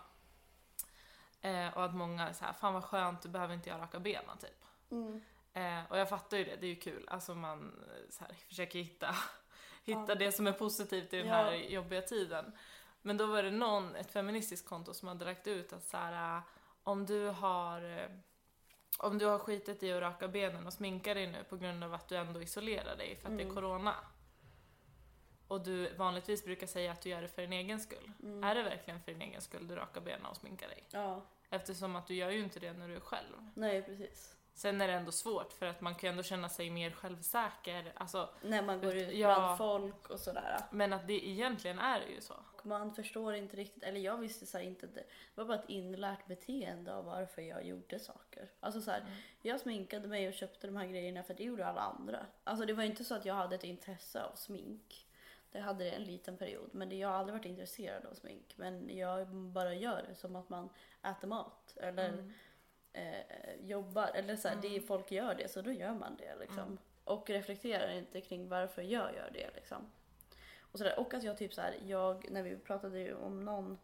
Eh, 1.41 1.77
och 1.77 1.85
att 1.85 1.95
många 1.95 2.29
är 2.29 2.33
så 2.33 2.45
här, 2.45 2.53
fan 2.53 2.73
vad 2.73 2.83
skönt, 2.83 3.21
du 3.21 3.29
behöver 3.29 3.53
inte 3.53 3.69
göra 3.69 3.81
raka 3.81 3.99
benen 3.99 4.37
typ. 4.37 4.65
Mm. 4.91 5.21
Eh, 5.53 5.91
och 5.91 5.97
jag 5.99 6.09
fattar 6.09 6.37
ju 6.37 6.43
det, 6.43 6.55
det 6.55 6.65
är 6.65 6.69
ju 6.69 6.75
kul. 6.75 7.07
Alltså 7.09 7.35
man 7.35 7.83
så 8.09 8.23
här, 8.23 8.33
försöker 8.47 8.79
hitta, 8.79 9.15
hitta 9.83 10.05
Ja. 10.09 10.15
det 10.15 10.31
som 10.31 10.47
är 10.47 10.51
positivt 10.51 11.13
i 11.13 11.17
den 11.17 11.27
Ja. 11.27 11.33
här 11.33 11.53
jobbiga 11.53 12.01
tiden. 12.01 12.57
Men 13.01 13.17
då 13.17 13.25
var 13.25 13.43
det 13.43 13.51
någon, 13.51 13.95
ett 13.95 14.11
feministiskt 14.11 14.69
konto 14.69 14.93
som 14.93 15.07
hade 15.07 15.25
lagt 15.25 15.47
ut 15.47 15.73
att 15.73 15.83
så 15.83 15.97
här, 15.97 16.41
om 16.83 17.05
du 17.05 17.27
har 17.29 17.81
eh, 17.81 18.07
om 18.97 19.17
du 19.17 19.25
har 19.25 19.39
skitit 19.39 19.83
i 19.83 19.91
att 19.93 20.01
raka 20.01 20.27
benen 20.27 20.67
och 20.67 20.73
sminka 20.73 21.13
dig 21.13 21.27
nu 21.27 21.43
på 21.43 21.57
grund 21.57 21.83
av 21.83 21.93
att 21.93 22.07
du 22.07 22.15
ändå 22.17 22.41
isolerar 22.41 22.95
dig 22.95 23.15
för 23.15 23.29
att 23.29 23.37
det 23.37 23.43
är 23.43 23.45
Mm. 23.45 23.55
corona. 23.55 23.95
Och 25.47 25.61
du 25.63 25.93
vanligtvis 25.93 26.45
brukar 26.45 26.67
säga 26.67 26.91
att 26.91 27.01
du 27.01 27.09
gör 27.09 27.21
det 27.21 27.27
för 27.27 27.41
din 27.41 27.53
egen 27.53 27.79
skull. 27.79 28.11
Mm. 28.23 28.43
Är 28.43 28.55
det 28.55 28.63
verkligen 28.63 28.99
för 29.01 29.11
din 29.11 29.21
egen 29.21 29.41
skull 29.41 29.67
du 29.67 29.75
rakar 29.75 30.01
benen 30.01 30.25
och 30.25 30.37
sminkar 30.37 30.67
dig? 30.67 30.83
Ja, 30.91 31.21
Eftersom 31.49 31.95
att 31.95 32.07
du 32.07 32.15
gör 32.15 32.29
ju 32.29 32.43
inte 32.43 32.59
det 32.59 32.73
när 32.73 32.87
du 32.87 32.95
är 32.95 32.99
själv. 32.99 33.49
nej 33.55 33.81
precis. 33.81 34.35
Sen 34.55 34.81
är 34.81 34.87
det 34.87 34.93
ändå 34.93 35.11
svårt 35.11 35.53
för 35.53 35.65
att 35.65 35.81
man 35.81 35.95
kan 35.95 36.07
ju 36.07 36.11
ändå 36.11 36.23
känna 36.23 36.49
sig 36.49 36.69
mer 36.69 36.91
självsäker. 36.91 37.93
Alltså, 37.95 38.29
När 38.41 38.61
man 38.61 38.81
går 38.81 38.95
ut 38.95 39.13
Ja. 39.17 39.35
bland 39.35 39.57
folk 39.57 40.09
och 40.09 40.19
sådär. 40.19 40.57
men 40.71 40.93
att 40.93 41.07
det 41.07 41.27
egentligen 41.27 41.79
är 41.79 41.99
det 41.99 42.05
ju 42.07 42.21
så. 42.21 42.33
Man 42.63 42.93
förstår 42.95 43.33
inte 43.35 43.57
riktigt, 43.57 43.83
eller 43.83 43.99
jag 43.99 44.17
visste 44.17 44.45
så 44.45 44.59
inte, 44.59 44.87
det 44.87 45.03
var 45.35 45.45
bara 45.45 45.59
ett 45.59 45.69
inlärt 45.69 46.27
beteende 46.27 46.93
av 46.95 47.05
varför 47.05 47.41
jag 47.41 47.65
gjorde 47.65 47.99
saker. 47.99 48.49
Alltså 48.59 48.81
så 48.81 48.91
Mm. 48.91 49.03
jag 49.41 49.59
sminkade 49.59 50.07
mig 50.07 50.27
och 50.27 50.33
köpte 50.33 50.67
de 50.67 50.75
här 50.75 50.85
grejerna 50.87 51.23
för 51.23 51.33
det 51.33 51.43
gjorde 51.43 51.65
alla 51.65 51.81
andra. 51.81 52.25
Alltså 52.43 52.65
det 52.65 52.73
var 52.73 52.83
inte 52.83 53.03
så 53.03 53.15
att 53.15 53.25
jag 53.25 53.33
hade 53.33 53.55
ett 53.55 53.63
intresse 53.63 54.23
av 54.23 54.35
smink. 54.35 55.07
Det 55.51 55.59
hade 55.59 55.83
det 55.83 55.91
en 55.91 56.03
liten 56.03 56.37
period, 56.37 56.69
men 56.73 56.89
det, 56.89 56.95
jag 56.95 57.07
har 57.07 57.15
aldrig 57.15 57.37
varit 57.37 57.45
intresserad 57.45 58.05
av 58.05 58.13
smink. 58.13 58.53
Men 58.57 58.97
jag 58.97 59.27
bara 59.27 59.73
gör 59.73 60.05
det 60.09 60.15
som 60.15 60.35
att 60.35 60.49
man 60.49 60.69
äter 61.03 61.27
mat 61.27 61.77
eller 61.77 62.09
Mm. 62.09 62.33
Eh, 62.93 63.55
jobbar. 63.61 64.11
Eller 64.13 64.35
så 64.35 64.47
här, 64.47 64.57
det 64.61 64.75
är, 64.75 64.79
folk 64.79 65.11
gör 65.11 65.35
det, 65.35 65.51
så 65.51 65.61
då 65.61 65.71
gör 65.71 65.93
man 65.93 66.15
det. 66.15 66.35
Liksom. 66.39 66.59
Mm. 66.59 66.77
Och 67.03 67.29
reflekterar 67.29 67.91
inte 67.91 68.21
kring 68.21 68.49
varför 68.49 68.81
jag 68.81 69.15
gör 69.15 69.29
det. 69.33 69.49
Liksom. 69.55 69.91
Och, 70.71 70.77
så 70.77 70.83
där. 70.83 70.99
och 70.99 71.13
att 71.13 71.23
jag 71.23 71.37
typ 71.37 71.53
så 71.53 71.61
här, 71.61 71.75
jag, 71.85 72.31
när 72.31 72.43
vi 72.43 72.57
pratade 72.57 72.99
ju 72.99 73.15
om 73.15 73.45
någon 73.45 73.77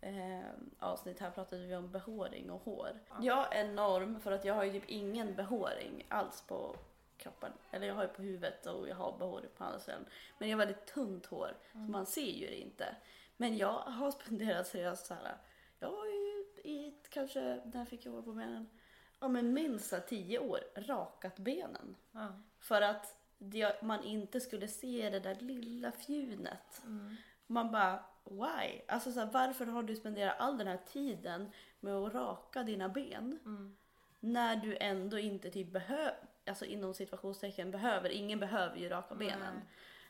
eh, 0.00 0.50
avsnitt 0.78 1.20
här 1.20 1.30
pratade 1.30 1.66
vi 1.66 1.76
om 1.76 1.90
behåring 1.90 2.50
och 2.50 2.60
hår. 2.60 3.00
Jag 3.20 3.56
är 3.56 3.68
norm 3.68 4.20
för 4.20 4.32
att 4.32 4.44
jag 4.44 4.54
har 4.54 4.64
ju 4.64 4.72
typ 4.72 4.90
ingen 4.90 5.34
behåring 5.34 6.06
alls 6.08 6.44
på 6.48 6.76
kroppen. 7.16 7.52
Eller 7.70 7.86
jag 7.86 7.94
har 7.94 8.02
ju 8.02 8.08
på 8.08 8.22
huvudet 8.22 8.66
och 8.66 8.88
jag 8.88 8.96
har 8.96 9.18
behåring 9.18 9.50
på 9.56 9.64
andra 9.64 9.78
ställen. 9.78 10.06
Men 10.38 10.48
jag 10.48 10.56
har 10.56 10.66
väldigt 10.66 10.86
tunt 10.86 11.26
hår 11.26 11.56
så 11.72 11.78
man 11.78 12.06
ser 12.06 12.32
ju 12.32 12.46
det 12.46 12.60
inte. 12.60 12.96
Men 13.36 13.56
jag 13.56 13.72
har 13.72 14.10
spenderat 14.10 14.66
seriöst 14.66 15.06
så 15.06 15.14
här. 15.14 15.36
Jag 15.78 15.88
har 15.88 16.06
ju 16.06 16.21
i 16.64 16.94
kanske, 17.08 17.60
när 17.64 17.84
fick 17.84 18.06
jag 18.06 18.12
hår 18.12 18.22
på 18.22 18.32
benen? 18.32 18.68
Ja 19.20 19.28
men 19.28 19.52
minst 19.52 20.06
tio 20.08 20.38
år 20.38 20.60
rakat 20.74 21.38
benen. 21.38 21.96
Ja. 22.12 22.28
För 22.58 22.82
att 22.82 23.16
det, 23.38 23.82
man 23.82 24.04
inte 24.04 24.40
skulle 24.40 24.68
se 24.68 25.10
det 25.10 25.20
där 25.20 25.34
lilla 25.34 25.92
fjunet. 25.92 26.82
Mm. 26.84 27.16
Man 27.46 27.72
bara, 27.72 28.04
why? 28.24 28.80
Alltså 28.88 29.12
så 29.12 29.20
här, 29.20 29.30
varför 29.32 29.66
har 29.66 29.82
du 29.82 29.96
spenderat 29.96 30.36
all 30.38 30.58
den 30.58 30.66
här 30.66 30.80
tiden 30.86 31.52
med 31.80 31.94
att 31.94 32.14
raka 32.14 32.62
dina 32.62 32.88
ben? 32.88 33.38
Mm. 33.44 33.76
När 34.20 34.56
du 34.56 34.76
ändå 34.80 35.18
inte 35.18 35.50
typ 35.50 35.72
behöver, 35.72 36.14
alltså 36.46 36.64
inom 36.64 36.94
situationstecken 36.94 37.70
behöver, 37.70 38.10
ingen 38.10 38.40
behöver 38.40 38.76
ju 38.76 38.88
raka 38.88 39.14
benen. 39.14 39.60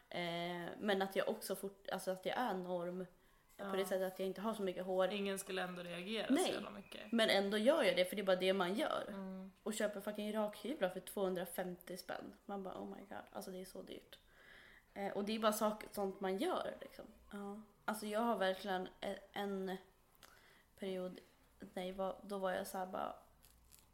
Eh, 0.08 0.70
men 0.78 1.02
att 1.02 1.16
jag 1.16 1.28
också 1.28 1.56
fort, 1.56 1.88
alltså 1.92 2.10
att 2.10 2.26
jag 2.26 2.38
är 2.38 2.54
norm 2.54 3.06
på 3.70 3.76
det 3.76 3.84
sättet 3.84 4.12
att 4.12 4.18
jag 4.18 4.26
inte 4.28 4.40
har 4.40 4.54
så 4.54 4.62
mycket 4.62 4.84
hår. 4.84 5.12
Ingen 5.12 5.38
skulle 5.38 5.62
ändå 5.62 5.82
reagera 5.82 6.26
Nej. 6.30 6.44
så 6.44 6.52
jävla 6.52 6.70
mycket. 6.70 7.12
Men 7.12 7.30
ändå 7.30 7.58
gör 7.58 7.82
jag 7.82 7.96
det 7.96 8.04
för 8.04 8.16
det 8.16 8.22
är 8.22 8.26
bara 8.26 8.36
det 8.36 8.52
man 8.52 8.74
gör. 8.74 9.04
Mm. 9.08 9.52
Och 9.62 9.74
köper 9.74 10.00
fucking 10.00 10.34
rakhyvlar 10.34 10.88
för 10.88 11.00
250 11.00 11.96
spänn. 11.96 12.34
Man 12.46 12.62
bara 12.62 12.74
oh 12.74 12.88
my 12.88 13.00
god, 13.08 13.18
alltså 13.32 13.50
det 13.50 13.60
är 13.60 13.64
så 13.64 13.82
dyrt. 13.82 14.18
Eh, 14.94 15.12
och 15.12 15.24
det 15.24 15.34
är 15.34 15.38
bara 15.38 15.52
saker, 15.52 15.88
sånt 15.92 16.20
man 16.20 16.38
gör 16.38 16.74
liksom. 16.80 17.04
Ja. 17.32 17.60
Alltså 17.84 18.06
jag 18.06 18.20
har 18.20 18.36
verkligen 18.36 18.88
e- 19.00 19.18
en 19.32 19.76
period, 20.78 21.20
nej 21.74 21.94
då 22.22 22.38
var 22.38 22.52
jag 22.52 22.66
såhär 22.66 22.86
bara, 22.86 23.16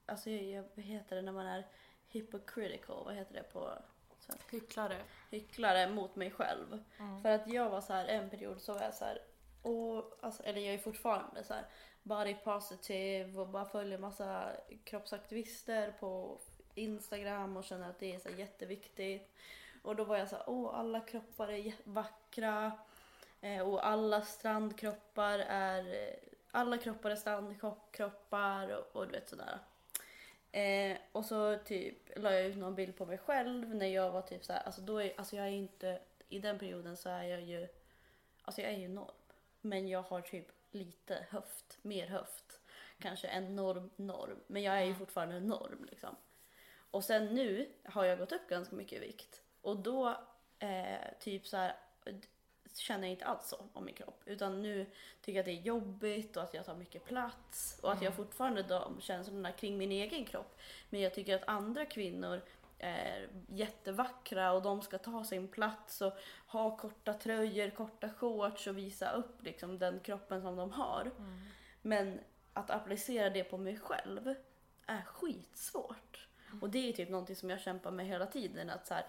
alltså 0.07 0.31
jag, 0.31 0.43
jag, 0.43 0.65
vad 0.75 0.85
heter 0.85 1.17
det 1.17 1.23
när 1.23 1.33
man 1.33 1.47
är 1.47 1.67
hypocritical, 2.09 3.05
vad 3.05 3.15
heter 3.15 3.35
det 3.35 3.43
på 3.43 3.73
svenska? 4.19 4.57
Hycklare. 4.57 4.97
Hycklare 5.31 5.91
mot 5.91 6.17
mig 6.17 6.31
själv. 6.31 6.85
Mm. 6.99 7.23
För 7.23 7.29
att 7.31 7.49
jag 7.49 7.71
var 7.71 7.81
så 7.81 7.93
här 7.93 8.07
en 8.07 8.31
period 8.31 8.61
så 8.61 8.75
var 8.75 8.83
jag 8.83 8.95
så 8.95 9.05
här, 9.05 9.19
och, 9.63 10.19
alltså, 10.21 10.43
eller 10.43 10.61
jag 10.61 10.75
är 10.75 10.79
fortfarande 10.79 11.45
så 11.45 11.55
här 11.55 11.65
body 12.03 12.35
positive 12.35 13.41
och 13.41 13.49
bara 13.49 13.65
följer 13.65 13.99
massa 13.99 14.51
kroppsaktivister 14.85 15.93
på 16.01 16.41
Instagram 16.75 17.57
och 17.57 17.65
känner 17.65 17.91
att 17.91 17.99
det 17.99 18.15
är 18.15 18.19
så 18.19 18.31
jätteviktigt. 18.31 19.35
Och 19.83 19.97
då 19.97 20.05
var 20.05 20.17
jag 20.17 20.29
så 20.29 20.37
här, 20.37 20.45
åh 20.47 20.79
alla 20.79 21.01
kroppar 21.01 21.51
är 21.51 21.75
vackra 21.85 22.73
eh, 23.41 23.69
och 23.69 23.87
alla 23.87 24.23
strandkroppar 24.23 25.39
är, 25.39 26.17
alla 26.51 26.79
kroppar 26.79 27.11
är 27.11 27.17
strandkroppar 27.17 28.77
och, 28.77 28.97
och 28.97 29.07
du 29.07 29.13
vet 29.13 29.29
sådär. 29.29 29.59
Eh, 30.53 30.97
och 31.13 31.25
så 31.25 31.59
typ 31.65 32.19
la 32.19 32.33
jag 32.33 32.47
ut 32.47 32.57
någon 32.57 32.75
bild 32.75 32.97
på 32.97 33.07
mig 33.07 33.19
själv 33.19 33.75
när 33.75 33.87
jag 33.87 34.11
var 34.11 34.23
typ 34.23 34.45
så 34.45 34.53
här, 34.53 34.63
alltså 34.63 34.81
då 34.81 35.03
är, 35.03 35.13
alltså 35.17 35.37
jag 35.37 35.47
är 35.47 35.51
inte, 35.51 36.01
i 36.29 36.39
den 36.39 36.59
perioden 36.59 36.97
så 36.97 37.09
är 37.09 37.23
jag 37.23 37.41
ju, 37.41 37.69
alltså 38.43 38.63
jag 38.63 38.73
är 38.73 38.79
ju 38.79 38.89
norm. 38.89 39.18
Men 39.61 39.89
jag 39.89 40.03
har 40.03 40.21
typ 40.21 40.47
lite 40.71 41.27
höft, 41.31 41.79
mer 41.83 42.07
höft. 42.07 42.61
Kanske 42.99 43.29
en 43.29 43.57
norm, 43.57 43.91
norm. 43.97 44.39
Men 44.47 44.63
jag 44.63 44.79
är 44.79 44.85
ju 44.85 44.95
fortfarande 44.95 45.41
norm 45.41 45.87
liksom. 45.91 46.17
Och 46.91 47.05
sen 47.05 47.27
nu 47.35 47.69
har 47.85 48.05
jag 48.05 48.19
gått 48.19 48.33
upp 48.33 48.49
ganska 48.49 48.77
mycket 48.77 49.03
i 49.03 49.07
vikt. 49.07 49.43
Och 49.63 49.77
då 49.77 50.09
eh, 50.59 51.19
typ 51.21 51.47
så 51.47 51.57
här 51.57 51.77
känner 52.75 53.03
jag 53.09 53.11
inte 53.13 53.25
alls 53.25 53.49
så 53.49 53.65
om 53.73 53.85
min 53.85 53.95
kropp. 53.95 54.23
Utan 54.25 54.63
nu 54.63 54.87
tycker 55.21 55.33
jag 55.33 55.39
att 55.39 55.47
det 55.47 55.53
är 55.53 55.63
jobbigt 55.63 56.37
och 56.37 56.43
att 56.43 56.55
jag 56.55 56.65
tar 56.67 56.75
mycket 56.75 57.05
plats. 57.05 57.79
Och 57.83 57.93
att 57.93 58.03
jag 58.03 58.13
Mm. 58.13 58.17
fortfarande 58.25 58.63
de 58.63 59.01
känslorna 59.01 59.53
kring 59.53 59.79
min 59.79 59.93
egen 59.93 60.25
kropp. 60.25 60.59
Men 60.91 61.01
jag 61.01 61.15
tycker 61.15 61.37
att 61.37 61.49
andra 61.49 61.87
kvinnor 61.87 62.43
är 62.79 63.29
jättevackra 63.49 64.53
och 64.53 64.63
de 64.63 64.83
ska 64.83 64.99
ta 64.99 65.25
sin 65.25 65.49
plats 65.49 66.01
och 66.01 66.13
ha 66.47 66.77
korta 66.77 67.15
tröjor, 67.15 67.71
korta 67.71 68.11
shorts 68.11 68.67
och 68.67 68.79
visa 68.79 69.13
upp 69.13 69.43
liksom 69.43 69.79
den 69.79 70.01
kroppen 70.01 70.43
som 70.43 70.57
de 70.57 70.73
har. 70.73 71.11
Mm. 71.19 71.41
Men 71.83 72.21
att 72.53 72.71
applicera 72.71 73.31
det 73.31 73.45
på 73.45 73.59
mig 73.59 73.79
själv 73.79 74.35
är 74.87 75.03
skitsvårt. 75.03 76.29
Och 76.61 76.71
det 76.71 76.89
är 76.89 76.93
typ 76.93 77.09
någonting 77.09 77.37
som 77.37 77.51
jag 77.51 77.61
kämpar 77.61 77.91
med 77.91 78.07
hela 78.07 78.27
tiden. 78.27 78.71
Att 78.71 78.87
så 78.87 78.95
här, 78.95 79.07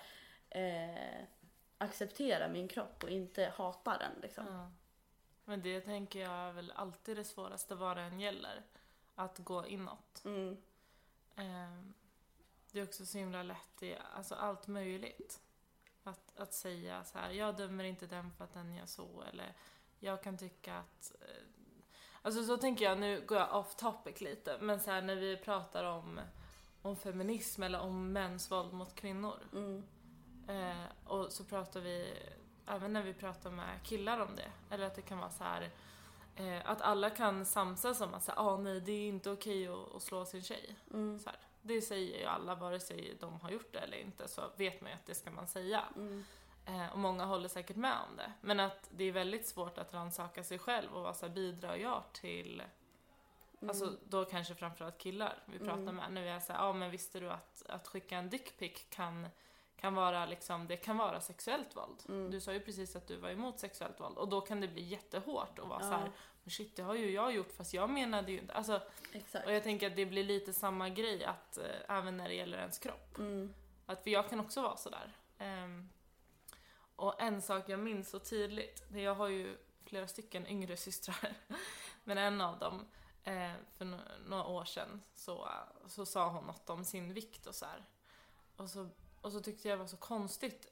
eh, 0.50 1.24
acceptera 1.78 2.48
min 2.48 2.68
kropp 2.68 3.04
och 3.04 3.10
inte 3.10 3.54
hata 3.56 3.98
den. 3.98 4.22
Liksom. 4.22 4.46
Ja. 4.48 4.72
Men 5.46 5.62
det 5.62 5.82
tänker 5.82 6.20
jag 6.20 6.32
är 6.32 6.52
väl 6.52 6.72
alltid 6.76 7.18
det 7.18 7.24
svåraste 7.24 7.76
vad 7.76 7.98
det 7.98 8.04
än 8.04 8.20
gäller. 8.20 8.62
Att 9.16 9.38
gå 9.38 9.68
inåt. 9.68 10.22
Mm. 10.26 10.58
Ehm, 11.36 11.94
Det 12.72 12.80
är 12.80 12.84
också 12.84 13.06
så 13.06 13.18
himla 13.18 13.44
lätt 13.44 13.84
i 13.84 13.98
alltså 14.16 14.36
allt 14.36 14.68
möjligt. 14.68 15.42
Att, 16.04 16.40
att 16.40 16.54
säga 16.54 17.04
så 17.04 17.18
här, 17.18 17.32
jag 17.32 17.58
dömer 17.58 17.84
inte 17.84 18.08
den 18.08 18.32
för 18.32 18.44
att 18.44 18.54
den 18.54 18.76
gör 18.76 18.86
så. 18.86 19.24
Eller 19.30 19.54
jag 20.00 20.24
kan 20.24 20.38
tycka 20.38 20.78
att... 20.78 21.16
eh, 21.22 21.44
Alltså 22.22 22.44
så 22.44 22.58
tänker 22.58 22.86
jag, 22.86 22.98
nu 23.00 23.22
går 23.28 23.38
jag 23.38 23.56
off 23.56 23.76
topic 23.76 24.22
lite, 24.22 24.58
men 24.62 24.80
så 24.80 24.92
här 24.92 25.02
när 25.02 25.16
vi 25.16 25.38
pratar 25.38 25.84
om, 25.84 26.22
om 26.82 26.96
feminism 26.96 27.64
eller 27.64 27.80
om 27.80 28.12
mäns 28.14 28.52
våld 28.52 28.74
mot 28.74 28.96
kvinnor. 28.96 29.40
Mm. 29.54 29.84
Eh, 30.48 30.86
och 31.06 31.32
så 31.32 31.44
pratar 31.44 31.80
vi, 31.80 32.14
även 32.68 32.94
när 32.94 33.04
vi 33.04 33.14
pratar 33.14 33.52
med 33.52 33.84
killar 33.84 34.20
om 34.20 34.36
det, 34.36 34.52
eller 34.70 34.86
att 34.86 34.96
det 34.96 35.02
kan 35.02 35.18
vara 35.18 35.30
så 35.32 35.44
här 35.44 35.72
eh, 36.36 36.70
att 36.70 36.82
alla 36.82 37.10
kan 37.10 37.46
samsas 37.46 38.02
om 38.02 38.14
att 38.14 38.24
säga, 38.24 38.40
ah, 38.40 38.58
nej 38.58 38.82
det 38.82 38.92
är 38.92 39.08
inte 39.10 39.32
okej 39.32 39.68
att, 39.68 39.96
att 39.96 40.02
slå 40.04 40.26
sin 40.26 40.44
tjej. 40.44 40.76
Mm. 40.94 41.20
Så 41.20 41.30
här, 41.30 41.40
det 41.62 41.82
säger 41.82 42.19
ju 42.19 42.26
alla, 42.26 42.56
vare 42.56 42.80
sig 42.80 43.17
de 43.19 43.39
har 43.41 43.50
gjort 43.52 43.74
det 43.74 43.80
eller 43.80 43.98
inte, 43.98 44.28
så 44.28 44.41
vet 44.58 44.82
man 44.82 44.89
ju 44.91 44.95
att 44.95 45.06
det 45.06 45.15
ska 45.15 45.32
man 45.32 45.48
säga. 45.48 45.84
Mm. 45.95 46.26
Eh, 46.65 46.91
och 46.91 47.00
många 47.00 47.26
håller 47.26 47.48
säkert 47.48 47.76
med 47.78 47.98
om 48.10 48.15
det. 48.17 48.32
Men 48.41 48.60
att 48.60 48.89
det 48.91 49.04
är 49.04 49.12
väldigt 49.12 49.48
svårt 49.48 49.78
att 49.78 49.93
rannsaka 49.93 50.43
sig 50.43 50.60
själv 50.60 50.93
och 50.95 51.02
vara 51.04 51.13
så 51.13 51.26
här, 51.28 51.34
bidrar 51.34 51.76
jag 51.76 52.04
till 52.13 52.63
Mm. 53.62 53.69
Alltså 53.69 53.93
då 54.10 54.26
kanske 54.26 54.56
framförallt 54.56 54.98
killar 54.98 55.38
vi 55.45 55.60
pratar 55.60 55.82
Mm. 55.82 55.95
med. 56.13 56.24
Vi 56.24 56.30
är 56.30 56.39
såhär, 56.39 56.60
ja 56.65 56.74
men 56.74 56.91
visste 56.91 57.19
du 57.19 57.30
att, 57.30 57.63
att 57.69 57.88
skicka 57.88 58.17
en 58.17 58.30
dickpic 58.30 58.86
kan, 58.89 59.28
kan 59.78 59.95
vara 59.95 60.26
liksom, 60.26 60.67
det 60.67 60.78
kan 60.78 60.98
vara 60.98 61.22
sexuellt 61.22 61.76
våld. 61.76 62.04
Mm. 62.10 62.32
Du 62.32 62.41
sa 62.41 62.54
ju 62.54 62.60
precis 62.60 62.95
att 62.95 63.08
du 63.08 63.15
var 63.17 63.30
emot 63.30 63.60
sexuellt 63.60 64.00
våld 64.00 64.17
och 64.17 64.28
då 64.30 64.41
kan 64.41 64.62
det 64.62 64.67
bli 64.67 64.82
jättehårt 64.84 65.60
och 65.60 65.67
vara 65.67 65.80
Ja. 65.84 65.89
så 65.89 65.93
här, 65.95 66.12
men 66.50 66.54
shit 66.54 66.76
det 66.76 66.82
har 66.82 66.96
ju 66.96 67.12
jag 67.12 67.34
gjort 67.34 67.52
fast 67.52 67.74
jag 67.74 67.90
menade 67.90 68.32
ju 68.32 68.40
inte. 68.40 68.54
Alltså, 68.54 68.82
Exakt. 69.14 69.46
och 69.46 69.54
jag 69.54 69.64
tänker 69.64 69.88
att 69.88 69.96
det 69.96 70.06
blir 70.06 70.24
lite 70.24 70.54
samma 70.54 70.90
grej 70.90 71.26
att 71.26 71.58
eh, 71.58 71.98
även 71.98 72.18
när 72.18 72.30
det 72.30 72.36
gäller 72.36 72.58
ens 72.58 72.80
kropp. 72.80 73.18
Mm. 73.18 73.54
Att, 73.86 74.04
för 74.04 74.10
jag 74.10 74.30
kan 74.30 74.40
också 74.40 74.62
vara 74.62 74.78
sådär. 74.78 75.18
Ehm, 75.38 75.90
och 76.96 77.22
en 77.22 77.42
sak 77.42 77.70
jag 77.70 77.80
minns 77.80 78.10
så 78.10 78.20
tydligt, 78.20 78.84
det 78.90 79.02
jag 79.02 79.16
har 79.16 79.28
ju 79.28 79.58
flera 79.86 80.08
stycken 80.08 80.48
yngre 80.48 80.78
systrar, 80.78 81.34
men 82.04 82.18
en 82.18 82.42
av 82.42 82.60
dem, 82.60 82.88
eh, 83.24 83.54
för 83.78 83.86
no- 83.86 84.28
några 84.28 84.46
år 84.46 84.66
sedan, 84.66 85.02
så, 85.16 85.50
så 85.88 86.06
sa 86.06 86.30
hon 86.30 86.46
något 86.46 86.70
om 86.70 86.86
sin 86.86 87.14
vikt 87.14 87.46
och 87.46 87.56
så 87.56 87.66
här. 87.66 87.86
Och 88.56 88.70
så, 88.70 88.90
och 89.22 89.32
så 89.32 89.40
tyckte 89.40 89.68
jag 89.68 89.78
det 89.78 89.84
var 89.84 89.88
så 89.88 89.98
konstigt, 89.98 90.68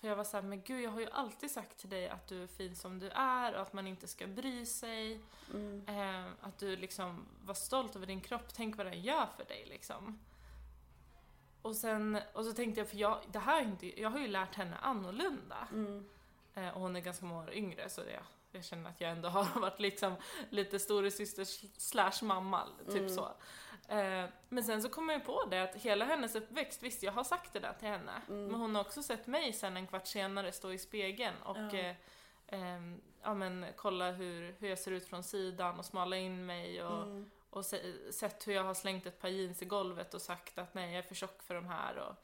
för 0.00 0.08
jag 0.08 0.16
var 0.16 0.24
såhär, 0.24 0.44
men 0.44 0.62
gud 0.62 0.80
jag 0.80 0.90
har 0.90 1.00
ju 1.00 1.10
alltid 1.10 1.50
sagt 1.50 1.78
till 1.78 1.88
dig 1.90 2.08
att 2.08 2.26
du 2.26 2.42
är 2.42 2.46
fin 2.46 2.76
som 2.76 2.98
du 2.98 3.08
är 3.08 3.54
och 3.54 3.62
att 3.62 3.72
man 3.72 3.86
inte 3.86 4.08
ska 4.08 4.26
bry 4.26 4.66
sig. 4.66 5.20
Mm. 5.54 5.84
Eh, 5.88 6.32
att 6.40 6.58
du 6.58 6.76
liksom 6.76 7.26
var 7.44 7.54
stolt 7.54 7.96
över 7.96 8.06
din 8.06 8.20
kropp, 8.20 8.54
tänk 8.54 8.76
vad 8.76 8.86
den 8.86 9.02
gör 9.02 9.26
för 9.36 9.44
dig 9.44 9.66
liksom. 9.68 10.18
Och 11.62 11.76
sen, 11.76 12.18
och 12.32 12.44
så 12.44 12.52
tänkte 12.52 12.80
jag, 12.80 12.88
för 12.88 12.96
jag, 12.96 13.18
det 13.32 13.38
här 13.38 13.62
är 13.62 13.66
inte, 13.66 14.00
jag 14.00 14.10
har 14.10 14.18
ju 14.18 14.28
lärt 14.28 14.54
henne 14.54 14.76
annorlunda. 14.76 15.68
Mm. 15.72 16.08
Eh, 16.54 16.68
och 16.68 16.80
hon 16.80 16.96
är 16.96 17.00
ganska 17.00 17.26
många 17.26 17.42
år 17.42 17.52
yngre 17.54 17.88
så 17.88 18.00
jag, 18.00 18.22
jag 18.52 18.64
känner 18.64 18.90
att 18.90 19.00
jag 19.00 19.10
ändå 19.10 19.28
har 19.28 19.60
varit 19.60 19.80
liksom 19.80 20.14
lite 20.50 20.78
storasyster 20.78 21.44
slash 21.80 22.22
mamma, 22.22 22.66
typ 22.86 22.94
Mm. 22.96 23.08
så. 23.08 23.32
Eh, 23.88 24.24
men 24.48 24.64
sen 24.64 24.82
så 24.82 24.88
kom 24.88 25.08
jag 25.08 25.24
på 25.24 25.44
det 25.44 25.62
att 25.62 25.74
hela 25.74 26.04
hennes 26.04 26.34
uppväxt, 26.36 26.82
visst 26.82 27.02
jag 27.02 27.12
har 27.12 27.24
sagt 27.24 27.52
det 27.52 27.60
där 27.60 27.72
till 27.78 27.88
henne, 27.88 28.22
Mm. 28.28 28.46
men 28.46 28.60
hon 28.60 28.74
har 28.74 28.82
också 28.82 29.02
sett 29.02 29.26
mig 29.26 29.52
sen 29.52 29.76
en 29.76 29.86
kvart 29.86 30.06
senare 30.06 30.52
stå 30.52 30.72
i 30.72 30.78
spegeln 30.78 31.42
och 31.44 31.56
Ja. 31.56 31.78
eh, 31.78 31.94
ehm, 32.46 33.00
ja, 33.22 33.34
men, 33.34 33.66
kolla 33.76 34.10
hur, 34.10 34.52
hur 34.58 34.68
jag 34.68 34.78
ser 34.78 34.90
ut 34.90 35.06
från 35.08 35.22
sidan 35.22 35.78
och 35.78 35.84
smala 35.84 36.16
in 36.16 36.46
mig 36.46 36.84
och, 36.84 37.02
Mm. 37.02 37.30
och 37.50 37.64
se, 37.66 38.12
sett 38.12 38.48
hur 38.48 38.52
jag 38.52 38.64
har 38.64 38.74
slängt 38.74 39.06
ett 39.06 39.20
par 39.20 39.28
jeans 39.28 39.62
i 39.62 39.64
golvet 39.64 40.14
och 40.14 40.22
sagt 40.22 40.58
att 40.58 40.74
nej 40.74 40.90
jag 40.94 40.98
är 40.98 41.08
för 41.08 41.14
tjock 41.14 41.42
för 41.42 41.54
de 41.54 41.66
här 41.66 41.96
och, 41.98 42.14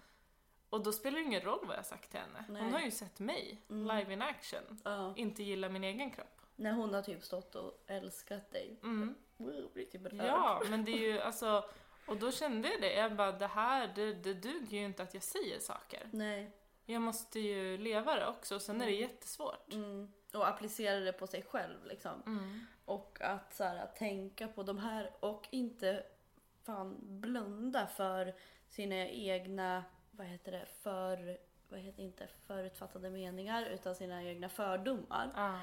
och 0.68 0.82
då 0.82 0.92
spelar 0.92 1.18
det 1.18 1.24
ingen 1.24 1.40
roll 1.40 1.66
vad 1.66 1.76
jag 1.76 1.86
sagt 1.86 2.10
till 2.10 2.20
henne. 2.20 2.44
Nej. 2.48 2.62
Hon 2.62 2.72
har 2.72 2.80
ju 2.80 2.90
sett 2.90 3.18
mig 3.18 3.62
Mm. 3.70 3.96
live 3.98 4.12
in 4.12 4.22
action, 4.22 4.80
Ja. 4.84 5.12
inte 5.16 5.42
gilla 5.42 5.68
min 5.68 5.84
egen 5.84 6.10
kropp. 6.10 6.33
När 6.56 6.72
hon 6.72 6.94
har 6.94 7.02
typ 7.02 7.24
stått 7.24 7.54
och 7.54 7.84
älskat 7.86 8.50
dig. 8.50 8.78
Mm. 8.82 9.14
Blir 9.36 9.84
typ. 9.84 10.12
Ja, 10.12 10.62
men 10.70 10.84
det 10.84 10.92
är 10.92 11.12
ju 11.12 11.20
alltså, 11.20 11.64
och 12.06 12.16
då 12.16 12.32
kände 12.32 12.68
jag 12.68 12.80
det, 12.80 12.92
jag 12.94 13.16
bara 13.16 13.32
det 13.32 13.46
här, 13.46 13.92
det, 13.94 14.14
det 14.14 14.34
duger 14.34 14.78
ju 14.78 14.84
inte 14.84 15.02
att 15.02 15.14
jag 15.14 15.22
säger 15.22 15.58
saker. 15.58 16.08
Nej. 16.10 16.50
Jag 16.86 17.02
måste 17.02 17.40
ju 17.40 17.78
leva 17.78 18.16
det 18.16 18.26
också, 18.26 18.60
sen 18.60 18.80
är 18.80 18.86
det 18.86 18.92
Mm. 18.96 19.10
jättesvårt. 19.10 19.72
Mm. 19.72 20.12
Och 20.34 20.48
applicera 20.48 21.00
det 21.00 21.12
på 21.12 21.26
sig 21.26 21.42
själv 21.42 21.84
liksom. 21.86 22.22
Mm. 22.26 22.66
Och 22.84 23.18
att, 23.20 23.54
så 23.54 23.64
här, 23.64 23.86
tänka 23.86 24.48
på 24.48 24.62
de 24.62 24.78
här 24.78 25.10
och 25.20 25.48
inte 25.50 26.04
fan 26.62 26.96
blunda 27.00 27.86
för 27.86 28.34
sina 28.68 28.96
egna, 29.08 29.84
vad 30.10 30.26
heter 30.26 30.52
det, 30.52 30.66
för, 30.82 31.38
vad 31.68 31.80
heter 31.80 32.02
inte 32.02 32.28
förutfattade 32.46 33.10
meningar 33.10 33.66
utan 33.66 33.94
sina 33.94 34.24
egna 34.24 34.48
fördomar. 34.48 35.32
Ja. 35.36 35.60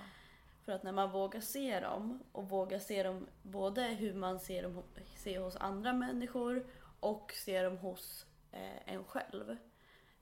För 0.66 0.72
att 0.72 0.84
när 0.84 0.92
man 0.92 1.12
vågar 1.12 1.42
se 1.42 1.80
dem 1.80 2.24
och 2.32 2.50
vågar 2.50 2.80
se 2.80 3.04
dem 3.04 3.28
både 3.42 3.82
hur 3.84 4.14
man 4.14 4.40
ser 4.40 4.64
dem 4.64 4.84
ser 5.16 5.40
hos 5.40 5.56
andra 5.56 5.94
människor 5.94 6.66
och 7.00 7.34
ser 7.34 7.64
dem 7.64 7.78
hos 7.78 8.26
eh, 8.52 8.94
en 8.94 9.04
själv. 9.04 9.58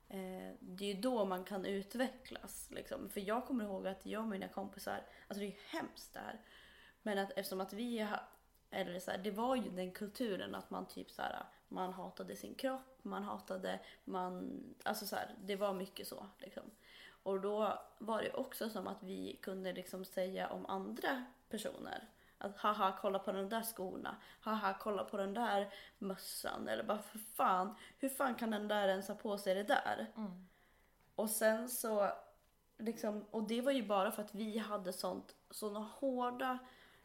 Eh, 0.08 0.54
det 0.60 0.84
är 0.84 0.94
ju 0.94 1.00
då 1.00 1.24
man 1.24 1.44
kan 1.44 1.64
utvecklas. 1.64 2.68
Liksom. 2.70 3.08
För 3.08 3.20
jag 3.20 3.46
kommer 3.46 3.64
ihåg 3.64 3.86
att 3.86 4.06
jag 4.06 4.22
och 4.22 4.28
mina 4.28 4.48
kompisar, 4.48 5.06
alltså 5.28 5.40
det 5.40 5.46
är 5.46 5.50
ju 5.50 5.56
hemskt 5.66 6.12
det 6.12 6.20
här. 6.20 6.40
Men 7.02 7.18
att 7.18 7.30
eftersom 7.30 7.60
att 7.60 7.72
vi 7.72 7.98
har, 7.98 8.20
eller 8.70 9.00
så 9.00 9.10
här, 9.10 9.18
det 9.18 9.30
var 9.30 9.56
ju 9.56 9.70
den 9.70 9.92
kulturen 9.92 10.54
att 10.54 10.70
man 10.70 10.86
typ 10.86 11.10
så 11.10 11.22
här, 11.22 11.46
man 11.68 11.92
hatade 11.92 12.36
sin 12.36 12.54
kropp, 12.54 12.98
man 13.02 13.22
hatade, 13.22 13.80
man, 14.04 14.60
alltså 14.82 15.06
så 15.06 15.16
här, 15.16 15.34
det 15.44 15.56
var 15.56 15.74
mycket 15.74 16.08
så 16.08 16.26
liksom. 16.38 16.70
Och 17.22 17.40
då 17.40 17.78
var 17.98 18.22
det 18.22 18.32
också 18.32 18.70
som 18.70 18.86
att 18.86 19.02
vi 19.02 19.38
kunde 19.42 19.72
liksom 19.72 20.04
säga 20.04 20.48
om 20.48 20.66
andra 20.66 21.24
personer. 21.48 22.08
Att 22.38 22.56
haha, 22.56 22.98
kolla 23.00 23.18
på 23.18 23.32
de 23.32 23.48
där 23.48 23.62
skorna. 23.62 24.16
Haha, 24.40 24.74
kolla 24.80 25.04
på 25.04 25.16
den 25.16 25.34
där 25.34 25.74
mössan. 25.98 26.68
Eller 26.68 26.84
bara 26.84 26.98
för 26.98 27.18
fan, 27.18 27.74
hur 27.98 28.08
fan 28.08 28.34
kan 28.34 28.50
den 28.50 28.68
där 28.68 28.88
ens 28.88 29.08
ha 29.08 29.14
på 29.14 29.38
sig 29.38 29.54
det 29.54 29.62
där? 29.62 30.06
Mm. 30.16 30.48
Och 31.14 31.30
sen 31.30 31.68
så, 31.68 32.12
liksom, 32.78 33.26
och 33.30 33.42
det 33.42 33.60
var 33.60 33.72
ju 33.72 33.86
bara 33.86 34.10
för 34.10 34.22
att 34.22 34.34
vi 34.34 34.58
hade 34.58 34.92
sånt, 34.92 35.34
såna 35.50 35.80
hårda 35.80 36.58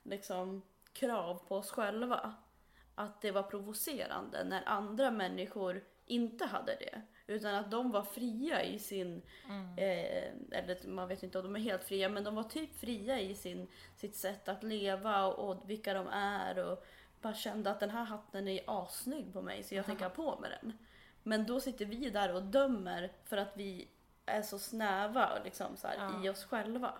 liksom, 0.04 0.62
krav 0.94 1.42
på 1.48 1.56
oss 1.56 1.72
själva. 1.72 2.34
Att 2.96 3.22
det 3.22 3.32
var 3.32 3.44
provocerande 3.44 4.44
när 4.44 4.64
andra 4.70 5.12
människor 5.12 5.84
inte 6.06 6.46
hade 6.46 6.76
det. 6.76 7.02
Utan 7.28 7.56
att 7.56 7.72
de 7.72 7.92
var 7.92 8.04
fria 8.04 8.64
i 8.64 8.80
sin, 8.80 9.22
Mm. 9.48 9.70
eh, 9.78 10.58
eller 10.60 10.88
man 10.88 11.08
vet 11.08 11.24
inte 11.24 11.38
om 11.40 11.44
de 11.44 11.56
är 11.56 11.60
helt 11.60 11.84
fria, 11.84 12.10
men 12.10 12.24
de 12.24 12.36
var 12.36 12.44
typ 12.44 12.80
fria 12.80 13.20
i 13.20 13.36
sin, 13.36 13.68
sitt 13.96 14.16
sätt 14.16 14.48
att 14.50 14.64
leva 14.64 15.26
och, 15.26 15.50
och 15.50 15.70
vilka 15.70 15.94
de 15.94 16.08
är. 16.08 16.58
Och 16.72 16.86
bara 17.22 17.34
kände 17.34 17.72
att 17.72 17.80
den 17.80 17.90
här 17.90 18.04
hatten 18.04 18.48
är 18.48 18.62
asnygg 18.68 19.34
på 19.34 19.42
mig 19.42 19.64
så 19.64 19.76
jag 19.76 19.86
tänker 19.86 20.04
ha 20.06 20.10
på 20.10 20.40
med 20.40 20.52
den. 20.62 20.78
Men 21.24 21.46
då 21.46 21.60
sitter 21.60 21.86
vi 21.86 22.10
där 22.10 22.34
och 22.36 22.44
dömer 22.44 23.12
för 23.24 23.38
att 23.38 23.58
vi 23.58 23.88
är 24.26 24.42
så 24.42 24.60
snäva 24.60 25.40
liksom, 25.44 25.78
så 25.78 25.88
här, 25.88 25.96
Ja. 25.98 26.26
i 26.26 26.30
oss 26.30 26.44
själva. 26.46 26.94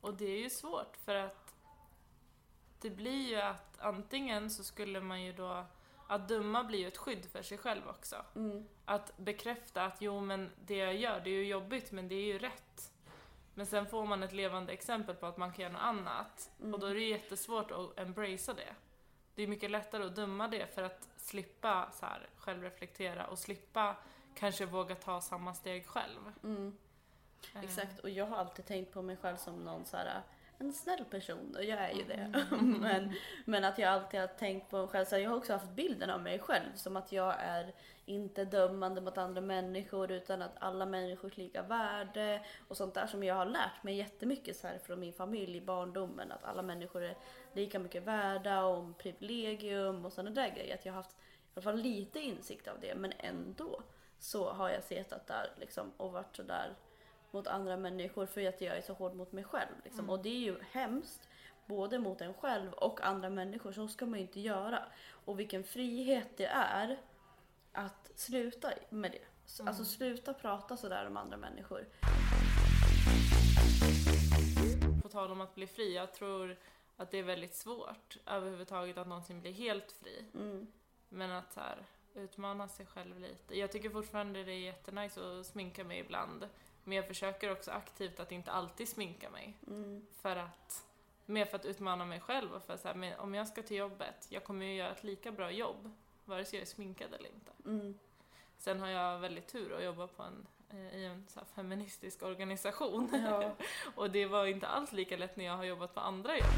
Och 0.00 0.14
det 0.14 0.24
är 0.24 0.38
ju 0.38 0.50
svårt 0.50 0.96
för 0.96 1.14
att 1.14 1.54
det 2.80 2.90
blir 2.90 3.28
ju 3.28 3.40
att 3.40 3.80
antingen 3.80 4.50
så 4.50 4.64
skulle 4.64 5.00
man 5.00 5.22
ju 5.22 5.32
då, 5.32 5.64
att 6.10 6.28
döma 6.28 6.64
blir 6.64 6.78
ju 6.78 6.88
ett 6.88 6.96
skydd 6.96 7.24
för 7.24 7.42
sig 7.42 7.58
själv 7.58 7.88
också. 7.88 8.16
Mm. 8.36 8.68
Att 8.84 9.16
bekräfta 9.16 9.84
att 9.84 9.96
jo 10.00 10.20
men 10.20 10.50
det 10.66 10.76
jag 10.76 10.96
gör 10.96 11.20
det 11.20 11.30
är 11.30 11.34
ju 11.34 11.46
jobbigt 11.46 11.92
men 11.92 12.08
det 12.08 12.14
är 12.14 12.24
ju 12.24 12.38
rätt. 12.38 12.92
Men 13.54 13.66
sen 13.66 13.86
får 13.86 14.06
man 14.06 14.22
ett 14.22 14.32
levande 14.32 14.72
exempel 14.72 15.14
på 15.14 15.26
att 15.26 15.36
man 15.36 15.52
kan 15.52 15.62
göra 15.62 15.72
något 15.72 15.82
annat 15.82 16.50
Mm. 16.60 16.74
och 16.74 16.80
då 16.80 16.86
är 16.86 16.94
det 16.94 17.00
jättesvårt 17.00 17.70
att 17.70 17.98
embracea 17.98 18.54
det. 18.54 18.74
Det 19.34 19.42
är 19.42 19.46
mycket 19.46 19.70
lättare 19.70 20.04
att 20.04 20.16
döma 20.16 20.48
det 20.48 20.74
för 20.74 20.82
att 20.82 21.08
slippa 21.16 21.90
så 21.92 22.06
här, 22.06 22.28
självreflektera 22.36 23.26
och 23.26 23.38
slippa 23.38 23.96
kanske 24.34 24.66
våga 24.66 24.94
ta 24.94 25.20
samma 25.20 25.54
steg 25.54 25.86
själv. 25.86 26.32
Mm. 26.42 26.76
Eh, 27.54 27.64
Exakt, 27.64 27.98
och 27.98 28.10
jag 28.10 28.26
har 28.26 28.36
alltid 28.36 28.66
tänkt 28.66 28.92
på 28.92 29.02
mig 29.02 29.16
själv 29.16 29.36
som 29.36 29.64
någon 29.64 29.84
så 29.84 29.96
här 29.96 30.22
en 30.60 30.72
snäll 30.72 31.04
person 31.04 31.56
och 31.56 31.64
jag 31.64 31.78
är 31.78 31.92
ju 31.92 32.04
det. 32.04 32.46
men, 32.80 33.12
men 33.44 33.64
att 33.64 33.78
jag 33.78 33.88
alltid 33.88 34.20
har 34.20 34.26
tänkt 34.26 34.70
på 34.70 34.78
mig 34.78 34.88
själv. 34.88 35.04
Så 35.04 35.18
jag 35.18 35.30
har 35.30 35.36
också 35.36 35.52
haft 35.52 35.70
bilden 35.70 36.10
av 36.10 36.22
mig 36.22 36.38
själv 36.38 36.74
som 36.74 36.96
att 36.96 37.12
jag 37.12 37.34
är 37.38 37.72
inte 38.04 38.44
dömande 38.44 39.00
mot 39.00 39.18
andra 39.18 39.40
människor 39.40 40.10
utan 40.10 40.42
att 40.42 40.54
alla 40.58 40.86
människors 40.86 41.36
lika 41.36 41.62
värde 41.62 42.44
och 42.68 42.76
sånt 42.76 42.94
där 42.94 43.06
som 43.06 43.24
jag 43.24 43.34
har 43.34 43.46
lärt 43.46 43.82
mig 43.82 43.96
jättemycket 43.96 44.56
så 44.56 44.66
här 44.66 44.78
från 44.78 45.00
min 45.00 45.12
familj 45.12 45.56
i 45.56 45.60
barndomen. 45.60 46.32
Att 46.32 46.44
alla 46.44 46.62
människor 46.62 47.02
är 47.02 47.16
lika 47.52 47.78
mycket 47.78 48.02
värda 48.02 48.64
och 48.64 48.78
om 48.78 48.94
privilegium 48.94 50.04
och 50.04 50.12
sådana 50.12 50.30
där 50.30 50.48
grejer. 50.48 50.74
Att 50.74 50.84
jag 50.84 50.92
har 50.92 51.02
haft 51.02 51.16
i 51.16 51.52
alla 51.54 51.62
fall 51.62 51.76
lite 51.76 52.20
insikt 52.20 52.68
av 52.68 52.80
det 52.80 52.94
men 52.94 53.12
ändå 53.18 53.82
så 54.18 54.50
har 54.50 54.70
jag 54.70 54.84
suttit 54.84 55.26
där 55.26 55.50
liksom 55.60 55.92
och 55.96 56.12
varit 56.12 56.36
så 56.36 56.42
där 56.42 56.74
mot 57.32 57.46
andra 57.46 57.76
människor 57.76 58.26
för 58.26 58.48
att 58.48 58.60
jag 58.60 58.76
är 58.76 58.82
så 58.82 58.92
hård 58.92 59.14
mot 59.14 59.32
mig 59.32 59.44
själv. 59.44 59.74
Liksom. 59.84 60.00
Mm. 60.00 60.10
Och 60.10 60.22
det 60.22 60.28
är 60.28 60.40
ju 60.40 60.56
hemskt, 60.70 61.28
både 61.66 61.98
mot 61.98 62.20
en 62.20 62.34
själv 62.34 62.72
och 62.72 63.00
andra 63.00 63.30
människor. 63.30 63.72
Så 63.72 63.88
ska 63.88 64.06
man 64.06 64.18
ju 64.18 64.24
inte 64.24 64.40
göra. 64.40 64.84
Och 65.24 65.40
vilken 65.40 65.64
frihet 65.64 66.28
det 66.36 66.46
är 66.46 67.00
att 67.72 68.10
sluta 68.14 68.72
med 68.90 69.12
det. 69.12 69.60
Mm. 69.60 69.68
Alltså 69.68 69.84
sluta 69.84 70.34
prata 70.34 70.76
sådär 70.76 71.06
om 71.06 71.16
andra 71.16 71.36
människor. 71.36 71.86
På 75.02 75.08
tal 75.08 75.30
om 75.30 75.40
att 75.40 75.54
bli 75.54 75.66
fri, 75.66 75.94
jag 75.94 76.14
tror 76.14 76.56
att 76.96 77.10
det 77.10 77.18
är 77.18 77.22
väldigt 77.22 77.54
svårt 77.54 78.16
överhuvudtaget 78.26 78.98
att 78.98 79.06
någonsin 79.06 79.40
bli 79.40 79.52
helt 79.52 79.92
fri. 79.92 80.24
Mm. 80.34 80.66
Men 81.08 81.30
att 81.30 81.52
så 81.52 81.60
här, 81.60 81.86
utmana 82.14 82.68
sig 82.68 82.86
själv 82.86 83.18
lite. 83.20 83.58
Jag 83.58 83.72
tycker 83.72 83.90
fortfarande 83.90 84.44
det 84.44 84.52
är 84.52 84.58
jättenice 84.58 85.20
att 85.20 85.46
sminka 85.46 85.84
mig 85.84 85.98
ibland. 85.98 86.48
Men 86.90 86.96
jag 86.96 87.06
försöker 87.06 87.52
också 87.52 87.70
aktivt 87.70 88.20
att 88.20 88.32
inte 88.32 88.50
alltid 88.50 88.88
sminka 88.88 89.30
mig. 89.30 89.56
Mm. 89.66 90.06
För 90.22 90.36
att, 90.36 90.86
mer 91.26 91.44
för 91.44 91.56
att 91.56 91.64
utmana 91.64 92.04
mig 92.04 92.20
själv 92.20 92.52
och 92.54 92.62
för 92.62 92.74
att 92.74 92.80
så 92.80 92.88
här, 92.88 92.94
men 92.94 93.18
om 93.18 93.34
jag 93.34 93.48
ska 93.48 93.62
till 93.62 93.76
jobbet, 93.76 94.26
jag 94.28 94.44
kommer 94.44 94.66
ju 94.66 94.74
göra 94.74 94.90
ett 94.90 95.04
lika 95.04 95.32
bra 95.32 95.50
jobb 95.50 95.90
vare 96.24 96.44
sig 96.44 96.58
jag 96.58 96.62
är 96.62 96.70
sminkad 96.70 97.14
eller 97.14 97.28
inte. 97.28 97.52
Mm. 97.66 97.98
Sen 98.58 98.80
har 98.80 98.88
jag 98.88 99.18
väldigt 99.18 99.48
tur 99.48 99.76
att 99.76 99.84
jobba 99.84 100.06
på 100.06 100.22
en, 100.22 100.46
eh, 100.70 100.96
i 100.96 101.04
en 101.04 101.26
så 101.28 101.40
feministisk 101.54 102.22
organisation. 102.22 103.08
Ja. 103.30 103.56
och 103.94 104.10
det 104.10 104.26
var 104.26 104.46
inte 104.46 104.66
alls 104.66 104.92
lika 104.92 105.16
lätt 105.16 105.36
när 105.36 105.44
jag 105.44 105.56
har 105.56 105.64
jobbat 105.64 105.94
på 105.94 106.00
andra 106.00 106.38
jobb. 106.38 106.54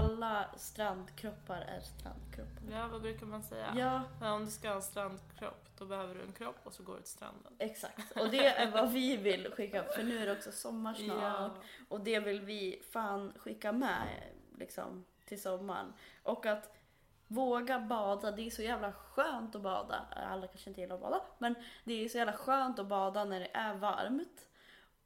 Alla 0.00 0.46
strandkroppar 0.56 1.60
är 1.60 1.80
strandkroppar. 1.80 2.62
Ja, 2.70 2.88
vad 2.88 3.02
brukar 3.02 3.26
man 3.26 3.42
säga? 3.42 3.74
Ja, 3.76 4.02
Men 4.20 4.32
om 4.32 4.44
du 4.44 4.50
ska 4.50 4.68
ha 4.68 4.76
en 4.76 4.82
strandkropp, 4.82 5.68
då 5.78 5.86
behöver 5.86 6.14
du 6.14 6.22
en 6.22 6.32
kropp 6.32 6.56
och 6.64 6.72
så 6.72 6.82
går 6.82 6.94
du 6.94 7.00
till 7.00 7.10
stranden. 7.12 7.52
exakt. 7.58 8.20
Och 8.20 8.30
det 8.30 8.46
är 8.46 8.70
vad 8.70 8.92
vi 8.92 9.16
vill 9.16 9.52
skicka 9.52 9.84
för 9.84 10.02
nu 10.02 10.18
är 10.18 10.26
det 10.26 10.32
också 10.32 10.52
sommar 10.52 10.94
snart. 10.94 11.52
Ja. 11.56 11.62
Och 11.88 12.00
det 12.00 12.20
vill 12.20 12.40
vi 12.40 12.82
fan 12.92 13.32
skicka 13.36 13.72
med 13.72 14.06
liksom, 14.58 15.04
till 15.24 15.42
sommaren. 15.42 15.92
Och 16.22 16.46
att 16.46 16.76
våga 17.26 17.78
bada, 17.78 18.30
det 18.30 18.42
är 18.42 18.50
så 18.50 18.62
jävla 18.62 18.92
skönt 18.92 19.54
att 19.54 19.62
bada. 19.62 20.06
Alla 20.10 20.46
kanske 20.46 20.70
inte 20.70 20.80
gillar 20.80 20.94
att 20.94 21.00
bada, 21.00 21.20
men 21.38 21.54
det 21.84 22.04
är 22.04 22.08
så 22.08 22.18
jävla 22.18 22.32
skönt 22.32 22.78
att 22.78 22.86
bada 22.86 23.24
när 23.24 23.40
det 23.40 23.50
är 23.52 23.74
varmt. 23.74 24.46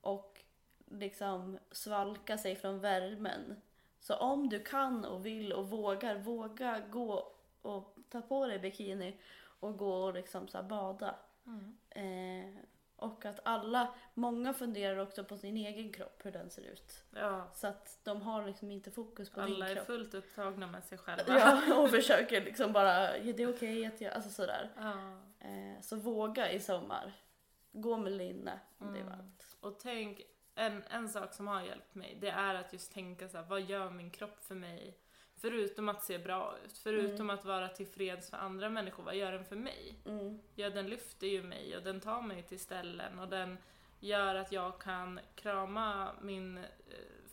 Och 0.00 0.40
liksom 0.86 1.58
svalka 1.70 2.38
sig 2.38 2.56
från 2.56 2.80
värmen. 2.80 3.60
Så 4.06 4.14
om 4.16 4.48
du 4.48 4.60
kan 4.60 5.04
och 5.04 5.26
vill 5.26 5.52
och 5.52 5.70
vågar, 5.70 6.16
våga 6.18 6.80
gå 6.90 7.32
och 7.62 7.96
ta 8.08 8.20
på 8.20 8.46
dig 8.46 8.58
bikini 8.58 9.20
och 9.60 9.78
gå 9.78 9.94
och 10.04 10.14
liksom 10.14 10.48
så 10.48 10.62
bada. 10.62 11.16
Mm. 11.46 11.76
Eh, 11.90 12.60
och 12.96 13.24
att 13.24 13.40
alla, 13.44 13.94
många 14.14 14.52
funderar 14.54 14.96
också 14.98 15.24
på 15.24 15.36
sin 15.36 15.56
egen 15.56 15.92
kropp, 15.92 16.20
hur 16.24 16.32
den 16.32 16.50
ser 16.50 16.62
ut. 16.62 17.04
ja. 17.10 17.50
Så 17.54 17.66
att 17.66 17.98
de 18.02 18.22
har 18.22 18.46
liksom 18.46 18.70
inte 18.70 18.90
fokus 18.90 19.30
på 19.30 19.40
Alla 19.40 19.54
din 19.54 19.62
är 19.62 19.74
kropp. 19.74 19.86
fullt 19.86 20.14
upptagna 20.14 20.66
med 20.66 20.84
sig 20.84 20.98
själva. 20.98 21.38
Ja, 21.38 21.82
och 21.82 21.90
försöker 21.90 22.44
liksom 22.44 22.72
bara, 22.72 23.16
är 23.16 23.32
det 23.32 23.46
okej 23.46 23.86
att 23.86 24.00
jag, 24.00 24.12
alltså 24.14 24.30
sådär. 24.30 24.70
Ja. 24.76 24.92
Eh, 25.48 25.80
så 25.80 25.96
våga 25.96 26.50
i 26.52 26.60
sommar. 26.60 27.12
Gå 27.72 27.96
med 27.96 28.12
linne 28.12 28.60
om 28.78 28.92
det 28.92 28.98
är 28.98 29.02
Mm. 29.02 29.16
varmt. 29.18 29.56
Och 29.60 29.78
tänk, 29.80 30.20
en, 30.54 30.82
en 30.90 31.08
sak 31.08 31.34
som 31.34 31.46
har 31.46 31.62
hjälpt 31.62 31.94
mig, 31.94 32.16
det 32.20 32.28
är 32.30 32.54
att 32.54 32.72
just 32.72 32.92
tänka 32.92 33.28
så 33.28 33.36
här, 33.36 33.44
vad 33.44 33.60
gör 33.62 33.90
min 33.90 34.10
kropp 34.10 34.44
för 34.44 34.54
mig? 34.54 34.98
Förutom 35.36 35.88
att 35.88 36.02
se 36.02 36.18
bra 36.18 36.54
ut, 36.64 36.78
förutom 36.78 37.30
att 37.30 37.44
vara 37.44 37.68
tillfreds 37.68 38.30
för 38.30 38.36
andra 38.36 38.68
människor, 38.68 39.02
vad 39.04 39.16
gör 39.16 39.32
den 39.32 39.44
för 39.44 39.56
mig? 39.56 39.94
Mm. 40.06 40.40
Ja, 40.54 40.70
den 40.70 40.86
lyfter 40.86 41.26
ju 41.26 41.42
mig 41.42 41.76
och 41.76 41.82
den 41.82 42.00
tar 42.00 42.22
mig 42.22 42.42
till 42.42 42.60
ställen 42.60 43.18
och 43.18 43.28
den 43.28 43.58
gör 44.00 44.34
att 44.34 44.52
jag 44.52 44.80
kan 44.80 45.20
krama 45.34 46.12
min 46.22 46.58
eh, 46.58 46.64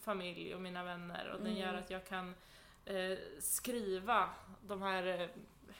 familj 0.01 0.55
och 0.55 0.61
mina 0.61 0.83
vänner 0.83 1.29
och 1.29 1.37
den 1.37 1.47
Mm. 1.47 1.59
gör 1.59 1.73
att 1.73 1.89
jag 1.89 2.05
kan 2.05 2.35
eh, 2.85 3.17
skriva 3.39 4.29
de 4.61 4.81
här 4.81 5.07
eh, 5.21 5.27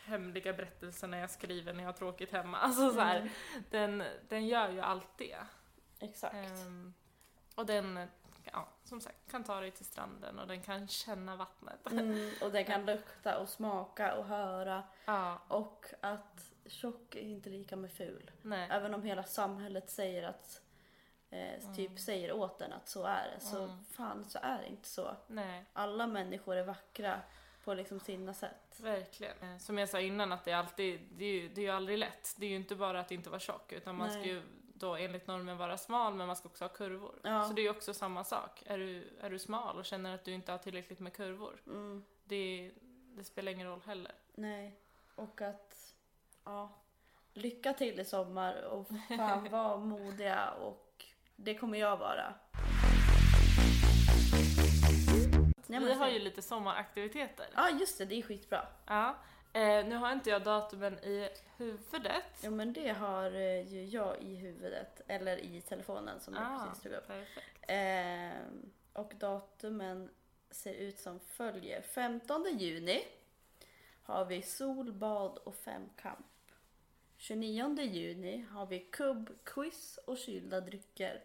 hemliga 0.04 0.54
berättelserna 0.54 1.18
jag 1.18 1.30
skriver 1.30 1.74
när 1.74 1.84
jag 1.84 1.88
har 1.88 1.94
tråkigt 1.98 2.32
hemma. 2.32 2.58
Alltså 2.62 2.89
så 2.92 3.00
här, 3.00 3.20
Mm. 3.20 3.30
den, 3.70 4.04
den 4.30 4.48
gör 4.48 4.70
ju 4.72 4.80
allt 4.82 5.18
det. 5.18 5.38
Exakt. 6.00 6.36
Ehm, 6.36 6.94
och 7.62 7.68
den, 7.68 8.07
ja, 8.53 8.68
som 8.84 9.01
sagt, 9.01 9.32
kan 9.32 9.43
ta 9.43 9.59
dig 9.59 9.72
till 9.72 9.86
stranden 9.86 10.39
och 10.39 10.47
den 10.47 10.62
kan 10.62 10.88
känna 10.88 11.36
vattnet. 11.36 11.91
Mm, 11.91 12.32
och 12.41 12.51
den 12.51 12.66
kan 12.66 12.86
lukta 12.86 13.38
och 13.39 13.49
smaka 13.49 14.16
och 14.16 14.26
höra. 14.26 14.84
Ja, 15.05 15.41
Och 15.47 15.86
att 16.01 16.51
tjock 16.66 17.16
är 17.16 17.20
inte 17.22 17.49
lika 17.49 17.76
med 17.76 17.91
ful. 17.91 18.32
nej. 18.41 18.68
Även 18.72 18.93
om 18.93 19.03
hela 19.03 19.24
samhället 19.24 19.89
säger 19.89 20.24
att 20.24 20.62
eh, 21.30 21.76
typ 21.76 21.99
säger 21.99 22.32
åt 22.32 22.59
den 22.59 22.74
att 22.74 22.89
så 22.89 23.03
är 23.03 23.32
det. 23.36 23.39
Så 23.45 23.64
Mm. 23.64 23.84
fan 23.86 24.26
så 24.30 24.39
är 24.41 24.62
det 24.62 24.68
inte 24.68 24.88
så. 24.89 25.16
Nej, 25.28 25.66
Alla 25.74 26.07
människor 26.07 26.55
är 26.55 26.64
vackra 26.64 27.22
på 27.64 27.74
liksom 27.74 27.99
sina 27.99 28.34
sätt. 28.34 28.80
verkligen. 28.80 29.38
Eh, 29.53 29.57
Som 29.57 29.78
jag 29.78 29.89
sa 29.89 29.99
innan, 29.99 30.32
att 30.32 30.43
det 30.45 30.51
är 30.51 30.55
alltid, 30.55 31.01
det 31.12 31.26
är 31.26 31.41
ju, 31.41 31.49
det 31.49 31.62
är 31.62 31.66
ju 31.66 31.72
aldrig 31.72 31.97
lätt. 31.97 32.34
Det 32.38 32.45
är 32.45 32.49
ju 32.49 32.55
inte 32.55 32.76
bara 32.76 32.99
att 32.99 33.12
inte 33.12 33.30
vara 33.30 33.39
tjock, 33.39 33.72
utan 33.72 33.95
man 33.95 34.09
ska 34.09 34.20
Nej. 34.20 34.28
ju 34.30 34.41
då 34.82 34.96
enligt 34.96 35.28
normen 35.28 35.58
vara 35.58 35.78
smal, 35.78 36.14
men 36.14 36.28
man 36.28 36.36
ska 36.36 36.50
också 36.50 36.64
ha 36.64 36.70
kurvor. 36.70 37.20
Ja. 37.24 37.44
Så 37.48 37.54
det 37.54 37.62
är 37.62 37.64
ju 37.64 37.70
också 37.70 37.94
samma 37.94 38.24
sak. 38.24 38.64
Är 38.66 38.78
du, 38.78 39.18
är 39.22 39.30
du 39.30 39.40
smal 39.40 39.78
och 39.78 39.86
känner 39.86 40.16
att 40.16 40.26
du 40.26 40.32
inte 40.32 40.52
har 40.52 40.60
tillräckligt 40.60 41.00
med 41.00 41.14
kurvor, 41.14 41.62
Mm, 41.68 42.06
det, 42.24 42.72
det 43.18 43.24
spelar 43.24 43.52
ingen 43.52 43.68
roll 43.68 43.82
heller. 43.86 44.12
nej. 44.36 44.78
Och 45.16 45.42
att, 45.42 45.94
ja. 46.46 46.70
Lycka 47.34 47.74
till 47.74 48.00
i 48.00 48.06
sommar 48.06 48.62
och 48.64 48.88
fan 49.18 49.50
var 49.52 49.78
modiga 49.78 50.52
och 50.52 51.06
det 51.36 51.56
kommer 51.56 51.78
jag 51.80 51.98
vara. 51.98 52.34
Vi 55.68 55.94
har 55.94 56.08
ju 56.10 56.20
lite 56.20 56.42
sommaraktiviteter. 56.42 57.46
Ja 57.56 57.70
just 57.70 57.98
det, 57.98 58.06
det 58.06 58.16
är 58.16 58.22
skitbra. 58.22 58.68
Ja. 58.86 59.16
Eh, 59.54 59.86
nu 59.86 59.95
har 59.95 60.12
inte 60.12 60.30
jag 60.30 60.43
datumen 60.43 60.93
i 60.93 61.30
huvudet. 61.58 62.24
Ja 62.43 62.49
men 62.49 62.74
det 62.74 62.89
har 62.89 63.32
eh, 63.32 63.74
ju 63.74 63.86
jag 63.86 64.22
i 64.22 64.36
huvudet, 64.36 65.02
eller 65.08 65.38
i 65.38 65.62
telefonen 65.62 66.20
som 66.20 66.34
jag 66.34 66.43
Ah, 66.43 66.66
precis 66.66 66.84
tog 66.84 66.91
upp. 66.91 67.12
Ehm, 67.62 68.72
och 68.93 69.14
datumen 69.20 70.10
ser 70.52 70.74
ut 70.74 70.99
som 70.99 71.20
följer. 71.20 71.82
15 71.82 72.45
juni 72.58 73.04
har 74.04 74.26
vi 74.26 74.41
solbad 74.41 75.38
och 75.38 75.56
femkamp. 75.56 76.26
29 77.18 77.82
juni 77.82 78.45
har 78.52 78.66
vi 78.66 78.80
kubbquiz 78.80 79.99
och 80.08 80.18
kylda 80.18 80.62
drycker. 80.62 81.24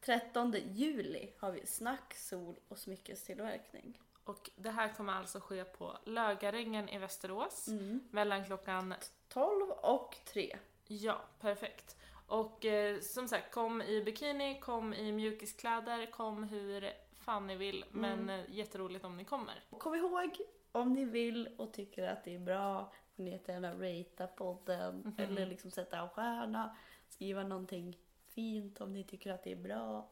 13 0.00 0.54
juli 0.72 1.32
har 1.38 1.52
vi 1.52 1.66
snack, 1.66 2.14
sol 2.14 2.56
och 2.68 2.78
smyckestillverkning. 2.78 3.98
Och 4.28 4.50
det 4.56 4.70
här 4.70 4.94
kommer 4.94 5.12
alltså 5.12 5.40
ske 5.40 5.64
på 5.64 5.98
Lögarängen 6.04 6.88
i 6.88 6.98
Västerås 6.98 7.68
Mm. 7.68 8.00
mellan 8.10 8.44
klockan 8.44 8.94
12 9.28 9.70
och 9.70 10.16
3. 10.24 10.58
Ja, 10.86 11.20
perfekt. 11.40 11.96
Och 12.26 12.64
eh, 12.64 13.00
som 13.00 13.28
sagt, 13.28 13.54
kom 13.54 13.82
i 13.82 14.02
bikini, 14.04 14.60
kom 14.60 14.94
i 14.94 15.12
mjukiskläder, 15.12 16.10
kom 16.10 16.44
hur 16.44 16.90
fan 17.12 17.46
ni 17.46 17.56
vill. 17.56 17.84
Men 17.90 18.30
eh, 18.30 18.44
jätteroligt 18.48 19.04
om 19.04 19.16
ni 19.16 19.24
kommer. 19.24 19.54
Kom 19.78 19.94
ihåg, 19.94 20.36
om 20.72 20.92
ni 20.92 21.04
vill 21.04 21.48
och 21.58 21.72
tycker 21.72 22.08
att 22.08 22.24
det 22.24 22.34
är 22.34 22.38
bra 22.38 22.92
får 23.16 23.22
ni 23.22 23.30
jättegärna 23.30 23.72
ratea 23.74 24.26
podden 24.26 25.14
eller 25.18 25.46
liksom 25.46 25.70
sätta 25.70 25.98
en 25.98 26.08
stjärna, 26.08 26.76
skriva 27.08 27.42
någonting 27.42 27.98
fint 28.26 28.80
om 28.80 28.92
ni 28.92 29.04
tycker 29.04 29.32
att 29.32 29.44
det 29.44 29.52
är 29.52 29.56
bra. 29.56 30.08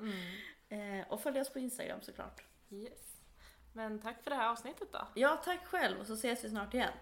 Mm. 0.00 0.12
Eh, 0.72 1.12
och 1.12 1.20
följ 1.20 1.40
oss 1.40 1.52
på 1.52 1.58
Instagram 1.58 2.00
såklart. 2.02 2.44
Yes. 2.70 3.09
Men 3.72 3.98
tack 3.98 4.22
för 4.22 4.30
det 4.30 4.36
här 4.36 4.50
avsnittet 4.50 4.92
då. 4.92 4.98
Ja, 5.14 5.40
tack 5.44 5.66
själv 5.66 6.00
och 6.00 6.06
så 6.06 6.14
ses 6.14 6.44
vi 6.44 6.50
snart 6.50 6.74
igen. 6.74 6.92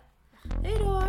Hej 0.64 0.78
då! 0.78 1.02